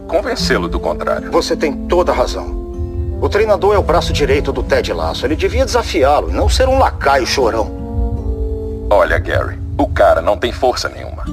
[0.08, 1.30] convencê-lo do contrário.
[1.30, 2.64] Você tem toda a razão.
[3.20, 5.26] O treinador é o braço direito do Ted Lasso.
[5.26, 7.85] Ele devia desafiá-lo e não ser um lacaio chorão.
[8.88, 11.24] Olha, Gary, o cara não tem força nenhuma.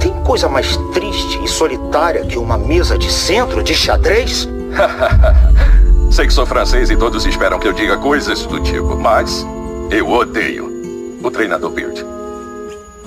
[0.00, 4.48] Tem coisa mais triste e solitária que uma mesa de centro de xadrez?
[6.12, 9.44] Sei que sou francês e todos esperam que eu diga coisas do tipo, mas
[9.90, 12.04] eu odeio o treinador Beard.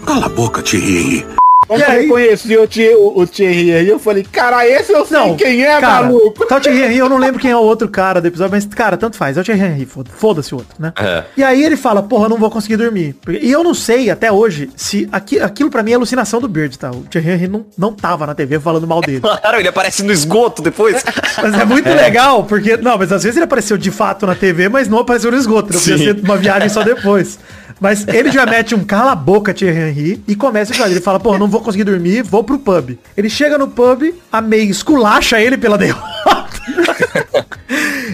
[0.05, 1.25] Cala a boca, Thierry.
[1.67, 5.35] Quando eu reconheci o, Thierry- o, o Thierry aí, eu falei, cara, esse eu sei
[5.35, 6.45] quem é, cara, maluco.
[6.45, 8.65] Tá o Thierry Henry, eu não lembro quem é o outro cara do episódio, mas,
[8.65, 9.37] cara, tanto faz.
[9.37, 10.93] É o Thierry Henry, foda- foda-se o outro, né?
[10.99, 11.23] É.
[11.37, 13.15] E aí ele fala, porra, eu não vou conseguir dormir.
[13.27, 16.75] E eu não sei até hoje se aqui, aquilo pra mim é alucinação do Beard,
[16.77, 16.91] tá?
[16.91, 19.21] O Thierry Henry não, não tava na TV falando mal dele.
[19.43, 21.03] Claro, ele aparece no esgoto depois.
[21.41, 22.77] Mas é muito legal, porque.
[22.77, 25.73] Não, mas às vezes ele apareceu de fato na TV, mas não apareceu no esgoto.
[25.73, 26.03] Não podia Sim.
[26.03, 27.37] ser uma viagem só depois.
[27.79, 30.89] Mas ele já mete um cala a boca, Thierry Henry, e começa a.
[30.89, 32.97] Ele fala, pô, não vou conseguir dormir, vou pro pub.
[33.15, 36.42] Ele chega no pub, a May esculacha ele pela derrota.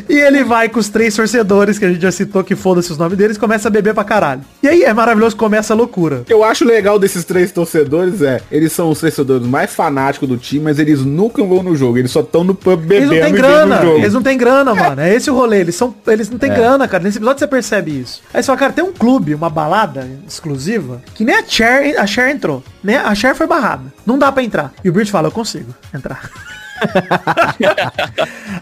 [0.09, 2.97] E ele vai com os três torcedores, que a gente já citou, que foda-se os
[2.97, 4.41] nomes deles, começa a beber pra caralho.
[4.63, 6.17] E aí é maravilhoso, começa a loucura.
[6.17, 10.27] O que eu acho legal desses três torcedores é, eles são os torcedores mais fanáticos
[10.27, 13.13] do time, mas eles nunca vão no jogo, eles só estão no pub Eles bebendo
[13.13, 15.01] não têm grana, eles não têm grana, mano.
[15.01, 15.59] É esse o rolê.
[15.59, 16.55] Eles, são, eles não têm É.
[16.55, 17.03] grana, cara.
[17.03, 18.21] Nesse episódio você percebe isso.
[18.33, 22.07] Aí você fala, cara, tem um clube, uma balada exclusiva, que nem a Cher, a
[22.07, 22.63] Cher entrou.
[22.83, 22.97] Né?
[22.97, 23.83] A Cher foi barrada.
[24.05, 24.73] Não dá pra entrar.
[24.83, 26.29] E o Bridge fala, eu consigo entrar.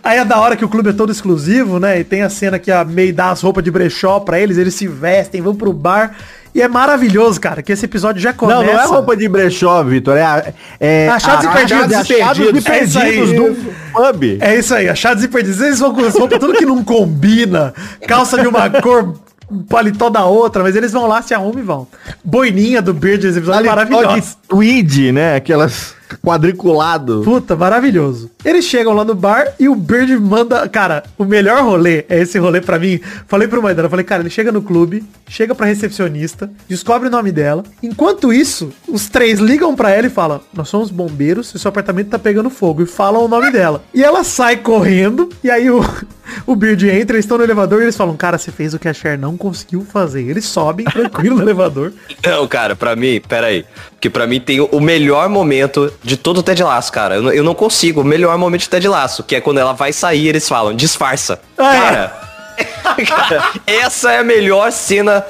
[0.04, 2.00] Aí é da hora que o clube é todo exclusivo, né?
[2.00, 4.74] E tem a cena que a May dá as roupas de brechó pra eles, eles
[4.74, 6.16] se vestem, vão pro bar.
[6.56, 8.64] E é maravilhoso, cara, que esse episódio já começa...
[8.64, 10.18] Não, não é roupa de brechó, Vitor.
[10.18, 11.94] É, a- é Achados e perdidos.
[11.94, 14.24] Achados e É perdidos do pub.
[14.42, 15.62] É isso aí, achados e perdidos.
[15.62, 17.74] Eles vão com as roupas tudo que não combina.
[18.08, 19.14] Calça de uma cor,
[19.52, 21.88] um paletó da outra, mas eles vão lá, se arrumam e vão.
[22.24, 24.16] Boininha do Beard, esse episódio é maravilhoso.
[24.16, 25.36] de tweed, né?
[25.36, 27.22] Aquelas quadriculado.
[27.24, 28.30] Puta, maravilhoso.
[28.44, 30.68] Eles chegam lá no bar e o Bird manda.
[30.70, 33.00] Cara, o melhor rolê é esse rolê pra mim.
[33.28, 37.32] Falei pro Maidana, falei, cara, ele chega no clube, chega pra recepcionista, descobre o nome
[37.32, 37.64] dela.
[37.82, 42.10] Enquanto isso, os três ligam pra ela e falam: Nós somos bombeiros e seu apartamento
[42.10, 42.84] tá pegando fogo.
[42.84, 43.84] E falam o nome dela.
[43.94, 45.82] E ela sai correndo, e aí o,
[46.46, 48.88] o Beard entra, eles estão no elevador e eles falam: Cara, você fez o que
[48.88, 50.24] a Cher não conseguiu fazer.
[50.24, 51.94] Eles sobem tranquilo no elevador.
[52.26, 53.66] Não, cara, pra mim, pera aí.
[53.92, 57.16] Porque pra mim tem o melhor momento de todo o Ted Laço, cara.
[57.16, 58.02] Eu, não- eu não consigo.
[58.02, 61.40] O melhor momento de Ted Laço, que é quando ela vai sair eles falam, disfarça.
[61.58, 61.80] Ah, é?
[61.82, 65.26] cara, cara, essa é a melhor cena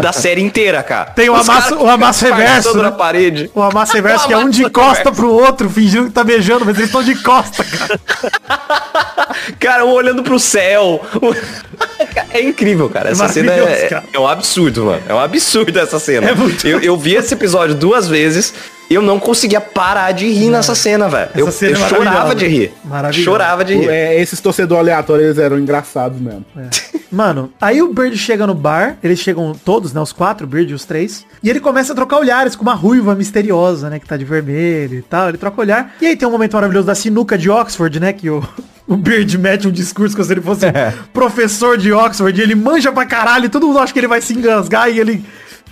[0.00, 1.10] da, série inteira, cara.
[1.10, 2.76] Tem o Os amasso, o amasso reverso.
[2.76, 2.82] né?
[2.84, 3.50] na parede.
[3.54, 6.76] O amasso reverso, que é um de costa pro outro, fingindo que tá beijando, mas
[6.76, 8.00] eles estão de costa, cara.
[9.60, 11.04] Cara, um olhando pro céu.
[12.30, 13.10] É incrível, cara.
[13.10, 14.04] Essa cena é, cara.
[14.12, 15.02] é um absurdo, mano.
[15.08, 16.30] É um absurdo essa cena.
[16.30, 18.54] É muito- eu, eu vi esse episódio duas vezes
[18.88, 21.30] e eu não conseguia parar de rir nessa cena, velho.
[21.34, 22.72] Eu, cena eu é chorava de rir.
[23.12, 23.88] Chorava de rir.
[23.88, 26.44] É, esses torcedores aleatórios eles eram engraçados mesmo.
[27.16, 30.00] Mano, aí o Bird chega no bar, eles chegam todos, né?
[30.02, 31.24] Os quatro, o Bird e os três.
[31.42, 33.98] E ele começa a trocar olhares com uma ruiva misteriosa, né?
[33.98, 35.30] Que tá de vermelho e tal.
[35.30, 35.96] Ele troca olhar.
[35.98, 38.12] E aí tem um momento maravilhoso da sinuca de Oxford, né?
[38.12, 38.46] Que o,
[38.86, 40.66] o Bird mete um discurso como se ele fosse
[41.10, 42.38] professor de Oxford.
[42.38, 43.46] E ele manja pra caralho.
[43.46, 45.24] e Todo mundo acha que ele vai se engasgar e ele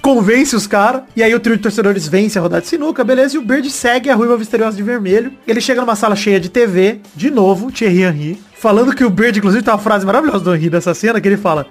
[0.05, 1.03] convence os caras.
[1.17, 3.37] E aí o trio de torcedores vence a rodada de sinuca, beleza?
[3.37, 5.33] E o Bird segue a ruiva misteriosa de vermelho.
[5.49, 8.43] Ele chega numa sala cheia de TV, de novo, Thierry Henry.
[8.55, 11.39] Falando que o Bird, inclusive, tem uma frase maravilhosa do Henry dessa cena, que ele
[11.39, 11.67] fala...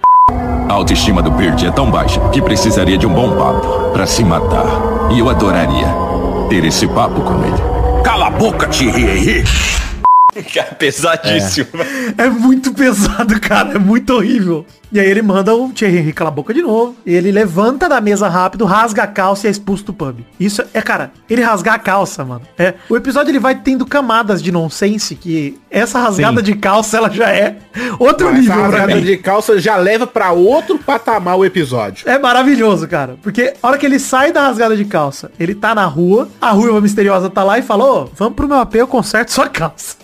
[0.67, 4.23] A autoestima do Bird é tão baixa que precisaria de um bom papo pra se
[4.23, 4.65] matar.
[5.11, 5.87] E eu adoraria
[6.49, 8.03] ter esse papo com ele.
[8.03, 9.72] Cala a boca, Thierry Henry!
[10.53, 11.67] Cara, pesadíssimo.
[12.17, 13.75] É muito pesado, cara.
[13.75, 14.65] É muito horrível.
[14.93, 16.95] E aí ele manda o Thierry Henry calar a boca de novo.
[17.03, 20.19] E ele levanta da mesa rápido, rasga a calça e é expulso do pub.
[20.39, 22.43] Isso é, cara, ele rasgar a calça, mano.
[22.59, 26.43] É, o episódio ele vai tendo camadas de nonsense que essa rasgada Sim.
[26.43, 27.57] de calça ela já é
[27.97, 32.07] outro Essa nível pra rasgada de calça já leva pra outro patamar o episódio.
[32.07, 33.17] É maravilhoso, cara.
[33.23, 36.51] Porque a hora que ele sai da rasgada de calça, ele tá na rua, a
[36.51, 40.02] ruiva misteriosa tá lá e falou, vamos pro meu AP, eu conserto sua calça.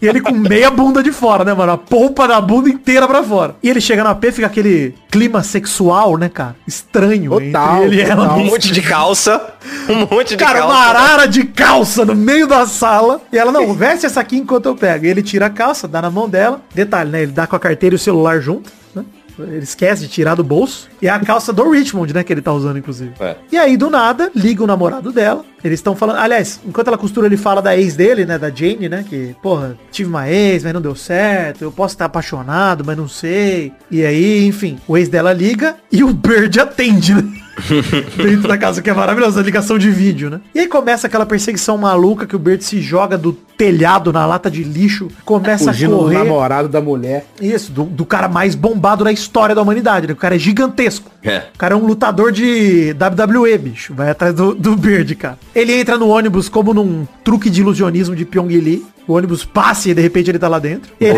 [0.00, 1.72] E ele com meia bunda de fora, né, mano?
[1.72, 3.56] A polpa da bunda inteira pra fora.
[3.62, 6.56] E ele chega no AP, fica aquele clima sexual, né, cara?
[6.66, 8.34] Estranho Total, ele e ela.
[8.34, 9.54] Um monte de calça.
[9.88, 10.74] Um monte de Cara, calça.
[10.74, 13.20] uma arara de calça no meio da sala.
[13.32, 15.04] E ela, não, veste essa aqui enquanto eu pego.
[15.04, 16.60] E ele tira a calça, dá na mão dela.
[16.74, 17.22] Detalhe, né?
[17.22, 19.04] Ele dá com a carteira e o celular junto, né?
[19.38, 20.88] Ele esquece de tirar do bolso.
[21.00, 22.22] E é a calça do Richmond, né?
[22.22, 23.12] Que ele tá usando, inclusive.
[23.20, 23.36] É.
[23.50, 25.44] E aí, do nada, liga o namorado dela.
[25.64, 26.18] Eles estão falando.
[26.18, 28.38] Aliás, enquanto ela costura, ele fala da ex dele, né?
[28.38, 29.04] Da Jane, né?
[29.08, 31.62] Que, porra, tive uma ex, mas não deu certo.
[31.62, 33.72] Eu posso estar apaixonado, mas não sei.
[33.90, 37.22] E aí, enfim, o ex dela liga e o Bird atende, né?
[38.16, 40.40] dentro da casa, que é maravilhosa, a ligação de vídeo, né?
[40.54, 44.50] E aí começa aquela perseguição maluca que o Bert se joga do telhado na lata
[44.50, 46.18] de lixo, começa Fugindo a do correr.
[46.18, 47.26] namorado da mulher.
[47.40, 50.12] Isso, do, do cara mais bombado da história da humanidade, né?
[50.12, 51.10] O cara é gigantesco.
[51.22, 51.44] É.
[51.54, 53.94] O cara é um lutador de WWE, bicho.
[53.94, 55.38] Vai atrás do, do Bird, cara.
[55.54, 58.84] Ele entra no ônibus como num truque de ilusionismo de Pyong Lee.
[59.06, 60.92] O ônibus passa e de repente ele tá lá dentro.
[61.00, 61.16] E ele,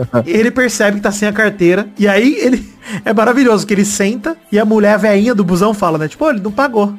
[0.24, 1.88] ele percebe que tá sem a carteira.
[1.98, 2.64] E aí ele,
[3.04, 6.08] É maravilhoso que ele senta e a mulher velhinha do busão fala, né?
[6.08, 6.94] Tipo, "Ô, ele não pagou.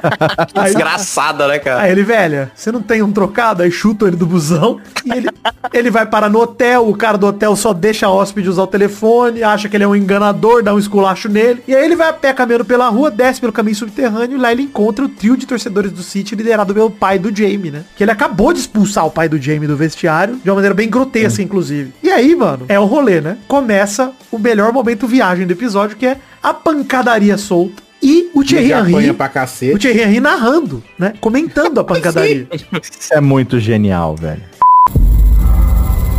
[0.54, 1.82] Aí- Desgraçada, né, cara?
[1.82, 3.62] Aí ele, velha, você não tem um trocado?
[3.62, 5.28] Aí chuta ele do busão e ele,
[5.72, 8.66] ele vai parar no hotel, o cara do hotel só deixa a hóspede usar o
[8.66, 11.62] telefone, acha que ele é um enganador, dá um esculacho nele.
[11.68, 14.50] E aí ele vai a pé caminhando pela rua, desce pelo caminho subterrâneo e lá
[14.50, 17.84] ele encontra o trio de torcedores do City liderado pelo pai do Jamie, né?
[17.96, 20.88] Que ele acabou de expulsar o pai do Jamie do vestiário, de uma maneira bem
[20.88, 21.92] grotesca, inclusive.
[22.00, 23.36] E aí, mano, é o rolê, né?
[23.48, 27.82] Começa o melhor momento viagem do episódio, que é a pancadaria solta.
[28.00, 29.10] E o Thierry Henry,
[29.74, 31.14] o Thierry Henry narrando, né?
[31.20, 32.46] Comentando a pancadaria.
[32.52, 34.42] Isso é muito genial, velho.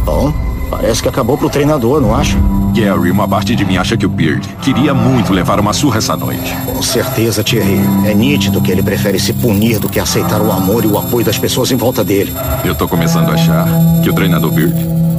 [0.03, 0.33] Bom,
[0.69, 2.37] parece que acabou pro treinador, não acha?
[2.73, 6.15] Gary, uma parte de mim acha que o Beard queria muito levar uma surra essa
[6.17, 6.53] noite.
[6.65, 7.79] Com certeza, Thierry.
[8.05, 11.25] É nítido que ele prefere se punir do que aceitar o amor e o apoio
[11.25, 12.33] das pessoas em volta dele.
[12.65, 13.65] Eu tô começando a achar
[14.03, 14.75] que o treinador Beard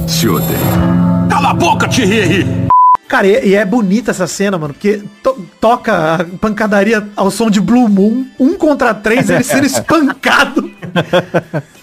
[0.07, 0.59] se odeia.
[1.29, 2.67] Cala a boca, Thierry!
[3.07, 7.49] Cara, e, e é bonita essa cena, mano, porque to- toca a pancadaria ao som
[7.49, 10.69] de Blue Moon, um contra três, ele sendo espancado.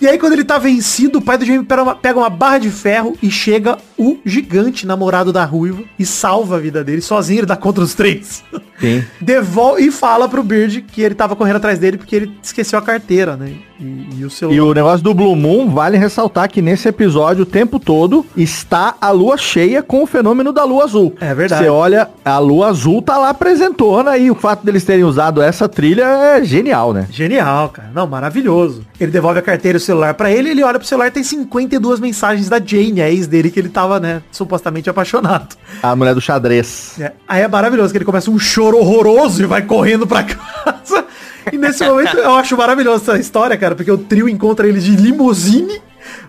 [0.01, 2.59] e aí, quando ele tá vencido, o pai do Jamie pega uma, pega uma barra
[2.59, 7.01] de ferro e chega o gigante namorado da ruiva e salva a vida dele.
[7.01, 8.43] Sozinho ele dá contra os três.
[8.81, 9.05] Sim.
[9.21, 12.83] Devolve e fala pro Beard que ele tava correndo atrás dele porque ele esqueceu a
[12.83, 13.53] carteira, né?
[13.81, 14.57] E, e o celular.
[14.57, 18.95] E o negócio do Blue Moon, vale ressaltar que nesse episódio, o tempo todo, está
[19.01, 21.15] a lua cheia com o fenômeno da lua azul.
[21.21, 21.65] É verdade.
[21.65, 25.69] Você olha, a lua azul tá lá apresentona e o fato deles terem usado essa
[25.69, 27.07] trilha é genial, né?
[27.11, 27.91] Genial, cara.
[27.95, 28.85] Não, maravilhoso.
[28.99, 31.23] Ele devolve a carteira e o celular pra ele, ele olha pro celular e tem
[31.23, 35.55] 52 mensagens da Jane, a ex dele, que ele tava, né, supostamente apaixonado.
[35.83, 36.95] A mulher do xadrez.
[36.99, 41.05] É, Aí é maravilhoso que ele começa um choro horroroso e vai correndo pra casa.
[41.53, 44.97] E nesse momento eu acho maravilhosa essa história, cara, porque o trio encontra eles de
[44.97, 45.81] limusine.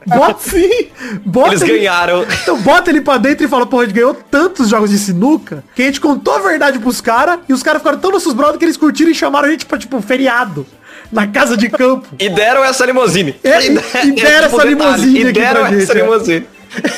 [0.06, 0.88] Bota, sim,
[1.26, 2.26] bota Eles ele- ganharam.
[2.44, 5.64] Então bota ele pra dentro e fala, porra, a gente ganhou tantos jogos de sinuca
[5.74, 8.58] que a gente contou a verdade pros caras e os caras ficaram tão nossos brothers
[8.58, 10.66] que eles curtiram e chamaram a gente pra, tipo, feriado.
[11.12, 12.08] Na casa de campo.
[12.20, 13.36] E deram essa limusine.
[13.44, 15.94] É, e- e deram essa limusine E aqui deram pra gente, essa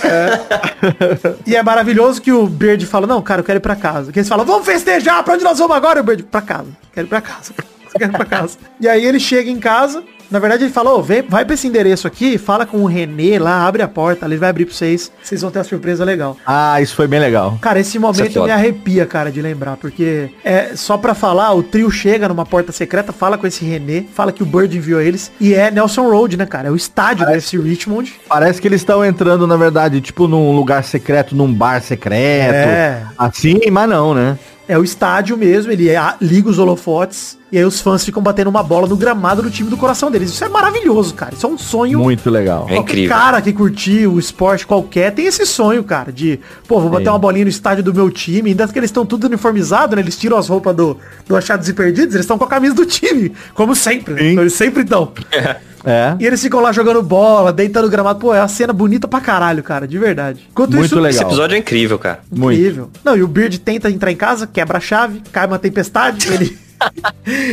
[0.03, 1.37] é.
[1.45, 4.11] E é maravilhoso que o Bird fala, não, cara, eu quero ir pra casa.
[4.11, 5.99] Que eles falam, vamos festejar, pra onde nós vamos agora?
[5.99, 6.67] E o Bird, pra casa.
[6.93, 7.53] Quero ir pra casa.
[7.97, 8.57] Quero ir pra casa.
[8.79, 10.03] e aí ele chega em casa.
[10.29, 13.65] Na verdade, ele falou, vem, vai pra esse endereço aqui, fala com o Renê lá,
[13.65, 15.11] abre a porta, ele vai abrir pra vocês.
[15.23, 16.35] Vocês vão ter uma surpresa legal.
[16.45, 17.57] Ah, isso foi bem legal.
[17.61, 18.45] Cara, esse é momento foda.
[18.45, 22.71] me arrepia, cara, de lembrar, porque é só pra falar, o trio chega numa porta
[22.71, 26.35] secreta, fala com esse Renê, fala que o Bird enviou eles, e é Nelson Road,
[26.37, 26.67] né, cara?
[26.67, 28.13] É o estádio do FC Richmond.
[28.27, 32.53] Parece que eles estão entrando, na verdade, tipo num lugar secreto, num bar secreto.
[32.53, 33.03] É.
[33.17, 34.37] Assim, mas não, né?
[34.67, 38.49] É o estádio mesmo, ele é- liga os holofotes e aí os fãs ficam batendo
[38.49, 40.29] uma bola no gramado do time do coração deles.
[40.31, 41.33] Isso é maravilhoso, cara.
[41.33, 41.99] Isso é um sonho.
[41.99, 42.67] Muito legal.
[42.69, 43.09] É incrível.
[43.09, 47.11] cara que curtiu o esporte qualquer tem esse sonho, cara, de, pô, vou bater Sim.
[47.11, 48.49] uma bolinha no estádio do meu time.
[48.49, 50.01] Ainda que eles estão tudo uniformizados, né?
[50.01, 52.85] Eles tiram as roupas do, do Achados e Perdidos, eles estão com a camisa do
[52.85, 54.13] time, como sempre.
[54.13, 54.41] né?
[54.41, 55.11] Eles sempre estão.
[55.85, 56.17] É.
[56.19, 58.19] E eles ficam lá jogando bola, deitando no gramado.
[58.19, 60.45] Pô, é uma cena bonita pra caralho, cara, de verdade.
[60.51, 61.09] Enquanto Muito isso, legal.
[61.11, 62.19] Esse episódio é incrível, cara.
[62.29, 62.59] Muito.
[62.59, 62.89] Incrível.
[63.05, 66.57] Não, e o Beard tenta entrar em casa, quebra a chave, cai uma tempestade, ele.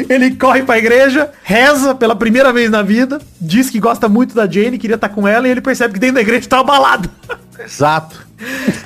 [0.09, 4.47] Ele corre pra igreja, reza pela primeira vez na vida, diz que gosta muito da
[4.47, 7.11] Jane, queria estar com ela, e ele percebe que dentro da igreja tá abalado.
[7.59, 8.25] Exato.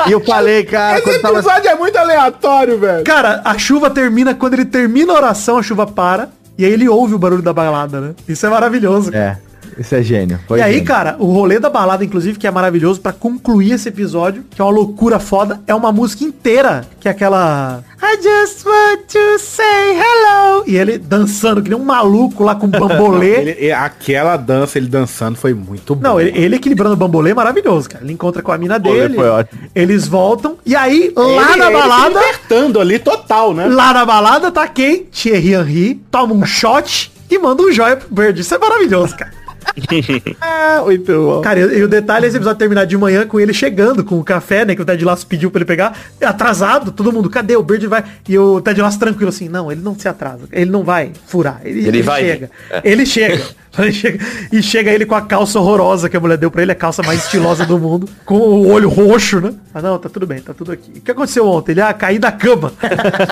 [0.07, 1.39] E eu falei, cara, Esse tava...
[1.39, 3.05] episódio é muito aleatório, velho.
[3.05, 6.89] Cara, a chuva termina, quando ele termina a oração, a chuva para, e aí ele
[6.89, 8.15] ouve o barulho da balada, né?
[8.29, 9.15] Isso é maravilhoso.
[9.15, 9.39] É,
[9.79, 10.39] esse é gênio.
[10.47, 10.87] Foi e aí, gênio.
[10.87, 14.65] cara, o rolê da balada, inclusive, que é maravilhoso pra concluir esse episódio, que é
[14.65, 19.97] uma loucura foda, é uma música inteira, que é aquela I just want to say
[19.97, 20.63] hello.
[20.67, 23.49] E ele dançando que nem um maluco lá com bambolê.
[23.59, 26.03] Ele- aquela dança, ele dançando, foi muito bom.
[26.03, 28.05] Não, ele, ele equilibrando o bambolê é maravilhoso, cara.
[28.05, 29.15] Ele encontra com a mina dele.
[29.15, 29.61] foi ótimo.
[29.75, 30.57] Eles voltam.
[30.65, 32.21] E aí, lá na balada.
[32.21, 33.67] libertando ali total, né?
[33.67, 35.05] Lá na balada tá quem?
[35.05, 35.95] Thierry Henry.
[36.11, 38.41] Toma um shot e manda um joia pro Bird.
[38.41, 39.33] Isso é maravilhoso, cara.
[40.85, 41.41] Muito bom.
[41.41, 44.19] Cara, e, e o detalhe é esse episódio terminar de manhã com ele chegando com
[44.19, 44.75] o café, né?
[44.75, 45.97] Que o Ted Lasso pediu pra ele pegar.
[46.23, 47.57] Atrasado, todo mundo, cadê?
[47.57, 48.05] O Bird vai.
[48.29, 50.43] E o Ted Lasso tranquilo assim, não, ele não se atrasa.
[50.53, 51.61] Ele não vai furar.
[51.65, 52.23] Ele, Ele vai.
[52.23, 52.51] chega.
[52.71, 52.81] É.
[52.85, 53.43] Ele chega.
[53.93, 54.25] Chega.
[54.51, 57.03] E chega ele com a calça horrorosa que a mulher deu pra ele, a calça
[57.03, 59.55] mais estilosa do mundo, com o olho roxo, né?
[59.73, 60.91] Ah, não, tá tudo bem, tá tudo aqui.
[60.97, 61.73] O que aconteceu ontem?
[61.73, 62.73] Ele, ah, caí da cama.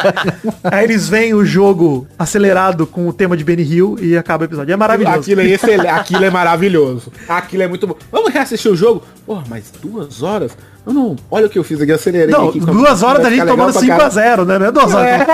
[0.63, 4.47] Aí eles veem o jogo acelerado com o tema de Benny Hill e acaba o
[4.47, 4.73] episódio.
[4.73, 5.21] É maravilhoso.
[5.21, 7.13] Aquilo é excelente, aquilo é maravilhoso.
[7.29, 7.97] Aquilo é muito bom.
[8.13, 9.03] Vamos reassistir o jogo?
[9.25, 10.57] Porra, mas duas horas?
[10.87, 11.17] Eu não.
[11.29, 12.61] Olha o que eu fiz aqui, acelerei Não, aqui.
[12.61, 14.59] duas horas da gente tomando legal pra 5x0, né?
[14.59, 15.27] Não é duas horas.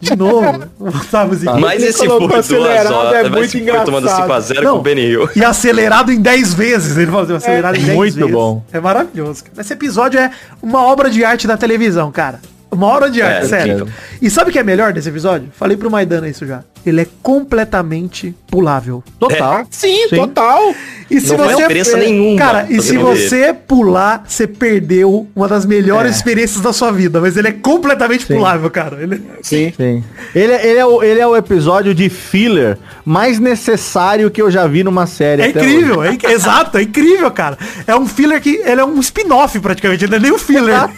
[0.00, 0.62] De novo.
[1.10, 4.54] Sabe, assim, Mas esse for duas acelerado, horas, é muito for tomando engraçado.
[4.54, 4.72] 5x0 Não.
[4.74, 5.28] com o Benny Hill.
[5.34, 6.96] E acelerado em 10 vezes.
[6.96, 8.30] Ele falou assim, acelerado em 10 muito vezes.
[8.32, 8.62] bom.
[8.72, 9.42] É maravilhoso.
[9.58, 10.30] Esse episódio é
[10.62, 12.38] uma obra de arte da televisão, cara.
[12.70, 13.88] Uma hora arte, É, sério.
[14.22, 15.48] E sabe o que é melhor desse episódio?
[15.58, 16.62] Falei pro Maidana isso já.
[16.86, 19.02] Ele é completamente pulável.
[19.18, 19.66] Total.
[19.70, 20.74] Sim, total.
[21.10, 25.48] E se Não faz você diferença nenhuma Cara, e se você pular, você perdeu uma
[25.48, 26.14] das melhores É.
[26.14, 27.20] experiências da sua vida.
[27.20, 29.02] Mas ele é completamente pulável, cara.
[29.02, 29.20] Ele...
[29.42, 29.72] Sim.
[29.76, 30.04] Sim.
[30.34, 34.50] Ele, é- ele, é o, ele é o episódio de filler mais necessário que eu
[34.50, 35.42] já vi numa série.
[35.42, 36.10] É até incrível, hoje.
[36.10, 37.58] é, inc- exato, é incrível, cara.
[37.86, 38.56] É um filler que.
[38.64, 40.88] Ele é um spin-off praticamente, ele não é nem um filler.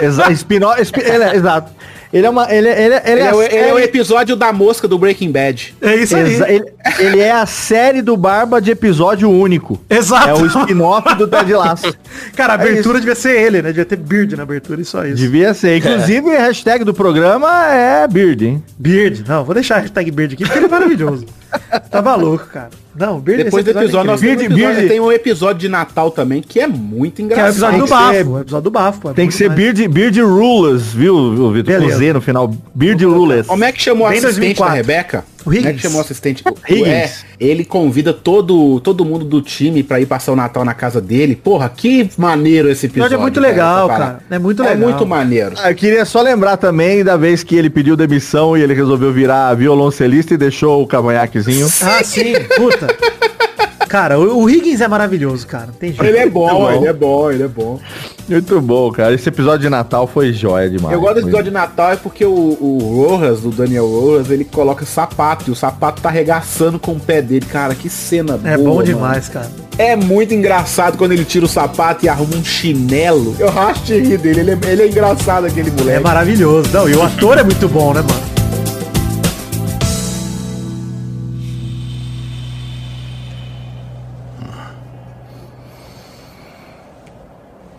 [0.00, 1.72] Exa spin-off- spi- ele é- exato.
[2.10, 2.50] Ele é uma.
[2.50, 5.30] Ele, ele, ele, Ele é, a o, ele é o episódio da mosca do Breaking
[5.30, 5.74] Bad.
[5.82, 6.32] É isso aí.
[6.32, 6.64] Exa- ele,
[6.98, 9.78] ele é a série do Barba de episódio único.
[9.90, 10.28] Exato.
[10.30, 11.94] É o spin-off do Ted Lasso.
[12.34, 13.00] Cara, a É abertura isso.
[13.06, 13.68] devia ser ele, né?
[13.68, 15.16] Devia ter Beard na abertura e só isso.
[15.16, 15.76] Devia ser.
[15.76, 18.64] Inclusive, a hashtag do programa é Beard, hein?
[18.78, 19.24] Beard.
[19.28, 21.26] Não, vou deixar a hashtag Beard aqui porque ele é maravilhoso.
[21.90, 22.70] Tava louco, cara.
[22.94, 24.48] Não, Beard Depois do esse episódio, é nós incrível.
[24.48, 27.26] temos um episódio- tem um episódio de Natal também que é muito Que é o
[27.26, 27.50] engraçado.
[27.52, 28.30] episódio do ser- bafo.
[28.30, 29.00] O episódio do bafo.
[29.00, 29.74] pô, é Tem que ser demais.
[29.74, 31.80] Beard, Beard Rulers, viu, Vitor?
[31.80, 31.88] Com.
[31.90, 32.52] Z no final.
[32.74, 33.46] Beard Rulers.
[33.46, 34.66] Como é que chamou Bem assistente 2004.
[34.66, 35.24] da Rebeca?
[35.48, 35.76] O Como é Higgins.
[35.76, 36.44] que chamou o assistente?
[36.68, 36.86] Higgins.
[36.88, 37.10] É,
[37.40, 41.34] ele convida todo, todo mundo do time pra ir passar o Natal na casa dele.
[41.36, 44.04] Porra, que maneiro esse O episódio é muito cara, legal, parada.
[44.12, 44.24] cara.
[44.30, 44.88] É muito É legal.
[44.90, 45.54] muito maneiro.
[45.58, 49.12] Ah, Eu queria só lembrar também da vez que ele pediu demissão e ele resolveu
[49.12, 51.66] virar violoncelista e deixou o cavanhaquezinho.
[51.82, 52.34] Ah, sim.
[52.56, 52.86] Puta.
[53.88, 55.68] Cara, o, o Higgins é maravilhoso, cara.
[55.78, 56.04] Tem jeito.
[56.04, 56.70] Ele é bom, bom.
[56.72, 57.80] ele é bom, ele é bom.
[58.28, 59.14] Muito bom, cara.
[59.14, 60.92] Esse episódio de Natal foi jóia demais.
[60.94, 62.78] Eu gosto desse episódio de Natal é porque o, o
[63.08, 67.22] Rojas, o Daniel Rojas, ele coloca sapato e o sapato tá arregaçando com o pé
[67.22, 67.46] dele.
[67.46, 68.84] Cara, que cena É boa, bom mano.
[68.84, 69.50] demais, cara.
[69.78, 73.34] É muito engraçado quando ele tira o sapato e arruma um chinelo.
[73.38, 76.00] Eu racho de rir dele, ele é, ele é engraçado aquele É moleque.
[76.04, 76.68] maravilhoso.
[76.72, 78.37] Não, e o ator é muito bom, né, mano?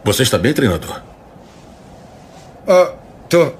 [0.10, 1.04] Você está bem, treinador?
[2.68, 2.94] Ah,
[3.30, 3.52] tô.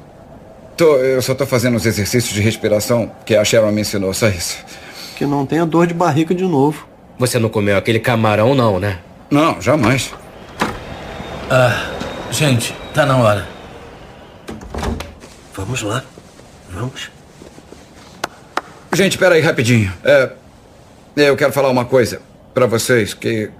[0.76, 0.96] Tô.
[0.98, 4.58] Eu só tô fazendo os exercícios de respiração que a Sharon me ensinou, só isso.
[5.16, 6.88] Que não tenha dor de barriga de novo.
[7.20, 8.98] Você não comeu aquele camarão, não, né?
[9.30, 10.12] Não, jamais.
[11.52, 11.92] Ah,
[12.32, 13.48] gente, tá na hora.
[15.54, 16.04] Vamos lá.
[16.72, 17.12] Vamos.
[18.94, 19.94] Gente, espera aí rapidinho.
[20.04, 20.32] É,
[21.16, 22.24] eu quero falar uma coisa
[22.56, 23.52] pra vocês que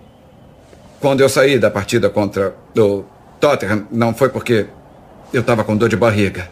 [1.00, 3.04] quando eu saí da partida contra o
[3.40, 4.68] Tottenham, não foi porque
[5.34, 6.50] eu tava com dor de barriga.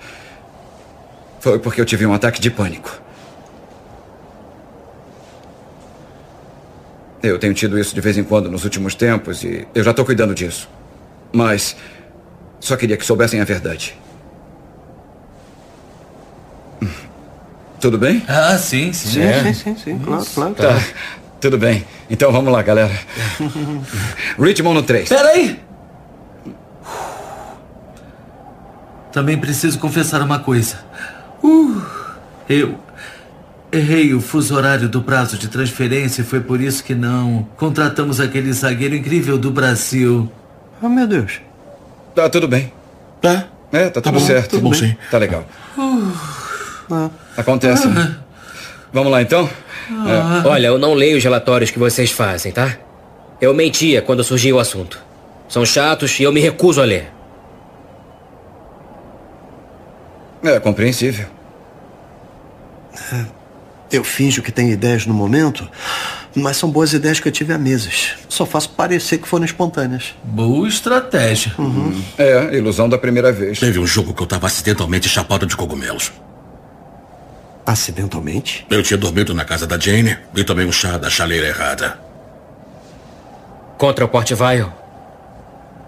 [1.40, 2.91] Foi porque eu tive um ataque de pânico.
[7.22, 10.06] Eu tenho tido isso de vez em quando nos últimos tempos e eu já tô
[10.06, 10.69] cuidando disso.
[11.34, 11.76] Mas
[12.60, 13.98] só queria que soubessem a verdade.
[17.80, 18.24] Tudo bem?
[18.28, 19.10] Ah, sim, sim.
[19.10, 19.44] Sim, É.
[19.44, 19.99] sim, sim, sim.
[19.99, 20.56] Claro, claro.
[20.56, 20.80] Tá.
[21.39, 21.85] Tudo bem.
[22.09, 22.91] Então vamos lá, galera.
[24.39, 25.09] Richmond no 3.
[25.09, 25.59] Peraí!
[29.11, 30.77] Também preciso confessar uma coisa.
[31.43, 31.81] Uh,
[32.49, 32.77] eu
[33.72, 38.19] errei o fuso horário do prazo de transferência e foi por isso que não contratamos
[38.19, 40.31] aquele zagueiro incrível do Brasil.
[40.81, 41.41] Oh, meu Deus.
[42.15, 42.72] Tá tudo bem.
[43.22, 43.45] Tá?
[43.72, 44.51] É, tá, tudo bom, certo.
[44.51, 44.95] tudo bom, sim.
[45.11, 45.45] Tá legal.
[46.89, 47.09] Ah.
[47.35, 47.88] Acontece.
[47.88, 48.15] né?
[48.98, 49.48] Vamos lá então?
[49.91, 50.48] É.
[50.48, 52.78] Olha, eu não leio os relatórios que vocês fazem, tá?
[53.40, 54.99] Eu mentia quando surgiu o assunto.
[55.48, 57.11] São chatos e eu me recuso a ler.
[60.44, 61.28] É compreensível.
[63.91, 65.69] Eu finjo que tenho ideias no momento,
[66.34, 68.15] mas são boas ideias que eu tive há meses.
[68.28, 70.15] Só faço parecer que foram espontâneas.
[70.24, 71.53] Boa estratégia.
[72.18, 73.60] É, ilusão da primeira vez.
[73.60, 76.11] Teve um jogo que eu tava acidentalmente chapado de cogumelos.
[77.68, 78.65] Acidentalmente?
[78.69, 81.99] Eu tinha dormido na casa da Jane e tomei um chá da chaleira errada.
[83.77, 84.72] Contra o Port Vile?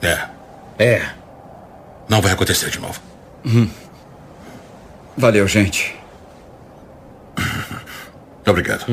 [0.01, 0.19] É.
[0.77, 1.05] É.
[2.09, 2.99] Não vai acontecer de novo.
[3.45, 3.69] Hum.
[5.17, 5.95] Valeu, gente.
[8.45, 8.85] Obrigado.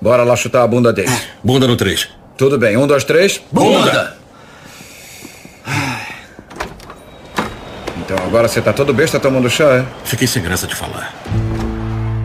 [0.00, 1.10] Bora lá chutar a bunda dele.
[1.42, 2.08] Bunda no 3.
[2.36, 2.76] Tudo bem.
[2.76, 3.40] Um, dois, três.
[3.50, 4.16] Bunda!
[7.98, 9.86] Então agora você tá todo besta tomando chá, é?
[10.04, 11.12] Fiquei sem graça de falar.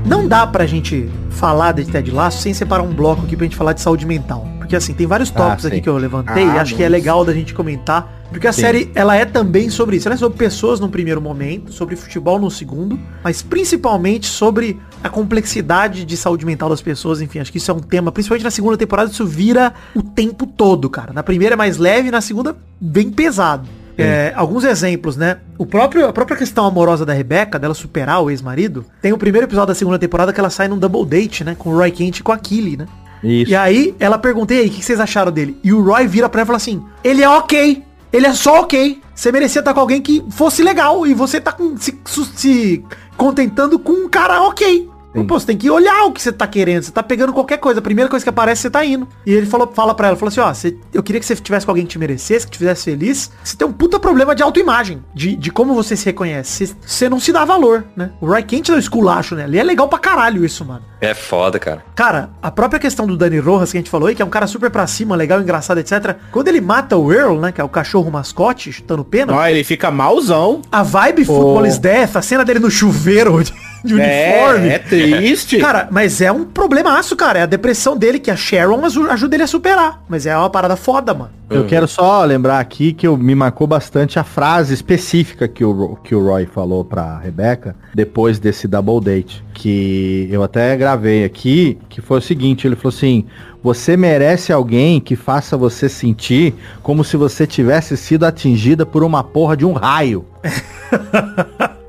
[0.06, 3.56] Não dá pra gente falar de Ted Lasso sem separar um bloco aqui pra gente
[3.56, 4.48] falar de saúde mental.
[4.60, 6.90] Porque assim, tem vários tópicos Ah, aqui que eu levantei Ah, e acho que é
[6.90, 8.23] legal da gente comentar.
[8.30, 8.61] Porque a Sim.
[8.61, 10.07] série, ela é também sobre isso.
[10.07, 15.10] Ela é sobre pessoas no primeiro momento, sobre futebol no segundo, mas principalmente sobre a
[15.10, 17.22] complexidade de saúde mental das pessoas.
[17.22, 20.45] Enfim, acho que isso é um tema, principalmente na segunda temporada, isso vira o tempo
[20.45, 21.14] todo, cara.
[21.14, 23.68] Na primeira é mais leve, na segunda, bem pesado.
[23.97, 25.38] É, alguns exemplos, né?
[25.57, 29.47] O próprio, a própria questão amorosa da Rebeca, dela superar o ex-marido, tem o primeiro
[29.47, 31.55] episódio da segunda temporada que ela sai num double date, né?
[31.57, 32.88] Com o Roy Kent e com a Killy, né?
[33.23, 33.51] Isso.
[33.51, 35.57] E aí ela pergunta, e aí, o que vocês acharam dele?
[35.63, 38.61] E o Roy vira pra ela e fala assim, ele é ok, ele é só
[38.61, 39.01] ok.
[39.13, 41.97] você merecia estar com alguém que fosse legal e você tá com, se,
[42.35, 42.84] se
[43.17, 44.89] contentando com um cara ok.
[45.23, 46.83] Pô, você tem que olhar o que você tá querendo.
[46.83, 47.79] Você tá pegando qualquer coisa.
[47.79, 49.07] A primeira coisa que aparece, você tá indo.
[49.25, 51.65] E ele falou, fala pra ela, falou assim, ó, você- eu queria que você tivesse
[51.65, 53.31] com alguém que te merecesse, que te fizesse feliz.
[53.43, 56.67] Você tem um puta problema de autoimagem, de, de como você se reconhece.
[56.67, 58.11] Você, você não se dá valor, né?
[58.19, 59.43] O Roy Kent dá o esculacho, né?
[59.45, 60.81] Ali é legal pra caralho isso, mano.
[60.99, 61.83] É foda, cara.
[61.95, 64.29] Cara, a própria questão do Dani Rojas que a gente falou aí, que é um
[64.29, 66.15] cara super pra cima, legal, engraçado, etc.
[66.31, 69.33] Quando ele mata o Earl, né, que é o cachorro mascote, chutando pena.
[69.35, 70.61] Ó, ele fica malzão.
[70.71, 73.41] A vibe Football is Death, a cena dele no chuveiro
[73.86, 74.68] de, de É, uniforme.
[74.70, 75.57] é triste.
[75.60, 77.40] Cara, mas é um problemaço, cara.
[77.40, 80.03] É a depressão dele, que a Sharon aju- ajuda ele a superar.
[80.10, 81.32] Mas é uma parada foda, mano.
[81.48, 85.95] Eu quero só lembrar aqui que eu, me marcou bastante a frase específica que o,
[86.03, 89.44] que o Roy falou pra Rebecca depois desse double date.
[89.53, 93.26] Que eu até gravei aqui, que foi o seguinte, ele falou assim,
[93.62, 99.24] você merece alguém que faça você sentir como se você tivesse sido atingida por uma
[99.24, 100.26] porra de um raio.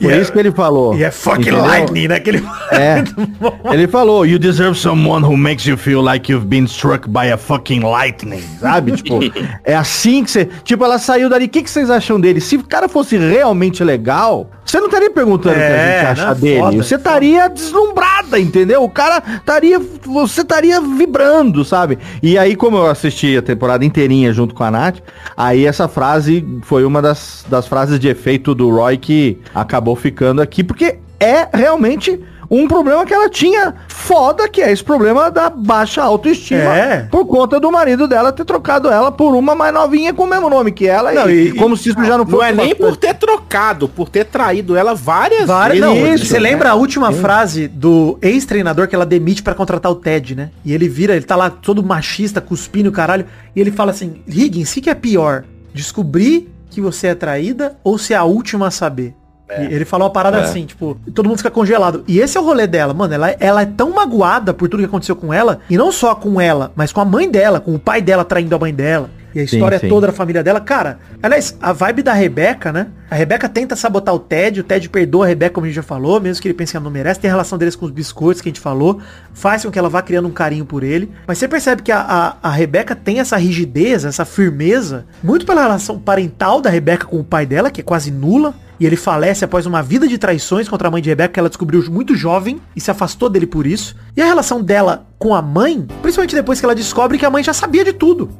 [0.00, 0.96] Foi isso que ele falou.
[0.96, 1.60] E é fucking entendeu?
[1.64, 2.20] lightning, né?
[2.20, 2.44] Que ele...
[2.72, 3.02] É.
[3.72, 7.36] Ele falou, you deserve someone who makes you feel like you've been struck by a
[7.36, 8.92] fucking lightning, sabe?
[8.92, 9.20] Tipo,
[9.64, 10.48] é assim que você...
[10.64, 12.40] Tipo, ela saiu dali, o que, que vocês acham dele?
[12.40, 16.20] Se o cara fosse realmente legal, você não estaria perguntando o que a É, gente
[16.20, 16.60] acha dele.
[16.60, 18.82] Foda, você estaria deslumbrada, entendeu?
[18.82, 19.80] O cara estaria...
[20.06, 21.98] Você estaria vibrando, sabe?
[22.22, 24.98] E aí, como eu assisti a temporada inteirinha junto com a Nath,
[25.36, 30.40] aí essa frase foi uma das, das frases de efeito do Roy que acabou ficando
[30.42, 32.18] aqui, porque é realmente
[32.52, 37.02] um problema que ela tinha foda, que é esse problema da baixa autoestima É.
[37.08, 40.50] por conta do marido dela ter trocado ela por uma mais novinha com o mesmo
[40.50, 42.68] nome que ela Não, e, e- como se isso já não fosse Não é nem
[42.70, 42.78] bastante.
[42.88, 46.00] por ter trocado, por ter traído ela várias Várias, vezes.
[46.02, 46.50] não, Isso, você né?
[46.50, 50.50] lembra a última frase do ex-treinador que ela demite pra contratar o Ted, né?
[50.64, 54.22] E ele vira, ele tá lá todo machista, cuspindo o caralho, e ele fala assim,
[54.26, 55.44] Higgins, o que, que é pior?
[55.72, 59.14] Descobrir que você é traída ou ser a última a saber?
[59.58, 60.42] E ele falou uma parada É.
[60.42, 62.04] assim, tipo, todo mundo fica congelado.
[62.06, 63.12] E esse é o rolê dela, mano.
[63.14, 66.40] Ela, ela é tão magoada por tudo que aconteceu com ela, e não só com
[66.40, 69.10] ela, mas com a mãe dela, com o pai dela traindo a mãe dela.
[69.32, 69.88] E a Sim, história sim.
[69.88, 70.60] toda da família dela.
[70.60, 72.88] Cara, aliás, a vibe da Rebeca, né?
[73.08, 75.84] A Rebeca tenta sabotar o Ted, o Ted perdoa a Rebeca, como a gente já
[75.84, 77.20] falou, mesmo que ele pense que ela não merece.
[77.20, 78.98] Tem a relação deles com os biscoitos que a gente falou.
[79.32, 81.12] Faz com que ela vá criando um carinho por ele.
[81.28, 82.00] Mas você percebe que a,
[82.42, 87.20] a, a Rebeca tem essa rigidez, essa firmeza, muito pela relação parental da Rebeca com
[87.20, 88.52] o pai dela, que é quase nula.
[88.80, 91.50] E ele falece após uma vida de traições contra a mãe de Rebeca, que ela
[91.50, 93.94] descobriu muito jovem e se afastou dele por isso.
[94.16, 97.44] E a relação dela com a mãe, principalmente depois que ela descobre que a mãe
[97.44, 98.30] já sabia de tudo.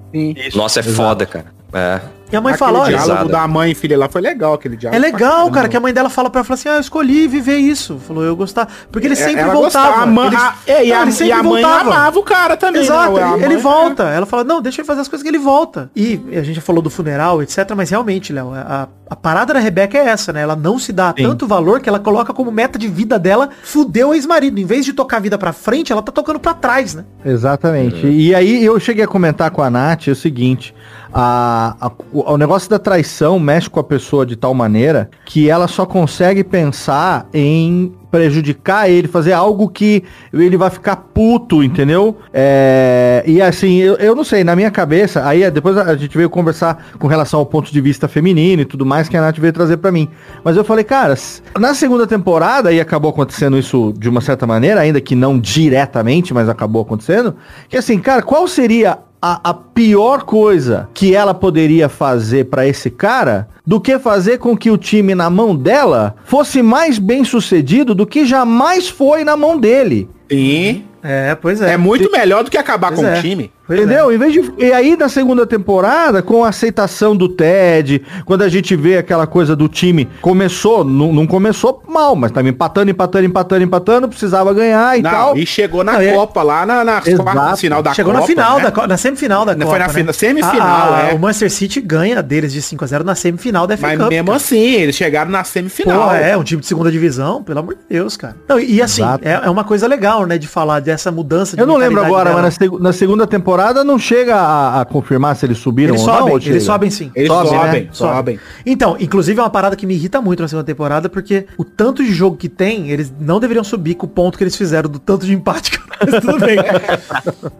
[0.56, 1.52] Nossa, é foda, cara.
[1.72, 2.00] É.
[2.32, 3.28] E a mãe Aquele fala, olha, diálogo Exato.
[3.30, 5.02] da mãe e filha lá foi legal, aquele é diálogo.
[5.02, 7.56] legal, cara, que a mãe dela fala pra ela, fala assim, ah, eu escolhi viver
[7.58, 7.98] isso.
[8.06, 8.68] Falou, eu gostar.
[8.92, 9.86] Porque ele É, sempre ela voltava.
[9.88, 12.18] gostava, a mãe- Ele- a- é, e Não, a- ele e sempre a mãe amava
[12.18, 13.22] o cara também, Exato, né?
[13.22, 14.02] A ele, mãe- ele volta.
[14.04, 15.90] Ela fala, não, deixa ele fazer as coisas que ele volta.
[15.96, 17.70] E a gente já falou do funeral, etc.
[17.76, 20.42] Mas realmente, Léo, a, a parada da Rebeca é essa, né?
[20.42, 21.24] Ela não se dá Sim.
[21.24, 24.58] tanto valor que ela coloca como meta de vida dela fudeu o ex-marido.
[24.60, 27.04] Em vez de tocar a vida pra frente, ela tá tocando pra trás, né?
[27.24, 28.06] Exatamente.
[28.06, 30.74] E aí eu cheguei a comentar com a Nath o seguinte.
[31.12, 35.48] A, a- o, o negócio da traição mexe com a pessoa de tal maneira que
[35.50, 42.16] ela só consegue pensar em prejudicar ele, fazer algo que ele vai ficar puto, entendeu?
[42.32, 46.16] É, e assim, eu, eu não sei, na minha cabeça, aí é, depois a gente
[46.16, 49.38] veio conversar com relação ao ponto de vista feminino e tudo mais que a Nath
[49.38, 50.08] veio trazer pra mim.
[50.42, 51.14] Mas eu falei, cara,
[51.58, 56.34] na segunda temporada, e acabou acontecendo isso de uma certa maneira, ainda que não diretamente,
[56.34, 57.36] mas acabou acontecendo,
[57.68, 62.90] que assim, cara, qual seria a, a pior coisa que ela poderia fazer pra esse
[62.90, 67.94] cara do que fazer com que o time na mão dela fosse mais bem sucedido
[67.94, 70.08] do que jamais foi na mão dele.
[70.30, 70.84] Sim.
[71.02, 71.72] É, pois é.
[71.72, 73.18] É muito melhor do que acabar Pois com é.
[73.18, 73.50] o time.
[73.70, 74.12] Entendeu?
[74.12, 74.52] Em vez de.
[74.58, 79.26] E aí, na segunda temporada, com a aceitação do Ted, quando a gente vê aquela
[79.26, 84.52] coisa do time, começou, não, não começou mal, mas tava empatando, empatando, empatando, empatando, precisava
[84.52, 85.36] ganhar e Não, tal.
[85.36, 88.20] e chegou na e- Copa, lá na, na quarta final da Chegou Copa.
[88.22, 88.64] na final, né?
[88.64, 89.78] da, Co- na semifinal da Foi Copa.
[89.78, 89.92] na né?
[89.92, 91.14] fina- semifinal, A- a- é.
[91.14, 94.08] O Manchester City ganha deles de 5 a 0 na semifinal da FA Mas Cup,
[94.10, 94.36] mesmo cara.
[94.36, 96.08] assim, eles chegaram na semifinal.
[96.08, 98.36] Pô, é, um time de segunda divisão, pelo amor de Deus, cara.
[98.48, 101.62] Não, e e assim, é, é uma coisa legal, né, de falar dessa mudança de
[101.62, 102.42] Eu não lembro agora, dela.
[102.42, 106.00] mas na, seg- na segunda temporada não chega a, a confirmar se eles subiram Eles
[106.02, 106.18] ou não.
[106.18, 106.52] sobem, ou chega?
[106.54, 107.10] eles sobem sim.
[107.14, 107.88] Eles Sobe, sobem, né?
[107.92, 108.40] sobem.
[108.64, 112.02] Então, inclusive é uma parada que me irrita muito na segunda temporada, porque o tanto
[112.04, 114.98] de jogo que tem, eles não deveriam subir com o ponto que eles fizeram, do
[114.98, 116.56] tanto de empate que mas tudo bem.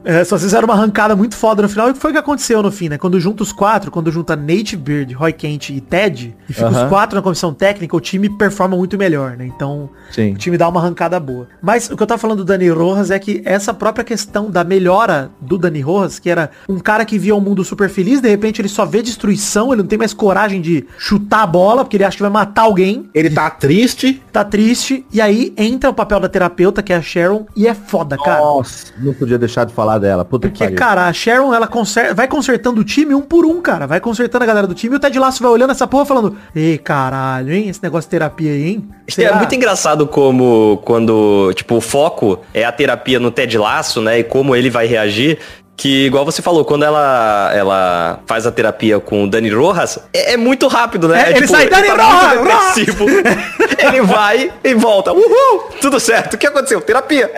[0.05, 2.71] é, só fizeram uma arrancada muito foda no final, e o que foi aconteceu no
[2.71, 2.99] fim, né?
[2.99, 6.77] Quando junta os quatro, quando junta Nate Beard, Roy Kent e Ted, e fica os
[6.77, 6.89] Aham.
[6.89, 9.47] quatro na comissão técnica, o time performa muito melhor, né?
[9.47, 10.33] Então, Sim.
[10.33, 11.47] o time dá uma arrancada boa.
[11.63, 14.65] Mas o que eu tava falando do Dani Rojas é que essa própria questão da
[14.65, 18.21] melhora do Dani Rojas Rojas, que era um cara que via o mundo super feliz,
[18.21, 21.85] de repente ele só vê destruição, ele não tem mais coragem de chutar a bola,
[21.85, 23.09] porque ele acha que vai matar alguém.
[23.15, 24.23] Ele tá triste.
[24.33, 25.05] Tá triste.
[25.13, 28.41] E aí entra o papel da terapeuta, que é a Sharon, e é foda, cara.
[28.41, 30.25] Nossa, não podia deixar de falar dela.
[30.25, 30.79] Puta que Porque, pariu.
[30.79, 33.87] cara, a Sharon, ela conser- vai consertando o time um por um, cara.
[33.87, 36.37] Vai consertando a galera do time e o Ted Lasso vai olhando essa porra falando,
[36.55, 37.69] ei, caralho, hein?
[37.69, 38.89] Esse negócio de terapia aí, hein?
[39.19, 44.21] É muito engraçado como quando, tipo, o foco é a terapia no Ted Laço, né?
[44.21, 45.39] E como ele vai reagir.
[45.81, 50.35] Que, igual você falou, quando ela, ela faz a terapia com o Dani Rojas, é,
[50.35, 51.33] é muito rápido, né?
[51.33, 52.77] É, ele sai, "Dani tá Rojas,
[53.83, 55.11] ele vai e volta.
[55.11, 55.71] Uhul!
[55.81, 56.35] Tudo certo.
[56.35, 56.83] O que aconteceu?
[56.83, 57.31] Terapia.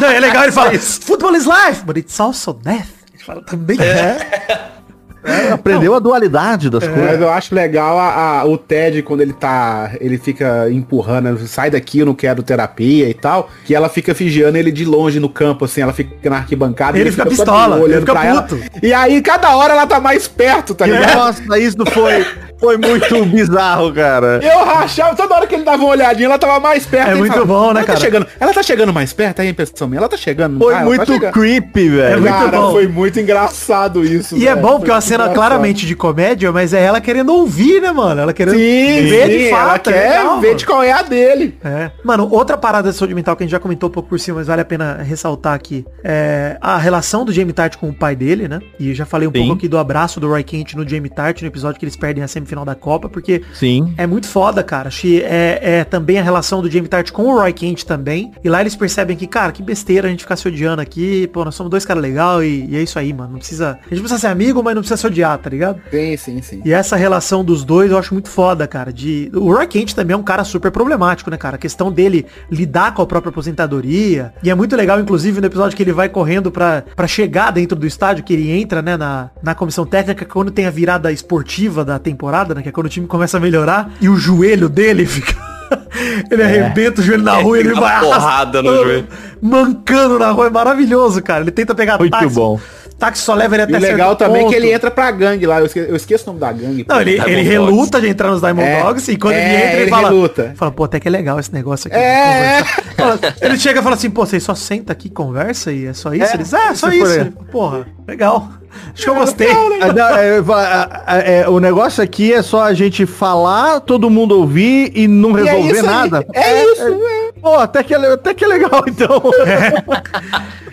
[0.00, 2.88] Não, é legal, ele fala, football is life, but it's also death.
[3.12, 4.70] Ele fala, também é.
[5.22, 7.20] É, aprendeu a dualidade das Mas coisas.
[7.20, 9.90] eu acho legal a, a- o Ted quando ele tá.
[10.00, 13.50] Ele fica empurrando, sai daqui, eu não quero terapia e tal.
[13.64, 16.98] Que ela fica vigiando ele de longe no campo, assim, ela fica na arquibancada.
[16.98, 18.42] Ele e fica só pistola, olhando ele fica pra ela.
[18.42, 18.60] puto.
[18.82, 21.14] E aí, cada hora ela tá mais perto, tá ligado?
[21.16, 22.24] Nossa, isso foi,
[22.58, 24.40] foi muito bizarro, cara.
[24.42, 27.08] Eu rachava, toda hora que ele dava uma olhadinha, ela tava mais perto.
[27.08, 27.98] É Ele muito fala, bom, né, ela cara?
[27.98, 29.98] Tá chegando, ela tá chegando mais perto, aí a impressão minha.
[29.98, 30.52] Ela tá chegando.
[30.54, 30.80] não Foi tá?
[30.80, 31.32] Ela tá muito chegando.
[31.32, 32.12] creepy, velho.
[32.14, 32.70] É muito Cara, bom.
[32.72, 34.36] foi muito engraçado isso.
[34.36, 37.80] E é bom porque é Foi cena claramente de comédia, mas é ela querendo ouvir,
[37.80, 38.20] né, mano?
[38.20, 39.90] Ela querendo Sim, ver sim, de fato.
[39.90, 40.58] ela é quer legal, ver mano.
[40.58, 41.58] de qual é a dele.
[41.64, 41.90] É.
[42.04, 44.38] Mano, outra parada de saúde mental que a gente já comentou um pouco por cima,
[44.38, 45.84] mas vale a pena ressaltar aqui.
[46.04, 48.60] É a relação do Jamie Tart com o pai dele, né?
[48.78, 49.38] E eu já falei um Sim.
[49.38, 52.22] pouco aqui do abraço do Roy Kent no Jamie Tart, no episódio que eles perdem
[52.22, 53.92] a semifinal da Copa, porque Sim.
[53.96, 54.88] é muito foda, cara.
[54.88, 58.32] Acho que é, é também a relação do Jamie Tart com o Roy Kent também.
[58.42, 61.26] E lá eles percebem que, cara, que besteira a gente ficar se odiando aqui.
[61.28, 63.32] Pô, nós somos dois caras legais e, e é isso aí, mano.
[63.32, 63.78] Não precisa.
[63.84, 65.80] A gente precisa ser amigo, mas não precisa se odiar, tá ligado?
[65.90, 66.62] Sim, sim, sim.
[66.64, 68.92] E essa relação dos dois eu acho muito foda, cara.
[68.92, 69.30] De...
[69.34, 71.56] O Roy Kent também é um cara super problemático, né, cara?
[71.56, 74.32] A questão dele lidar com a própria aposentadoria.
[74.42, 77.76] E é muito legal, inclusive, no episódio que ele vai correndo pra, pra chegar dentro
[77.76, 81.84] do estádio, que ele entra, né, na, na comissão técnica, quando tem a virada esportiva
[81.84, 82.62] da temporada, né?
[82.62, 85.34] Que é quando o time começa a melhorar e o joelho dele fica.
[86.30, 89.08] ele arrebenta o joelho na rua e ele vai porrada no joelho.
[89.40, 91.42] Mancando na rua, é maravilhoso, cara.
[91.42, 92.34] Ele tenta pegar Muito táxi.
[92.34, 92.60] bom.
[93.00, 94.50] Táxi só leva ele até E o legal certo também é ponto.
[94.50, 95.58] que ele entra pra gangue lá.
[95.58, 96.84] Eu esqueço, eu esqueço o nome da gangue.
[96.86, 97.42] Não, ele, ele Dogs.
[97.48, 100.08] reluta de entrar nos Diamond É, Dogs e quando ele é, entra ele, ele fala,
[100.10, 100.52] reluta.
[100.54, 101.96] fala, pô, até que é legal esse negócio aqui.
[101.96, 102.62] É.
[102.62, 105.86] vamos conversar." Fala- Ele chega e fala assim, pô, vocês só senta aqui, conversa e
[105.86, 106.24] é só isso?
[106.30, 107.12] É, Eles, é, só se isso.
[107.20, 108.48] Ele, Porra, legal.
[108.94, 109.48] Acho que eu gostei.
[109.50, 114.92] Ah, é, é, é, o negócio aqui é só a gente falar, todo mundo ouvir
[114.94, 115.86] e não E é resolver isso aí.
[115.90, 116.26] nada.
[116.34, 117.19] É isso, é.
[117.40, 119.22] Pô, até que, é, até que é legal, então.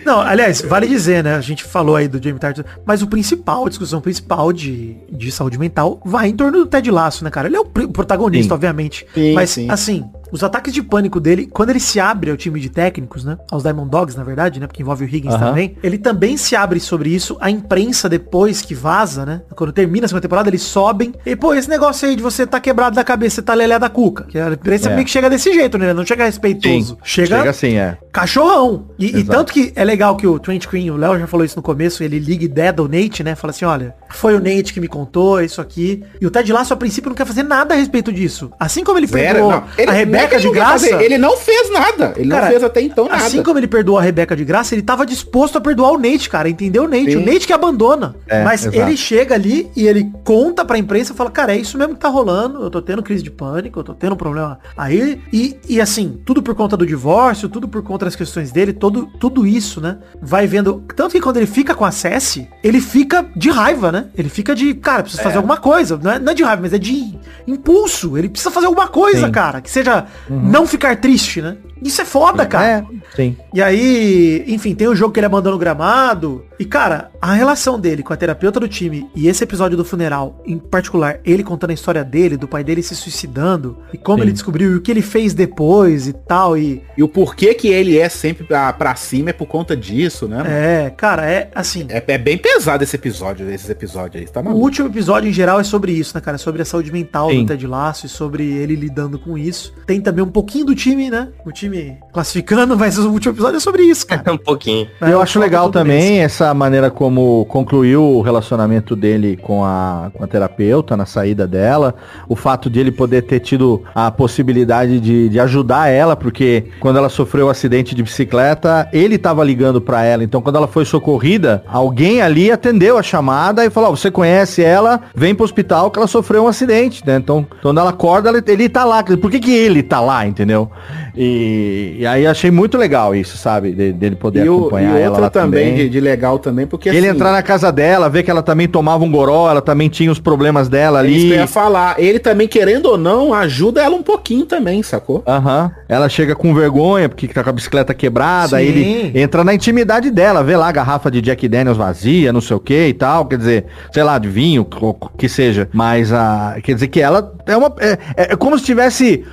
[0.04, 1.34] Não, aliás, vale dizer, né?
[1.34, 5.30] A gente falou aí do Jamie Tart, mas o principal, a discussão principal de, de
[5.30, 7.48] saúde mental vai em torno do Ted Lasso, né, cara?
[7.48, 8.54] Ele é o protagonista, Sim.
[8.54, 9.06] obviamente.
[9.12, 9.70] Sim, mas, sim.
[9.70, 13.38] assim, os ataques de pânico dele, quando ele se abre ao time de técnicos, né?
[13.50, 14.66] Aos Diamond Dogs, na verdade, né?
[14.66, 15.46] Porque envolve o Higgins Aham.
[15.48, 15.76] também.
[15.82, 17.36] Ele também se abre sobre isso.
[17.40, 19.42] A imprensa, depois que vaza, né?
[19.56, 21.14] Quando termina a segunda temporada, eles sobem.
[21.24, 23.88] E, pô, esse negócio aí de você tá quebrado da cabeça, você tá lelé da
[23.88, 24.24] cuca.
[24.24, 24.94] Que a imprensa É.
[24.94, 25.92] meio que chega desse jeito, né?
[25.94, 26.98] Não chega respeitoso.
[27.02, 27.96] Chega, Chega assim, é.
[28.12, 28.88] cachorrão.
[28.98, 31.56] E, e tanto que é legal que o Trent Green, o Léo já falou isso
[31.56, 33.34] no começo, ele liga e deda o Nate, né?
[33.34, 36.02] Fala assim, olha, foi o Nate que me contou isso aqui.
[36.20, 38.50] E o Ted Lasso, a princípio, não quer fazer nada a respeito disso.
[38.58, 39.64] Assim como ele perdoou não.
[39.76, 40.88] Ele- a que Rebeca de graça...
[40.88, 42.14] fazer, ele não fez nada.
[42.16, 43.24] Ele Cara, não fez até então nada.
[43.24, 46.28] Assim como ele perdoou a Rebeca de graça, ele tava disposto a perdoar o Nate,
[46.28, 46.48] cara.
[46.48, 47.12] Entendeu o Nate?
[47.12, 47.16] Sim.
[47.16, 48.14] O Nate que abandona.
[48.26, 48.76] É, Mas exato.
[48.76, 52.00] ele chega ali e ele conta pra imprensa e fala, cara, é isso mesmo que
[52.00, 52.62] tá rolando.
[52.62, 55.20] Eu tô tendo crise de pânico, eu tô tendo um problema aí.
[55.32, 59.06] E, e assim, tudo por conta do divórcio, tudo por conta das questões dele, todo,
[59.18, 59.98] tudo isso, né?
[60.20, 60.82] Vai vendo.
[60.94, 64.06] Tanto que quando ele fica com a Cessi, ele fica de raiva, né?
[64.16, 65.98] Ele fica de, cara, preciso fazer alguma coisa.
[66.02, 68.16] Não é, não é de raiva, mas é de impulso.
[68.16, 69.32] Ele precisa fazer alguma coisa, Sim.
[69.32, 69.60] cara.
[69.60, 71.56] Que seja não ficar triste, né?
[71.82, 72.66] Isso é foda, cara.
[72.66, 73.36] É, sim.
[73.54, 76.44] E aí, enfim, tem o jogo que ele abandona o gramado.
[76.58, 80.42] E, cara, a relação dele com a terapeuta do time e esse episódio do funeral,
[80.44, 84.24] em particular, ele contando a história dele, do pai dele se suicidando, e como Sim.
[84.24, 86.82] ele descobriu e o que ele fez depois e tal, e...
[86.96, 90.38] E o porquê que ele é sempre pra, pra cima é por conta disso, né?
[90.38, 90.50] mano?
[90.50, 91.86] É, cara, é assim...
[91.88, 95.60] É, é bem pesado esse episódio, esses episódios aí, tá O último episódio, em geral,
[95.60, 96.38] é sobre isso, né, cara?
[96.38, 97.42] Sobre a saúde mental Sim.
[97.42, 99.72] do Ted Lasso e sobre ele lidando com isso.
[99.86, 101.28] Tem também um pouquinho do time, né?
[101.44, 104.32] O time classificando, mas o último episódio é sobre isso, cara.
[104.32, 104.88] um pouquinho.
[105.00, 106.24] É, eu acho legal também nisso.
[106.24, 111.94] essa maneira como concluiu o relacionamento dele com a, com a terapeuta na saída dela.
[112.28, 116.96] O fato de ele poder ter tido a possibilidade de, de ajudar ela, porque quando
[116.96, 120.24] ela sofreu o acidente de bicicleta, ele tava ligando pra ela.
[120.24, 124.62] Então quando ela foi socorrida, alguém ali atendeu a chamada e falou, ó, você conhece
[124.62, 127.16] ela, vem pro hospital que ela sofreu um acidente, né?
[127.16, 129.02] Então quando ela acorda, ele, ele tá lá.
[129.02, 130.70] Por que que ele tá lá, entendeu?
[131.16, 133.72] E, e aí achei muito legal isso, sabe?
[133.72, 135.84] De- dele poder E, o, acompanhar e ela outra lá também, também.
[135.84, 138.68] De, de legal também, porque Ele assim, entrar na casa dela, ver que ela também
[138.68, 141.32] tomava um goró, ela também tinha os problemas dela é isso que ali.
[141.32, 141.98] eu ia falar.
[141.98, 145.22] Ele também, querendo ou não, ajuda ela um pouquinho também, sacou?
[145.26, 145.70] Aham.
[145.88, 148.64] Ela chega com vergonha, porque tá com a bicicleta quebrada, Sim.
[148.64, 152.56] ele entra na intimidade dela, vê lá a garrafa de Jack Daniels vazia, não sei
[152.56, 155.68] o que e tal, quer dizer, sei lá, de vinho, o que seja.
[155.72, 156.56] Mas a.
[156.62, 157.74] Quer dizer que ela é uma.
[157.80, 157.98] É,
[158.32, 159.24] é como se estivesse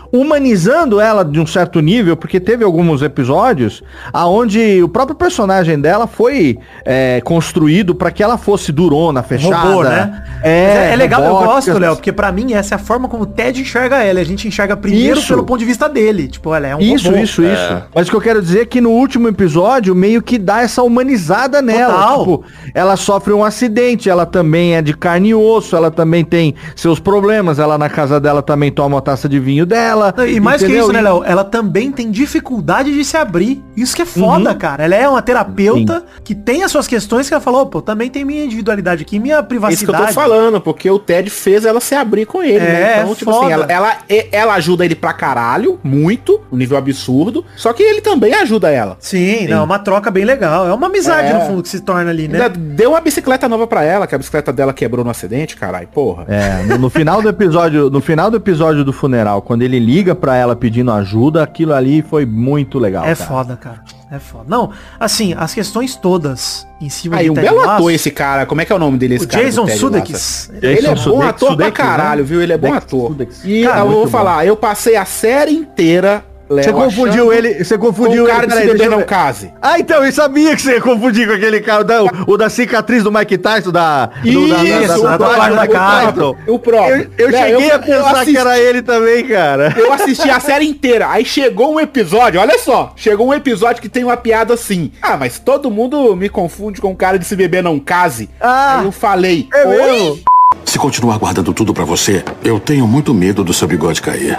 [0.46, 6.06] humanizando ela de um certo nível, porque teve alguns episódios aonde o próprio personagem dela
[6.06, 9.56] foi é, construído pra que ela fosse durona, fechada.
[9.56, 10.24] Robô, né?
[10.44, 13.24] É, é, é legal, eu gosto, Léo, porque pra mim essa é a forma como
[13.24, 14.20] o Ted enxerga ela.
[14.20, 15.30] A gente enxerga primeiro Isso.
[15.30, 16.28] pelo ponto de vista dele.
[16.28, 17.18] Tipo, ela é um Isso, robô.
[17.24, 17.84] isso, isso.
[17.94, 20.84] Mas o que eu quero dizer é que no último episódio meio que dá essa
[20.84, 21.94] humanizada nela.
[21.94, 22.20] Total.
[22.20, 22.44] Tipo,
[22.74, 27.00] ela sofre um acidente, ela também é de carne e osso, ela também tem seus
[27.00, 30.14] problemas, ela na casa dela também toma uma taça de vinho dela.
[30.38, 30.84] E mais que entendeu?
[30.86, 31.24] isso, né, Léo?
[31.24, 33.64] Ela também tem dificuldade de se abrir.
[33.76, 34.58] Isso que é foda, Uhum.
[34.58, 34.84] cara.
[34.84, 38.24] Ela é uma terapeuta que tem as suas questões que ela falou, pô, também tem
[38.26, 40.02] minha individualidade aqui, minha É isso que privacidade.
[40.04, 43.02] eu tô falando, porque o Ted fez ela se abrir com ele, É, né?
[43.02, 43.46] Então, tipo foda.
[43.46, 43.98] assim, ela, ela,
[44.32, 48.98] ela ajuda ele pra caralho, muito, um nível absurdo, só que ele também ajuda ela.
[49.00, 50.68] Sim, não, é uma troca bem legal.
[50.68, 51.34] É uma amizade, É.
[51.34, 52.50] no fundo, que se torna ali, né?
[52.50, 56.26] Deu uma bicicleta nova pra ela, que a bicicleta dela quebrou no acidente, caralho, porra.
[56.28, 60.15] É, no, no final do episódio, no final do episódio do funeral, quando ele liga
[60.16, 63.04] pra ela pedindo ajuda, aquilo ali foi muito legal.
[63.06, 63.30] É cara.
[63.30, 63.82] foda, cara.
[64.12, 64.46] É foda.
[64.48, 64.70] Não,
[65.00, 68.46] assim, as questões todas em cima Aí, de um Ted belo Lasso- ator esse cara,
[68.46, 69.44] como é que é o nome dele, esse O cara?
[69.44, 70.50] Jason Sudeikis.
[70.54, 70.66] Lasso?
[70.66, 72.28] Ele é bom Sudeikis, ator pra Sudeikis, caralho, né?
[72.28, 72.42] viu?
[72.42, 73.08] Ele é bom Dex ator.
[73.10, 73.42] Sudeikis.
[73.44, 74.10] E Cara, eu vou bom.
[74.12, 78.44] falar, eu passei a série inteira, Léo, Você confundiu ele, você confundiu com o cara
[78.46, 79.52] ele, de se beber não case.
[79.62, 82.50] Ah, então, eu sabia que você ia confundir com aquele cara, da- o, o da
[82.50, 84.06] cicatriz do Mike Tyson, da...
[84.06, 87.12] do- da- da- Isso, da- o da- o próprio, o próprio.
[87.18, 89.74] Eu, eu Léo, cheguei eu- a pensar assisti- que era ele também, cara.
[89.76, 91.10] Eu assisti a série inteira.
[91.10, 94.92] Aí chegou um episódio, olha só, chegou um episódio que tem uma piada assim.
[95.02, 98.30] Ah, mas todo mundo me confunde com o cara de se beber não case.
[98.40, 100.20] Ah, Aí eu falei, é mesmo?
[100.64, 104.38] Se continuar guardando tudo pra você, eu tenho muito medo do seu bigode cair.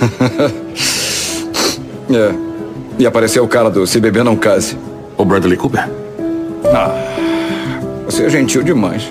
[2.12, 2.34] É.
[2.98, 4.76] E apareceu o cara do Se Beber Não Case.
[5.16, 5.88] O Bradley Cooper?
[6.74, 6.92] Ah,
[8.04, 9.08] você é gentil demais.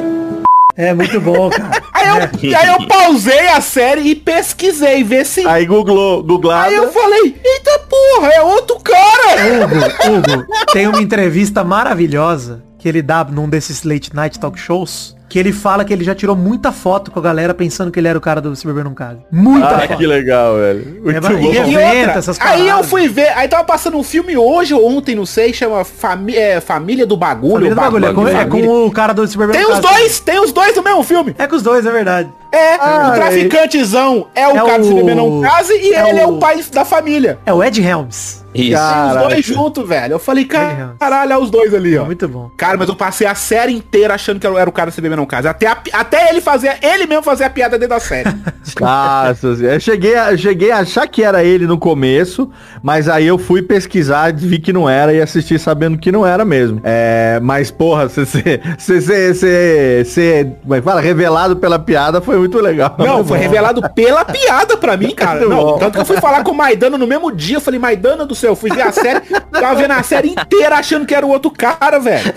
[0.76, 1.82] É muito bom, cara.
[1.94, 5.46] Aí eu, e aí eu pausei a série e pesquisei, ver se.
[5.46, 6.70] Aí googlou, googlada.
[6.70, 9.66] Aí eu falei, eita porra, é outro cara!
[9.66, 15.14] Hugo, Hugo, tem uma entrevista maravilhosa que ele dá num desses late night talk shows.
[15.30, 18.08] Que ele fala que ele já tirou muita foto com a galera pensando que ele
[18.08, 19.20] era o cara do Se Beber Não Case.
[19.32, 19.98] Muita Ah, foto.
[19.98, 21.02] que legal, velho.
[21.04, 21.30] Muito É, bom.
[21.30, 24.84] e E outra, essas aí eu fui ver, aí tava passando um filme hoje ou
[24.90, 27.54] ontem, não sei, chama Fami é, Família do Bagulho.
[27.54, 29.80] Família do Ba- bagulho, é com, é com o cara do Se Beber Tem os
[29.80, 31.36] dois, tem os dois no mesmo filme.
[31.38, 32.30] É com os dois, é verdade.
[32.52, 35.94] É, Ah, o traficantezão é o é cara do Se o- Beber Não Case e
[35.94, 37.38] é ele é o- o pai da família.
[37.46, 38.40] É o Ed Helms.
[38.52, 38.82] Isso.
[38.82, 40.14] Os dois juntos, velho.
[40.14, 40.96] Eu falei, Helms.
[41.00, 42.06] caralho, é os dois ali, ó.
[42.06, 42.50] Muito bom.
[42.58, 45.00] Cara, mas eu passei a série inteira achando que eu era o cara do Se
[45.00, 45.48] Beber Não Case.
[45.48, 48.28] Até, a até ele fazer, ele mesmo fazer a piada dentro da série.
[48.82, 52.50] Nossa, eu cheguei, a, eu cheguei a achar que era ele no começo,
[52.82, 56.44] mas aí eu fui pesquisar, vi que não era e assisti sabendo que não era
[56.44, 56.82] mesmo.
[56.84, 60.44] É, mas porra, você você é
[60.76, 61.02] que fala?
[61.02, 62.96] Revelado pela piada foi muito legal.
[62.98, 65.46] Não, foi revelado pela piada pra mim, cara.
[65.46, 67.58] Não, tanto que eu fui falar com o Maidana no mesmo dia.
[67.58, 69.22] Eu falei, Maidana do céu, eu fui ver a série,
[69.52, 72.34] tava vendo a série inteira achando que era o outro cara, velho.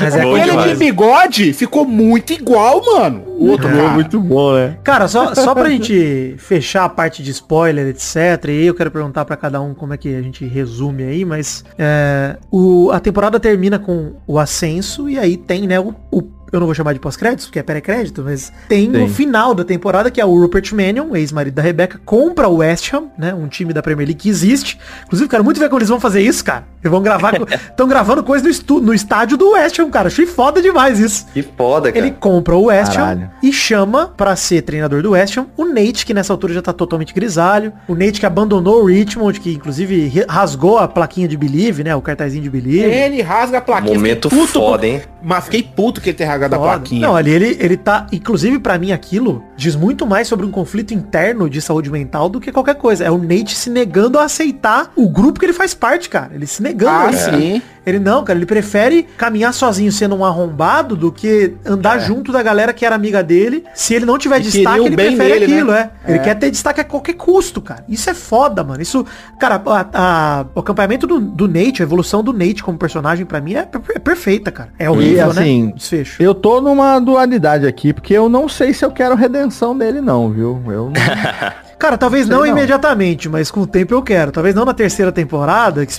[0.00, 0.70] Mas é Bom Ele demais.
[0.70, 3.22] de bigode ficou muito igual, mano.
[3.36, 3.88] O outro cara.
[3.90, 4.76] muito bom, né?
[4.84, 8.48] Cara, só, só pra gente fechar a parte de spoiler, etc.
[8.48, 11.64] E eu quero perguntar pra cada um como é que a gente resume aí, mas
[11.78, 16.22] é, o, a temporada termina com o ascenso e aí tem, né, o, o-
[16.54, 19.04] eu não vou chamar de pós-créditos, porque é pré-crédito, mas tem Sim.
[19.04, 22.92] o final da temporada, que é o Rupert Mannion, ex-marido da Rebecca, compra o West
[22.92, 24.78] Ham, né, um time da Premier League que existe.
[25.06, 26.64] Inclusive, quero muito ver como eles vão fazer isso, cara.
[26.82, 30.08] Eles vão gravar, estão gravando coisa no, estu, no estádio do West Ham, cara.
[30.08, 31.26] Achei foda demais isso.
[31.32, 32.04] Que foda, cara.
[32.06, 33.30] Ele compra o West Ham Caralho.
[33.42, 36.72] e chama pra ser treinador do West Ham o Nate, que nessa altura já tá
[36.72, 37.72] totalmente grisalho.
[37.88, 41.94] O Nate que abandonou o Richmond, que inclusive rasgou a plaquinha de Believe, né?
[41.96, 42.84] O cartazinho de Believe.
[42.90, 43.94] Ele rasga a plaquinha.
[43.94, 45.02] Momento foda, por- hein?
[45.24, 46.70] Mas fiquei puto que ele ter rasgado a Foda.
[46.72, 47.06] plaquinha.
[47.06, 48.06] Não, ali ele, ele tá.
[48.12, 52.40] Inclusive, pra mim, aquilo diz muito mais sobre um conflito interno de saúde mental do
[52.40, 53.04] que qualquer coisa.
[53.04, 56.32] É o Nate se negando a aceitar o grupo que ele faz parte, cara.
[56.34, 57.30] Ele se negando Ah, a isso.
[57.30, 57.62] sim.
[57.86, 62.42] Ele não, cara, ele prefere caminhar sozinho sendo um arrombado do que andar junto da
[62.42, 63.64] galera que era amiga dele.
[63.74, 65.90] Se ele não tiver E destaque, ele bem prefere dele, aquilo, né?
[66.04, 66.10] é.
[66.10, 66.22] Ele É.
[66.22, 67.84] quer ter destaque a qualquer custo, cara.
[67.88, 68.80] Isso é foda, mano.
[68.80, 69.04] Isso,
[69.38, 73.40] cara, a- a- o acompanhamento do, do Nate, a evolução do Nate como personagem, pra
[73.40, 74.70] mim, é, per- é perfeita, cara.
[74.78, 75.72] É E horrível, assim, né?
[75.76, 76.22] Desfecho.
[76.22, 80.30] eu tô numa dualidade aqui, porque eu não sei se eu quero redenção dele não,
[80.30, 80.62] viu?
[80.66, 80.92] Eu não...
[81.78, 82.46] Cara, talvez não, não.
[82.46, 84.32] imediatamente, mas com o tempo eu quero.
[84.32, 85.92] Talvez não na terceira temporada, que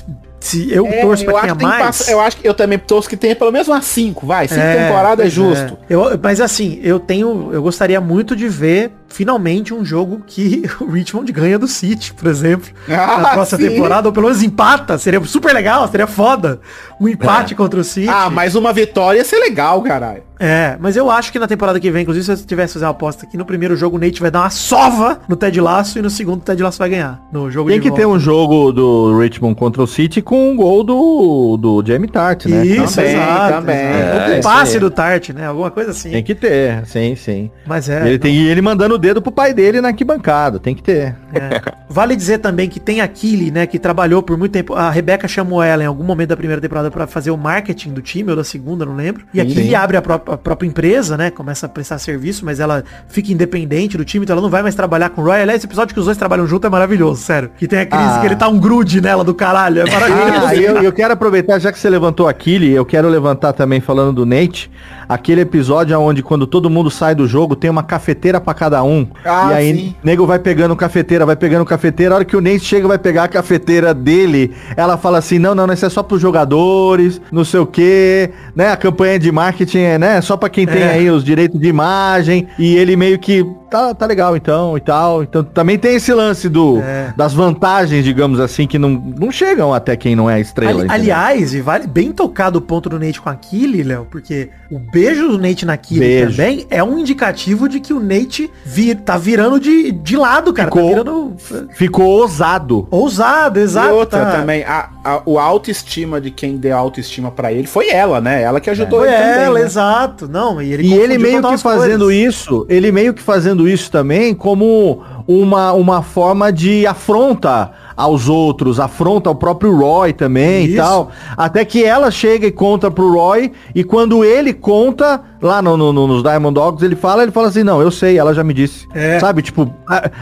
[0.46, 1.86] se eu É, torço eu pra acho quem é que mais.
[1.86, 4.48] passar- eu acho que eu também torço que tenha pelo menos umas 5, vai.
[4.48, 5.78] 5 É, temporadas é pois justo.
[5.90, 7.50] Eu, mas assim, eu tenho.
[7.52, 12.28] Eu gostaria muito de ver finalmente um jogo que o Richmond ganha do City, por
[12.28, 12.70] exemplo.
[13.06, 13.70] Ah, na próxima sim.
[13.70, 14.98] temporada, ou pelo menos empata.
[14.98, 16.60] Seria super legal, seria foda.
[17.00, 18.10] Um empate contra o City.
[18.10, 20.24] Ah, mas uma vitória ia ser legal, caralho.
[20.40, 22.92] É, mas eu acho que na temporada que vem, inclusive, se eu tivesse fazer uma
[22.92, 26.02] aposta aqui, no primeiro jogo o Nate vai dar uma sova no Ted Laço e
[26.02, 27.22] no segundo o Ted Laço vai ganhar.
[27.32, 28.02] No jogo Tem de que volta.
[28.04, 32.46] ter um jogo do Richmond contra o City com um gol do, do Jamie Tart,
[32.46, 32.66] né?
[32.66, 33.54] Isso, Também, exato.
[33.54, 33.76] também.
[33.76, 34.32] exato.
[34.32, 35.48] É, o passe do Tart, né?
[35.48, 36.12] Alguma coisa assim.
[36.12, 37.50] Tem que ter, sim, sim.
[37.66, 38.08] Mas é.
[38.08, 41.16] ele, tem, e ele mandando o dedo pro pai dele na arquibancada, tem que ter.
[41.34, 41.62] É.
[41.88, 44.74] Vale dizer também que tem a Killy, né, que trabalhou por muito tempo.
[44.74, 48.02] A Rebeca chamou ela em algum momento da primeira temporada pra fazer o marketing do
[48.02, 49.26] time, ou da segunda, não lembro.
[49.34, 49.46] E a.
[49.46, 53.32] Killy abre a própria, a própria empresa, né, começa a prestar serviço, mas ela fica
[53.32, 55.42] independente do time, então ela não vai mais trabalhar com o Roy.
[55.42, 57.52] Aliás, esse episódio que os dois trabalham junto é maravilhoso, sério.
[57.58, 58.20] Que tem a crise Ah.
[58.22, 60.46] que ele tá um grude nela do caralho, é maravilhoso.
[60.48, 63.80] Ah, eu, eu quero aproveitar, já que você levantou a Killy, eu quero levantar também
[63.80, 64.72] falando do Nate,
[65.08, 68.95] aquele episódio onde quando todo mundo sai do jogo, tem uma cafeteira pra cada um.
[69.24, 69.96] Ah, e aí, sim.
[70.04, 73.24] nego vai pegando cafeteira, vai pegando cafeteira, a hora que o Nate chega vai pegar
[73.24, 77.60] a cafeteira dele, ela fala assim, não, não, isso é só pros jogadores, não sei
[77.60, 80.92] o quê, né, a campanha de marketing é, né, só pra quem tem É.
[80.92, 83.46] aí os direitos de imagem, e ele meio que,
[83.76, 87.14] tá, tá legal então, e tal, então também tem esse lance do, É.
[87.16, 90.82] das vantagens, digamos assim, que não, não chegam até quem não é estrela.
[90.82, 94.50] Ali- aliás, e vale bem tocado o ponto do Nate com a Killy, Léo, porque
[94.72, 96.32] o beijo do Nate na Killy Beijo.
[96.38, 100.68] também é um indicativo de que o Nate vir, tá virando de, de lado, cara.
[100.70, 101.34] Ficou- Tá virando
[101.74, 102.88] Ficou ousado.
[102.92, 103.90] ousado, exato.
[103.90, 104.32] e outra tá.
[104.40, 108.42] também, a, a, o autoestima de quem deu autoestima pra ele foi ela, né?
[108.42, 109.66] Ela que ajudou Foi ele também, ela, né?
[109.66, 110.28] exato.
[110.28, 112.36] Não, e ele, E ele meio que fazendo coisas.
[112.36, 118.80] isso, ele meio que fazendo isso também como uma, uma forma de afronta aos outros,
[118.80, 120.78] afronta ao próprio Roy também e Isso.
[120.78, 121.12] tal.
[121.38, 125.94] Até que ela chega e conta pro Roy, e quando ele conta, lá no, no-
[125.94, 128.54] no- nos Diamond Dogs, ele fala, ele fala assim, não, eu sei, ela já me
[128.54, 128.88] disse.
[128.94, 129.20] É.
[129.20, 129.72] Sabe, tipo,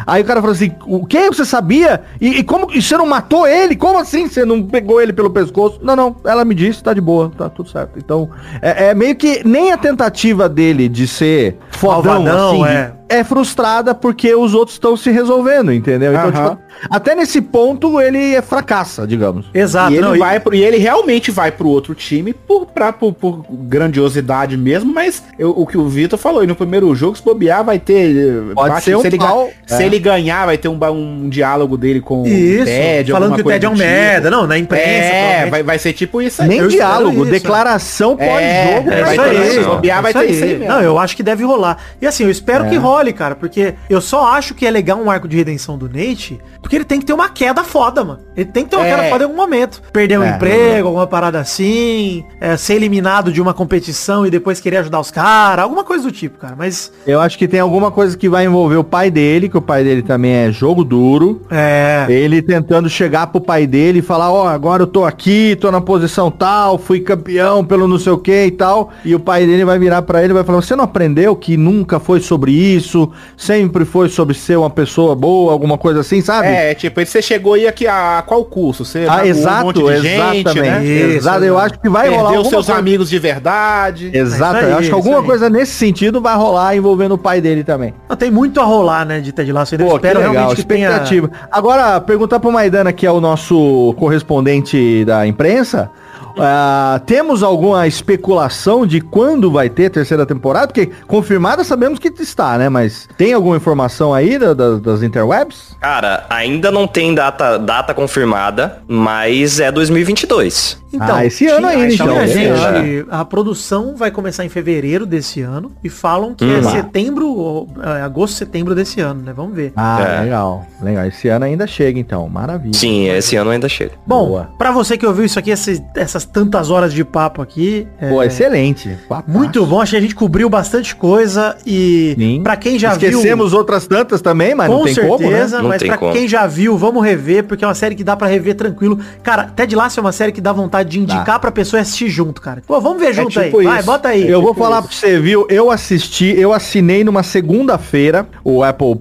[0.06, 2.02] aí o cara fala assim, o que você sabia?
[2.22, 3.76] E, e como e você não matou ele?
[3.76, 5.80] Como assim você não pegou ele pelo pescoço?
[5.82, 7.98] Não, não, ela me disse, tá de boa, tá tudo certo.
[7.98, 8.30] Então,
[8.62, 12.94] é, é meio que nem a tentativa dele de ser fodão, Malvadão, assim, é.
[13.16, 16.14] É frustrada porque os outros estão se resolvendo, entendeu?
[16.14, 16.50] Então, Aham.
[16.50, 19.46] tipo, até nesse ponto ele é fracassa, digamos.
[19.54, 19.92] Exato.
[19.94, 22.92] E ele, não, e- vai pro, e ele realmente vai pro outro time por, pra,
[22.92, 27.16] por, por grandiosidade mesmo, mas eu- o que o Vitor falou, e no primeiro jogo,
[27.18, 28.16] se bobear, vai ter.
[28.16, 29.86] eh, Pode ser um se, ele, pau, se é.
[29.86, 33.46] ele ganhar, vai ter um, um diálogo dele com Isso, o Ted, falando que o
[33.46, 33.86] Ted é um tipo.
[33.86, 34.30] merda.
[34.32, 34.84] Não, na imprensa.
[34.86, 36.48] É, vai, vai ser tipo isso aí.
[36.48, 38.92] Nem eu diálogo, isso, declaração É, pós-jogo.
[38.94, 40.68] É vai ter se bobear, é vai ter isso aí mesmo.
[40.74, 41.78] Não, eu acho que deve rolar.
[42.02, 42.70] E assim, eu espero É.
[42.70, 45.88] que role, cara, porque eu só acho que é legal um arco de redenção do
[45.90, 48.20] Nate, porque ele tem que ter uma queda foda, mano.
[48.38, 48.90] Ele tem que ter uma É.
[48.96, 49.82] queda foda em algum momento.
[49.92, 50.36] Perder um É.
[50.36, 55.12] emprego, alguma parada assim, é, ser eliminado de uma competição e depois querer ajudar os
[55.12, 56.56] caras, alguma coisa do tipo, cara.
[56.58, 59.62] Mas, Eu acho que tem alguma coisa que vai envolver o pai dele, que o
[59.62, 61.42] pai dele também é jogo duro.
[61.50, 62.06] é...
[62.10, 65.82] Ele tentando chegar pro pai dele e falar, ó, agora eu tô aqui, tô na
[65.82, 68.92] posição tal, fui campeão pelo não sei o que e tal.
[69.06, 71.56] E o pai dele vai virar pra ele e vai falar, você não aprendeu que
[71.58, 72.93] nunca foi sobre isso,
[73.38, 76.48] sempre foi sobre ser uma pessoa boa, alguma coisa assim, sabe?
[76.48, 78.86] É, tipo, você chegou aí aqui a qual curso?
[78.86, 80.60] Você Ah, exato, exatamente.
[80.62, 80.86] né?
[80.86, 82.80] Exato, eu acho que vai rolar alguma seus coisa.
[82.80, 84.12] amigos de verdade.
[84.14, 87.14] Exato, É isso aí, eu acho que isso alguma coisa nesse sentido vai rolar envolvendo
[87.14, 87.94] o pai dele também.
[88.10, 89.76] Não, tem muito a rolar, né, de Ted Lasso.
[89.76, 91.04] Eu Pô, que espero legal, realmente que tenha...
[91.52, 95.90] Agora, perguntar pro Maidana, que é o nosso correspondente da imprensa,
[96.38, 100.68] ah, temos alguma especulação de quando vai ter terceira temporada?
[100.68, 102.70] Porque confirmada sabemos que está, né?
[102.70, 105.76] Mas tem alguma informação aí da- da- das interwebs?
[105.80, 110.82] Cara, ainda não tem data, data confirmada, mas é 2022.
[110.94, 115.72] Então, Ah, esse ano ainda, então, gente, a produção vai começar em fevereiro desse ano
[115.84, 116.64] e falam que é Hum.
[116.64, 119.34] setembro, ou, é, agosto, setembro desse ano, né?
[119.36, 119.74] Vamos ver.
[119.76, 120.22] Ah, É.
[120.24, 120.66] legal.
[120.82, 121.06] Legal.
[121.06, 122.28] Esse ano ainda chega, então.
[122.30, 122.74] Maravilha.
[122.74, 123.92] Sim, esse ano ainda chega.
[124.06, 124.50] Bom, Boa.
[124.58, 128.22] pra você que ouviu isso aqui, essas, essas tantas horas de papo aqui, é, Pô,
[128.24, 128.98] excelente.
[129.28, 129.82] Muito bom.
[129.82, 133.10] Acho que a gente cobriu bastante coisa e pra quem já viu...
[133.10, 135.48] Esquecemos outras tantas também, mas com não tem certeza, como, né?
[135.52, 136.12] Não mas pra como.
[136.14, 139.00] quem já viu, vamos rever, porque é uma série que dá pra rever tranquilo.
[139.22, 142.42] Cara, Ted Lasso é uma série que dá vontade de indicar pra pessoa assistir junto,
[142.42, 142.62] cara.
[142.66, 143.66] Pô, vamos ver junto tipo aí.
[143.66, 143.86] Vai, isso.
[143.86, 144.28] bota aí.
[144.28, 145.46] Eu vou falar pra você, viu?
[145.50, 148.96] Eu assisti, eu assinei numa segunda-feira o Apple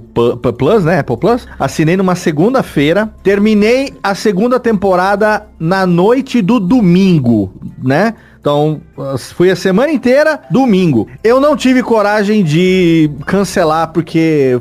[0.58, 0.98] Plus, né?
[0.98, 1.46] Apple Plus.
[1.58, 3.12] Assinei numa segunda-feira.
[3.22, 7.52] Terminei a segunda temporada na noite do domingo,
[7.82, 8.14] né?
[8.42, 8.80] Então,
[9.36, 11.06] fui a semana inteira, domingo.
[11.22, 14.60] Eu não tive coragem de cancelar, porque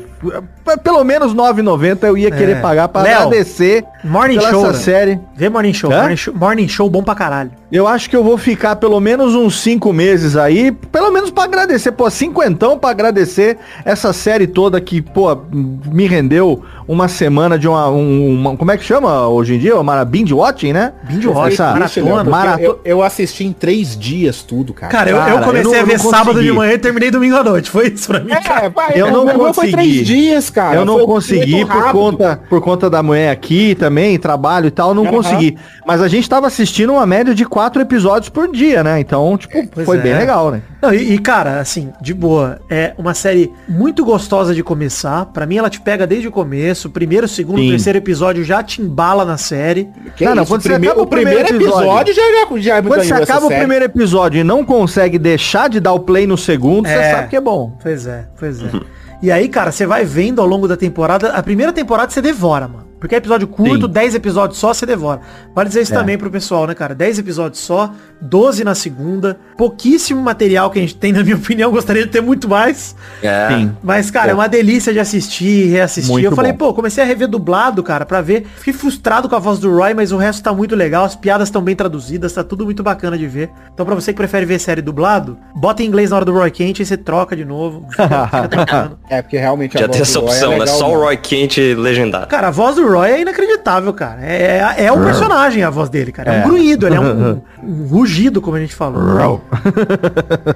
[0.64, 2.32] p- pelo menos 9,90 eu ia É.
[2.32, 4.78] querer pagar pra Léo, agradecer Morning Show, essa né?
[4.78, 5.20] série.
[5.36, 5.90] Vê Morning Show?
[5.90, 6.34] Morning Show.
[6.36, 7.50] Morning Show bom pra caralho.
[7.72, 11.46] Eu acho que eu vou ficar pelo menos uns cinco meses aí, pelo menos pra
[11.46, 16.62] agradecer, pô, cinquentão pra agradecer essa série toda que, pô, me rendeu
[16.92, 19.80] uma semana de uma, um- uma- como é que chama hoje em dia?
[19.80, 20.92] Uma binge watching, né?
[21.04, 22.24] Binge watching, Essa maratona.
[22.26, 22.62] maratona.
[22.66, 24.92] Eu, eu assisti em três dias tudo, cara.
[24.92, 26.78] Cara, eu, eu Cara, comecei eu não- a ver eu não sábado de manhã e
[26.78, 27.70] terminei domingo à noite.
[27.72, 28.70] Foi isso pra mim, cara.
[28.70, 29.54] vai, Eu não o meu consegui.
[29.56, 30.76] Foi três dias, cara.
[30.76, 31.92] eu não Foi consegui por rápido.
[31.94, 35.12] conta, por conta da mulher aqui também, trabalho e tal, não Aham.
[35.14, 35.58] consegui.
[35.88, 39.00] Mas a gente tava assistindo uma média de quatro episódios por dia, né?
[39.00, 40.02] Então, tipo, Pois foi é.
[40.02, 40.62] bem legal, né?
[40.82, 45.26] Não, e, e, cara, assim, de boa, é uma série muito gostosa de começar.
[45.28, 46.81] Pra mim, ela te pega desde o começo.
[46.88, 47.70] O primeiro, segundo, Sim.
[47.70, 49.90] terceiro episódio já te embala na série.
[50.16, 53.04] Que Não, não, isso, quando você primeiro- acaba o primeiro episódio já, já, já Quando
[53.04, 53.60] você acaba o série.
[53.60, 57.12] primeiro episódio e não consegue deixar de dar o play no segundo, você É.
[57.12, 57.78] sabe que é bom.
[57.82, 58.68] Pois é, pois é.
[59.22, 61.30] E aí, cara, você vai vendo ao longo da temporada.
[61.30, 62.91] A primeira temporada você devora, mano.
[63.02, 63.92] Porque é episódio curto, Sim.
[63.92, 65.20] 10 episódios só, você devora.
[65.56, 65.98] Vale dizer isso É.
[65.98, 66.94] também pro pessoal, né, cara?
[66.96, 67.92] 10 episódios só,
[68.22, 69.38] 12 na segunda.
[69.58, 71.72] Pouquíssimo material que a gente tem, na minha opinião.
[71.72, 72.96] Gostaria de ter muito mais.
[73.24, 73.48] É.
[73.50, 73.72] Sim.
[73.84, 76.12] Mas, cara, é uma delícia de assistir, reassistir.
[76.12, 76.68] Muito eu falei, bom.
[76.68, 78.46] pô, comecei a rever dublado, cara, pra ver.
[78.58, 81.04] Fiquei frustrado com a voz do Roy, mas o resto tá muito legal.
[81.04, 83.50] As piadas estão bem traduzidas, tá tudo muito bacana de ver.
[83.74, 86.52] Então, pra você que prefere ver série dublado, bota em inglês na hora do Roy
[86.52, 87.88] quente e você troca de novo.
[87.92, 88.92] Fica, fica.
[89.10, 90.60] É, porque realmente Já voz tem essa do Roy é opção, né?
[90.60, 91.00] legal Só o.
[91.00, 92.28] Roy Quente legendado.
[92.28, 94.22] Cara, a voz do Roy é inacreditável, cara.
[94.26, 96.32] É, é, é o personagem a voz dele, cara.
[96.34, 96.46] É, um É.
[96.46, 99.02] grunhido, ele é um, um rugido, como a gente falou.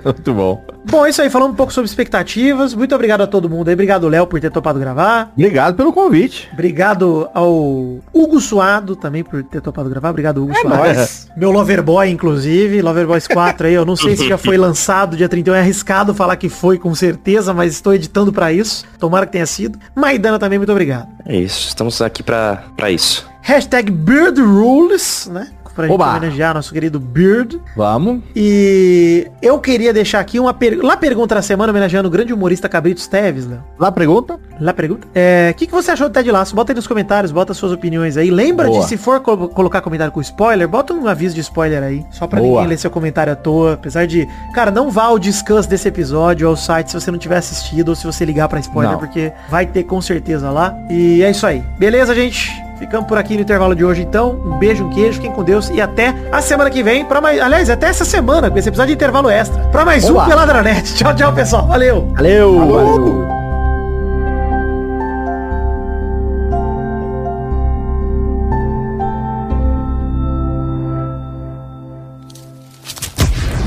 [0.03, 0.63] Muito bom.
[0.89, 2.73] Bom, é isso aí, falando um pouco sobre expectativas.
[2.75, 3.73] Muito obrigado a todo mundo aí.
[3.73, 5.31] Obrigado, Léo, por ter topado gravar.
[5.35, 6.47] Obrigado pelo convite.
[6.53, 10.09] Obrigado ao Hugo Suado também por ter topado gravar.
[10.11, 10.77] Obrigado, Hugo Suado.
[10.77, 11.27] nóis.
[11.35, 12.81] Meu Loverboy, inclusive.
[12.81, 13.73] Loverboys 4 aí.
[13.73, 15.55] Eu não sei se já foi lançado dia 31.
[15.55, 18.85] É arriscado falar que foi com certeza, mas estou editando pra isso.
[18.99, 19.79] Tomara que tenha sido.
[19.95, 21.07] Maidana também, muito obrigado.
[21.25, 23.27] É isso, estamos aqui pra isso.
[23.41, 25.51] Hashtag Beard Rules, né?
[25.75, 26.09] Pra gente Oba.
[26.11, 27.59] homenagear nosso querido Beard.
[27.75, 28.21] Vamos.
[28.35, 30.87] E eu queria deixar aqui uma pergunta.
[30.87, 33.61] Lá pergunta da semana, homenageando o grande humorista Cabritos Teves, Léo.
[33.77, 34.39] Lá pergunta?
[34.59, 35.05] Lá pergunta.
[35.13, 36.55] É, o que, que você achou do Ted Laço?
[36.55, 38.31] Bota aí nos comentários, bota suas opiniões aí.
[38.31, 38.81] Lembra Boa.
[38.83, 42.05] de, se for co- colocar comentário com spoiler, bota um aviso de spoiler aí.
[42.11, 42.51] Só pra Boa.
[42.61, 43.73] ninguém ler seu comentário à toa.
[43.73, 47.35] Apesar de, cara, não vá ao discuss desse episódio ao site se você não tiver
[47.37, 48.99] assistido ou se você ligar pra spoiler, Não.
[48.99, 50.73] porque vai ter com certeza lá.
[50.89, 51.61] E é isso aí.
[51.77, 52.64] Beleza, gente?
[52.77, 54.31] Ficamos por aqui no intervalo de hoje, então.
[54.45, 55.69] Um beijo, um queijo, fiquem com Deus.
[55.69, 57.39] E até a semana que vem, para mais.
[57.41, 59.61] Aliás, até essa semana, com esse episódio de intervalo extra.
[59.69, 60.23] Pra mais Oba.
[60.23, 60.83] um Peladranet.
[60.95, 61.67] Tchau, tchau, pessoal.
[61.67, 62.11] Valeu!
[62.15, 63.25] Valeu, valeu.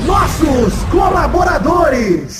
[0.05, 2.38] Nossos colaboradores.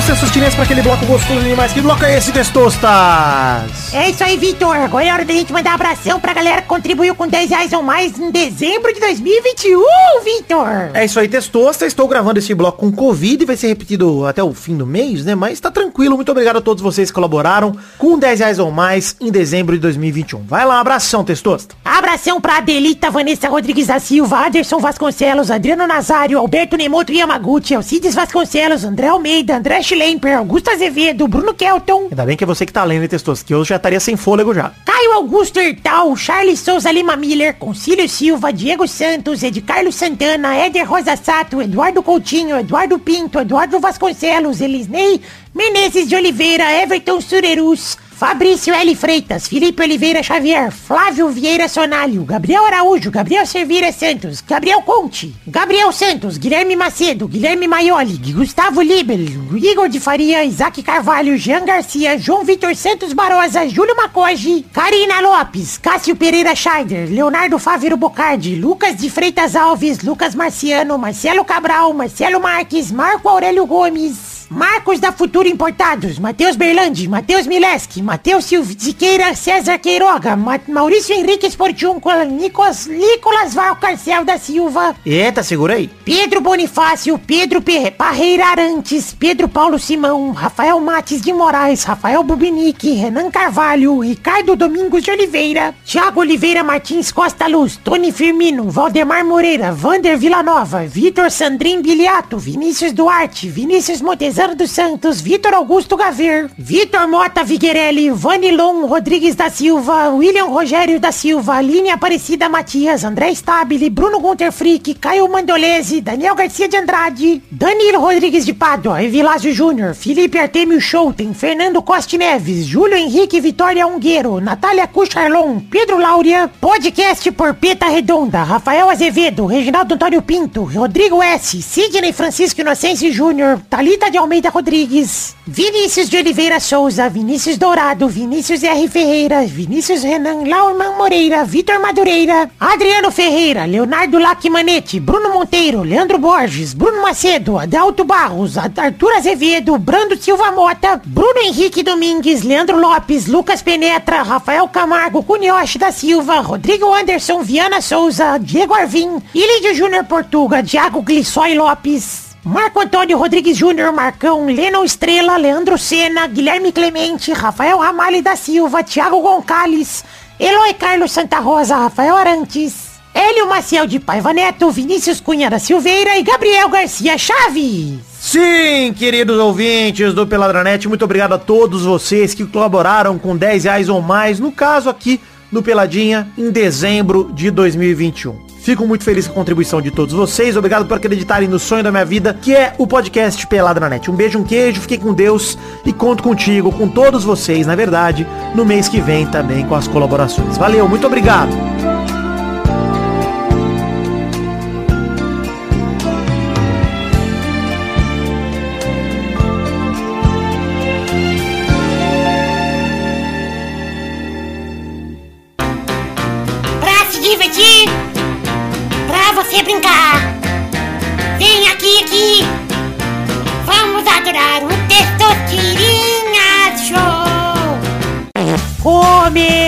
[0.00, 1.72] Chegamos, seus chineses, para aquele bloco gostoso demais.
[1.72, 3.92] Que bloco é esse, Testostas?
[3.92, 4.74] É isso aí, Vitor.
[4.76, 7.82] Agora é hora da gente mandar abração pra galera que contribuiu com 10 reais ou
[7.82, 9.80] mais em dezembro de 2021,
[10.24, 10.90] Vitor.
[10.94, 11.86] É isso aí, Testosta.
[11.86, 15.24] Estou gravando esse bloco com Covid e vai ser repetido até o fim do mês,
[15.24, 15.34] né?
[15.34, 16.16] Mas tá tranquilo.
[16.16, 19.82] Muito obrigado a todos vocês que colaboraram com 10 reais ou mais em dezembro de
[19.82, 20.44] 2021.
[20.44, 21.74] Vai lá, abração, Testosta.
[21.84, 28.14] Abração pra Adelita Vanessa Rodrigues da Silva, Anderson Vasconcelos, Adriano Nazário, Alberto Nemoto Yamaguchi, Alcides
[28.14, 32.72] Vasconcelos, André Almeida, André Schlemper, Augusto Azevedo, Bruno Kelton, Ainda bem que é você que
[32.72, 34.72] tá lendo, Testosta, que eu já estaria sem fôlego já.
[34.84, 40.84] Caio Augusto Hertal, Charles Souza Lima Miller, Concílio Silva, Diego Santos, Ed Carlos Santana, Éder
[40.88, 45.20] Rosa Sato, Eduardo Coutinho, Eduardo Pinto, Eduardo Vasconcelos, Elisnei
[45.52, 48.94] Menezes de Oliveira, Everton Surerus, Fabrício L.
[48.96, 55.90] Freitas, Felipe Oliveira Xavier, Flávio Vieira Sonalho, Gabriel Araújo, Gabriel Servira Santos, Gabriel Conte, Gabriel
[55.90, 59.24] Santos, Guilherme Macedo, Guilherme Maioli, Gustavo Libel,
[59.56, 65.78] Igor de Faria, Isaac Carvalho, Jean Garcia, João Vitor Santos Barosa, Júlio Macoge, Karina Lopes,
[65.78, 72.38] Cássio Pereira Scheider, Leonardo Fávero Bocardi, Lucas de Freitas Alves, Lucas Marciano, Marcelo Cabral, Marcelo
[72.38, 79.78] Marques, Marco Aurélio Gomes, Marcos da Futuro Importados, Matheus Berlandi, Matheus Mileski, Matheus Siqueira, César
[79.78, 85.88] Queiroga, Ma Maurício Henrique Esportiúncula, Nicolas, Nicolas Valcarcel da Silva, Eita, segura aí.
[86.04, 92.94] Pedro Bonifácio, Pedro Pe Parreira Arantes, Pedro Paulo Simão, Rafael Mates de Moraes, Rafael Bubinique,
[92.94, 99.70] Renan Carvalho, Ricardo Domingos de Oliveira, Thiago Oliveira Martins Costa Luz, Tony Firmino, Valdemar Moreira,
[99.70, 106.50] Vander Villanova, Vitor Sandrin Biliato, Vinícius Duarte, Vinícius Montezano, César dos Santos, Vitor Augusto Gaver,
[106.56, 113.34] Vitor Mota Viguerelli, Vanilon Rodrigues da Silva, William Rogério da Silva, Aline Aparecida Matias, André
[113.34, 119.52] Stabile, Bruno Gunter Frick, Caio Mandolese, Daniel Garcia de Andrade, Danilo Rodrigues de Pádua, Evilásio
[119.52, 126.50] Júnior, Felipe Artemio Schouten, Fernando Costa Neves, Júlio Henrique Vitória Ungueiro, Natália Cucharlon, Pedro Laura,
[126.58, 133.60] podcast por Peta Redonda, Rafael Azevedo, Reginaldo Antônio Pinto, Rodrigo S, Sidney Francisco Inocêncio Júnior,
[133.68, 138.88] Talita de Almeida Rodrigues, Vinícius de Oliveira Souza, Vinícius Dourado, Vinícius R.
[138.88, 146.74] Ferreira, Vinícius Renan Laurman Moreira, Vitor Madureira, Adriano Ferreira, Leonardo Lacmanetti, Bruno Monteiro, Leandro Borges,
[146.74, 153.62] Bruno Macedo, Adalto Barros, Arthur Azevedo, Brando Silva Mota, Bruno Henrique Domingues, Leandro Lopes, Lucas
[153.62, 160.62] Penetra, Rafael Camargo, Cunioche da Silva, Rodrigo Anderson, Viana Souza, Diego Arvim, Ilídio Júnior Portuga,
[160.62, 167.78] Thiago Glissói Lopes, Marco Antônio Rodrigues Júnior, Marcão, Lennon Estrela, Leandro Sena, Guilherme Clemente, Rafael
[167.78, 170.02] Ramalho da Silva, Thiago Gonçalves,
[170.38, 176.16] Eloy Carlos Santa Rosa, Rafael Arantes, Hélio Maciel de Paiva Neto, Vinícius Cunha da Silveira
[176.16, 177.98] e Gabriel Garcia Chaves.
[178.18, 183.88] Sim, queridos ouvintes do Peladranet, muito obrigado a todos vocês que colaboraram com 10 reais
[183.90, 185.20] ou mais, no caso aqui
[185.52, 188.49] do Peladinha, em dezembro de 2021.
[188.60, 190.56] Fico muito feliz com a contribuição de todos vocês.
[190.56, 194.10] Obrigado por acreditarem no sonho da minha vida, que é o podcast Pelada na Net.
[194.10, 198.26] Um beijo, um queijo, fiquem com Deus e conto contigo, com todos vocês, na verdade,
[198.54, 200.58] no mês que vem também com as colaborações.
[200.58, 201.79] Valeu, muito obrigado.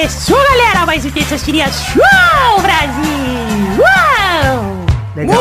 [0.03, 3.79] Começou, galera, mais um Testosterinha Show, Brasil.
[3.79, 4.87] Uau!
[5.15, 5.41] Legal.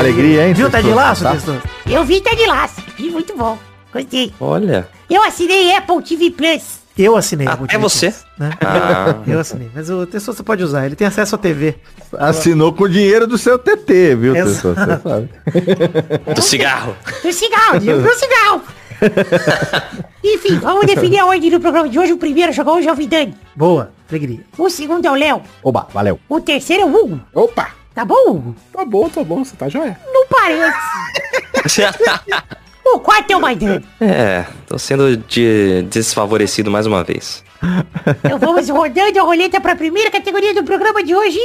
[0.00, 0.54] Alegria, hein?
[0.54, 1.24] Viu, tá de Testoso?
[1.24, 1.68] laço, Tá?
[1.86, 2.80] Eu vi tá de laço.
[2.96, 3.58] Vi muito bom.
[3.92, 4.32] Gostei.
[4.40, 4.88] Olha.
[5.10, 6.62] Eu assinei Apple TV Plus.
[6.96, 7.46] Eu assinei.
[7.46, 8.08] Ah, é tipo você?
[8.08, 8.50] disso, Né?
[8.62, 9.16] Ah.
[9.30, 9.70] Eu assinei.
[9.74, 11.74] Mas o Testoso você pode usar, ele tem acesso à TV.
[12.18, 14.32] Assinou com o dinheiro do seu TT, viu.
[14.32, 14.74] Testoso?
[14.74, 15.28] Você sabe.
[16.34, 16.96] Do cigarro.
[17.22, 18.62] Do cigarro, do cigarro.
[20.24, 22.12] Enfim, vamos definir a ordem do programa de hoje.
[22.12, 23.34] O primeiro jogou hoje é o Vidani.
[23.54, 24.40] Boa, alegria.
[24.56, 25.42] O segundo é o Léo.
[25.62, 26.18] Oba, valeu.
[26.28, 27.20] O terceiro é o Hugo.
[27.34, 27.70] Opa!
[27.94, 28.56] Tá bom, Hugo?
[28.72, 29.98] Tá bom, tá bom, você tá joia.
[30.12, 30.78] Não parece.
[32.84, 33.82] O quarto é o Maidana.
[33.98, 37.42] É, tô sendo de desfavorecido mais uma vez.
[38.22, 41.38] Então vamos rodando a roleta para a primeira categoria do programa de hoje.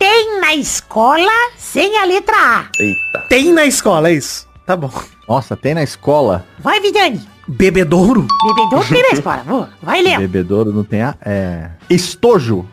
[0.00, 2.68] Tem na escola sem a letra A.
[2.80, 3.26] Eita.
[3.28, 4.48] Tem na escola, é isso.
[4.64, 4.90] Tá bom.
[5.28, 6.46] Nossa, tem na escola.
[6.58, 7.20] Vai, Vidani.
[7.46, 8.26] Bebedouro?
[8.42, 9.44] Bebedouro tem na escola.
[9.46, 9.68] Boa.
[9.82, 10.20] Vai, Léo.
[10.20, 11.14] Bebedouro não tem a...
[11.20, 11.68] É...
[11.90, 12.66] Estojo.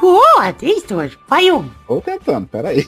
[0.00, 1.18] Boa, tem estojo.
[1.28, 1.68] Vai, Hugo.
[1.88, 2.86] Tô tentando, peraí.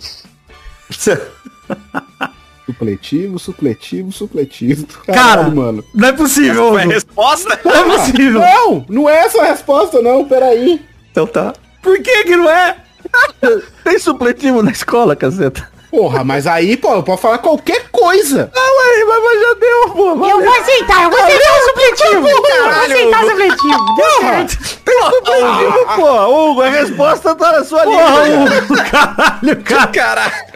[2.65, 4.87] supletivo, supletivo, supletivo.
[5.07, 5.85] Cara, Caralho, mano.
[5.93, 6.95] não é possível, Foi a Hugo.
[6.95, 7.61] resposta?
[7.65, 8.41] Não é possível.
[8.41, 10.81] Não, não é essa a resposta, não, peraí.
[11.11, 11.53] Então tá.
[11.83, 12.77] Por que que não é?
[13.85, 15.71] Tem supletivo na escola, caceta.
[15.91, 18.51] Porra, mas aí, pô, eu posso falar qualquer coisa.
[18.57, 20.09] Ah, ué, mas, mas já deu, pô.
[20.09, 20.41] Eu valeu.
[20.41, 22.29] vou aceitar, eu vou aceitar o supletivo.
[22.29, 23.95] Eu vou aceitar o supletivo.
[23.97, 24.59] Deu certo.
[24.87, 26.51] Tem supletivo, pô.
[26.51, 28.59] Hugo, a resposta tá na sua Porra, língua.
[28.59, 29.87] Hugo, caralho, cara.
[29.89, 30.53] Caralho.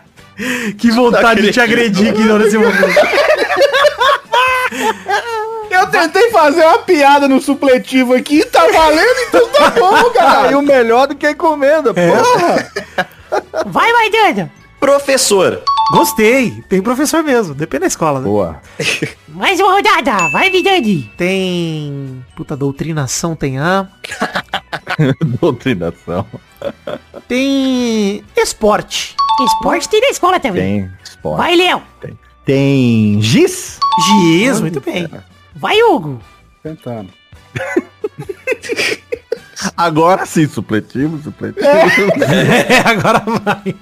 [0.79, 2.97] Que vontade de te agredir aqui nesse momento.
[5.71, 10.63] Eu tentei fazer uma piada no supletivo aqui, tá valendo, então tá bom, Saiu cara.
[10.63, 11.93] melhor do que a encomenda.
[11.93, 12.73] Porra.
[13.67, 14.51] Vai, Maidana.
[14.81, 15.63] Professor.
[15.93, 16.63] Gostei.
[16.69, 17.55] Tem professor mesmo.
[17.55, 18.27] Depende da escola, né?
[18.27, 18.61] Boa.
[19.29, 20.17] Mais uma rodada.
[20.33, 21.11] Vai, Vidani.
[21.17, 22.25] Tem...
[22.37, 23.87] Puta, doutrinação tem A.
[25.41, 26.27] Doutrinação.
[27.29, 28.25] Tem...
[28.37, 29.15] Esporte.
[29.41, 30.83] Esporte tem na escola também.
[30.83, 31.39] Tem esporte.
[31.39, 31.83] Vai, Léo.
[32.01, 32.19] Tem.
[32.45, 33.79] Tem giz?
[34.07, 35.09] Giz, muito bem.
[35.57, 36.21] Vai, Hugo.
[36.63, 37.11] Tentando.
[39.77, 41.65] Agora sim, supletivo, supletivo.
[41.67, 43.75] É, agora vai.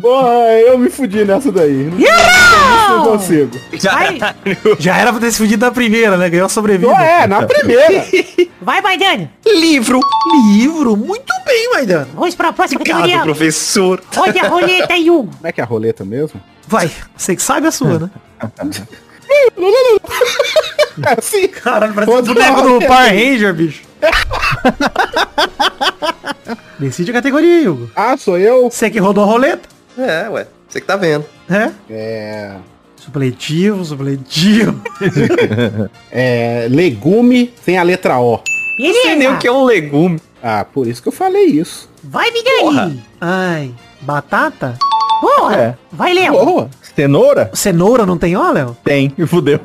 [0.00, 1.90] Porra, eu me fudi nessa daí.
[1.90, 3.50] Não, não, consigo.
[3.82, 4.18] Vai,
[4.80, 6.30] Já era pra ter se fudido na primeira, né?
[6.30, 6.90] Ganhou a sobrevida.
[6.90, 8.06] Não é, na primeira.
[8.62, 9.30] vai, Maidana.
[9.46, 10.00] Livro.
[10.54, 10.96] Livro.
[10.96, 12.08] Muito bem, Maidana.
[12.14, 13.24] Vamos para a próxima Obrigado, categoria.
[13.24, 14.02] professor.
[14.16, 15.30] Roda a roleta aí, Hugo.
[15.36, 16.40] Como é que é a roleta mesmo?
[16.66, 16.90] Vai.
[17.16, 18.10] Você que sabe a sua, né?
[21.06, 21.48] É assim.
[21.48, 22.78] Caralho, parece um boneco do.
[22.86, 23.82] Power Ranger, bicho.
[26.78, 27.90] Decide a categoria, Hugo.
[27.94, 28.70] Ah, sou eu?
[28.70, 29.68] Você que rodou a roleta?
[29.96, 30.46] É, ué.
[30.68, 31.24] Você que tá vendo.
[31.50, 31.70] É?
[31.90, 32.54] É.
[32.96, 34.80] Supletivo, supletivo.
[36.10, 36.66] é.
[36.70, 38.40] Legume sem a letra O.
[38.78, 40.20] Não sei nem o que é um legume.
[40.42, 41.90] Ah, por isso que eu falei isso.
[42.02, 43.02] Vai, Vidani.
[43.20, 44.78] Ai, batata?
[45.20, 45.54] Boa.
[45.54, 45.74] É.
[45.92, 46.32] Vai, Léo.
[46.44, 46.70] Boa.
[46.94, 47.50] Cenoura?
[47.54, 48.76] Cenoura não tem ó, Léo?
[48.84, 49.60] Tem, e fudeu.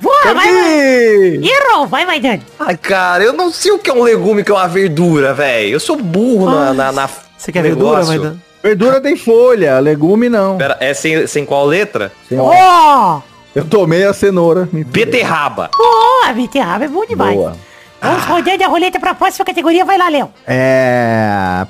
[0.00, 1.40] Boa, vai, vai.
[1.42, 1.86] Errou.
[1.86, 2.42] Vai, vai, Dani.
[2.58, 5.70] Ai, cara, eu não sei o que é um legume, que é uma verdura, velho.
[5.70, 8.04] Eu sou burro na, na, na- Você quer negócio.
[8.04, 8.36] verdura, vai dar?
[8.62, 10.56] Verdura tem folha, legume não.
[10.56, 12.10] Pera, é sem, sem qual letra?
[12.28, 12.50] Sem Ó.
[12.52, 13.20] ó.
[13.54, 14.68] Eu tomei a cenoura.
[14.72, 15.70] Beterraba.
[15.76, 17.36] Boa, beterraba é bom demais.
[17.36, 17.56] Boa.
[18.04, 19.84] Vamos rodando a roleta pra próxima categoria.
[19.84, 20.30] Vai lá, Léo.
[20.46, 21.66] É...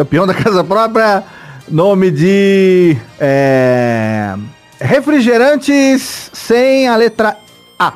[0.00, 1.22] O peão da casa própria.
[1.68, 2.96] Nome de...
[3.20, 4.34] É...
[4.80, 7.36] Refrigerantes sem a letra
[7.78, 7.92] A.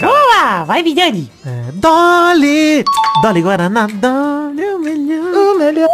[0.00, 0.64] Boa!
[0.64, 1.30] Vai, Vidani.
[1.44, 2.82] É, Dolly.
[3.22, 3.86] Dolly Guaraná.
[3.86, 5.34] Dolly, o melhor.
[5.34, 5.90] O melhor.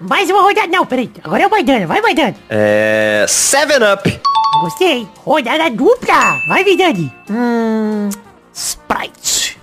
[0.00, 0.66] Mais uma rodada.
[0.66, 1.08] Não, peraí.
[1.22, 1.86] Agora é o Maidana.
[1.86, 2.34] Vai, Maidana.
[2.50, 3.24] É...
[3.28, 4.20] Seven Up.
[4.60, 5.06] Gostei.
[5.24, 6.38] Rodada dupla.
[6.48, 7.12] Vai, Vidani.
[7.30, 8.10] Hum...
[8.54, 9.58] Sprite.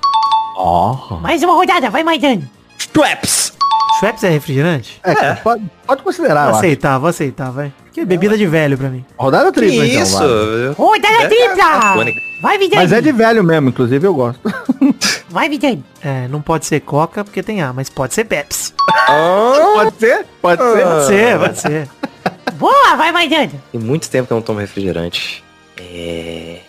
[0.58, 1.18] Ó.
[1.22, 1.90] Mais uma rodada.
[1.90, 2.42] Vai, Maidana.
[2.78, 3.54] Schweppes.
[4.00, 5.00] Schweppes é refrigerante?
[5.04, 6.58] É, Pode, pode considerar, Vou acho.
[6.60, 7.72] aceitar, vou aceitar, vai.
[7.94, 9.06] Que bebida de velho pra mim.
[9.18, 10.02] Rodada Que tripla, então.
[10.04, 10.18] isso?
[10.18, 10.74] vai.
[10.78, 11.94] Rodada É, tripla.
[11.94, 12.22] tônica.
[12.42, 12.82] Vai, Vidani.
[12.84, 14.40] Mas é de velho mesmo, inclusive eu gosto.
[15.30, 15.82] Vai, Vidani.
[16.04, 18.74] É, não pode ser Coca porque tem A, mas pode ser Pepsi.
[19.08, 20.26] Pode ser?
[20.42, 20.84] Pode ser?
[20.84, 21.90] Pode ser, pode ser.
[22.56, 22.96] Boa.
[22.98, 23.52] Vai, Maidana.
[23.72, 25.42] Tem muito tempo que eu não tomo refrigerante.
[25.78, 26.60] É.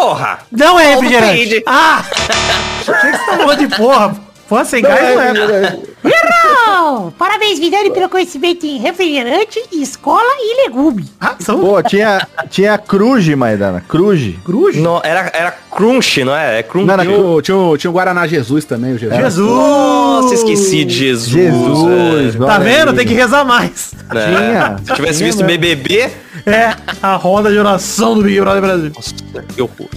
[0.00, 0.38] Porra!
[0.50, 1.62] Não é refrigerante.
[1.66, 2.02] Ah!
[2.88, 4.29] Achei que você tá de porra.
[4.50, 5.78] Porra sem gás não é.
[6.02, 7.12] Errou!
[7.16, 11.04] Parabéns, Vidani, pelo conhecimento em refrigerante, escola e legume.
[11.20, 13.80] Ah, são Pô, tinha, tinha Cruze, Maidana.
[13.86, 14.36] Cruze.
[14.44, 14.74] cruz?
[14.76, 16.58] Não, era, era crunch, não é?
[16.58, 16.84] É crunch.
[16.84, 19.20] Não, era Tinha o, tinha, o, tinha o Guaraná Jesus também, o Jesus.
[19.20, 19.48] Jesus!
[19.48, 21.30] Nossa, esqueci de Jesus.
[21.30, 22.46] Jesus, velho.
[22.46, 22.90] Tá vendo?
[22.90, 22.96] aí.
[22.96, 23.92] Tem que rezar mais.
[24.10, 24.24] É.
[24.26, 24.76] Tinha.
[24.84, 25.60] Se tivesse Tinha visto mesmo.
[25.60, 26.10] BBB,
[26.44, 28.90] É, a roda de oração do Big Brother Brasil.
[28.96, 29.14] nossa,
[29.54, 29.88] que horror.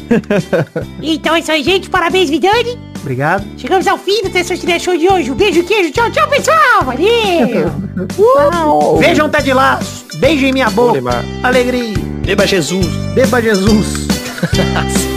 [1.01, 1.89] Então é isso aí, gente.
[1.89, 2.92] Parabéns, Vidani.
[3.03, 3.45] Obrigado.
[3.57, 5.29] Chegamos ao fim do Testosterinha Show de hoje.
[5.29, 5.91] Um beijo, queijo.
[5.91, 6.85] Tchau, tchau, pessoal.
[6.85, 7.69] Valeu.
[8.17, 8.97] Uau.
[8.97, 10.05] Vejam Ted Laço.
[10.19, 11.01] Beijo em minha boca.
[11.43, 11.97] Alegria.
[12.25, 12.87] Beba Jesus.
[13.13, 14.07] Beba Jesus.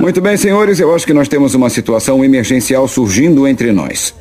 [0.00, 4.14] Muito bem, senhores, eu acho que nós temos uma situação emergencial surgindo entre nós.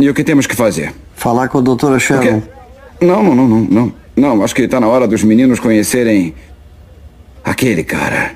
[0.00, 0.92] E o que temos que fazer?
[1.14, 2.55] Falar com a doutora Sharon.
[3.00, 3.92] Não, não, não, não, não.
[4.16, 6.34] Não, acho que está na hora dos meninos conhecerem
[7.44, 8.32] aquele cara.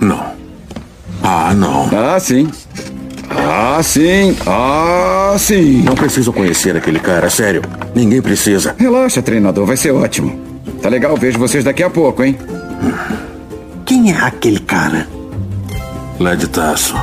[0.00, 0.32] Não.
[1.22, 1.90] Ah, não.
[1.92, 2.48] Ah, sim.
[3.30, 4.34] Ah, sim.
[4.46, 5.82] Ah, sim.
[5.82, 7.62] Não preciso conhecer aquele cara, sério.
[7.94, 8.74] Ninguém precisa.
[8.78, 10.40] Relaxa, treinador, vai ser ótimo.
[10.80, 12.38] Tá legal, vejo vocês daqui a pouco, hein?
[13.84, 15.06] Quem é aquele cara?
[16.18, 16.94] Led Taço.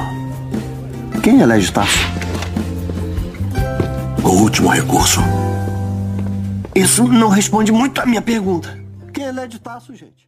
[1.22, 2.08] Quem é Led Taço?
[4.26, 5.22] O último recurso.
[6.74, 8.76] Isso não responde muito à minha pergunta.
[9.14, 10.25] Quem é Led Taço, gente?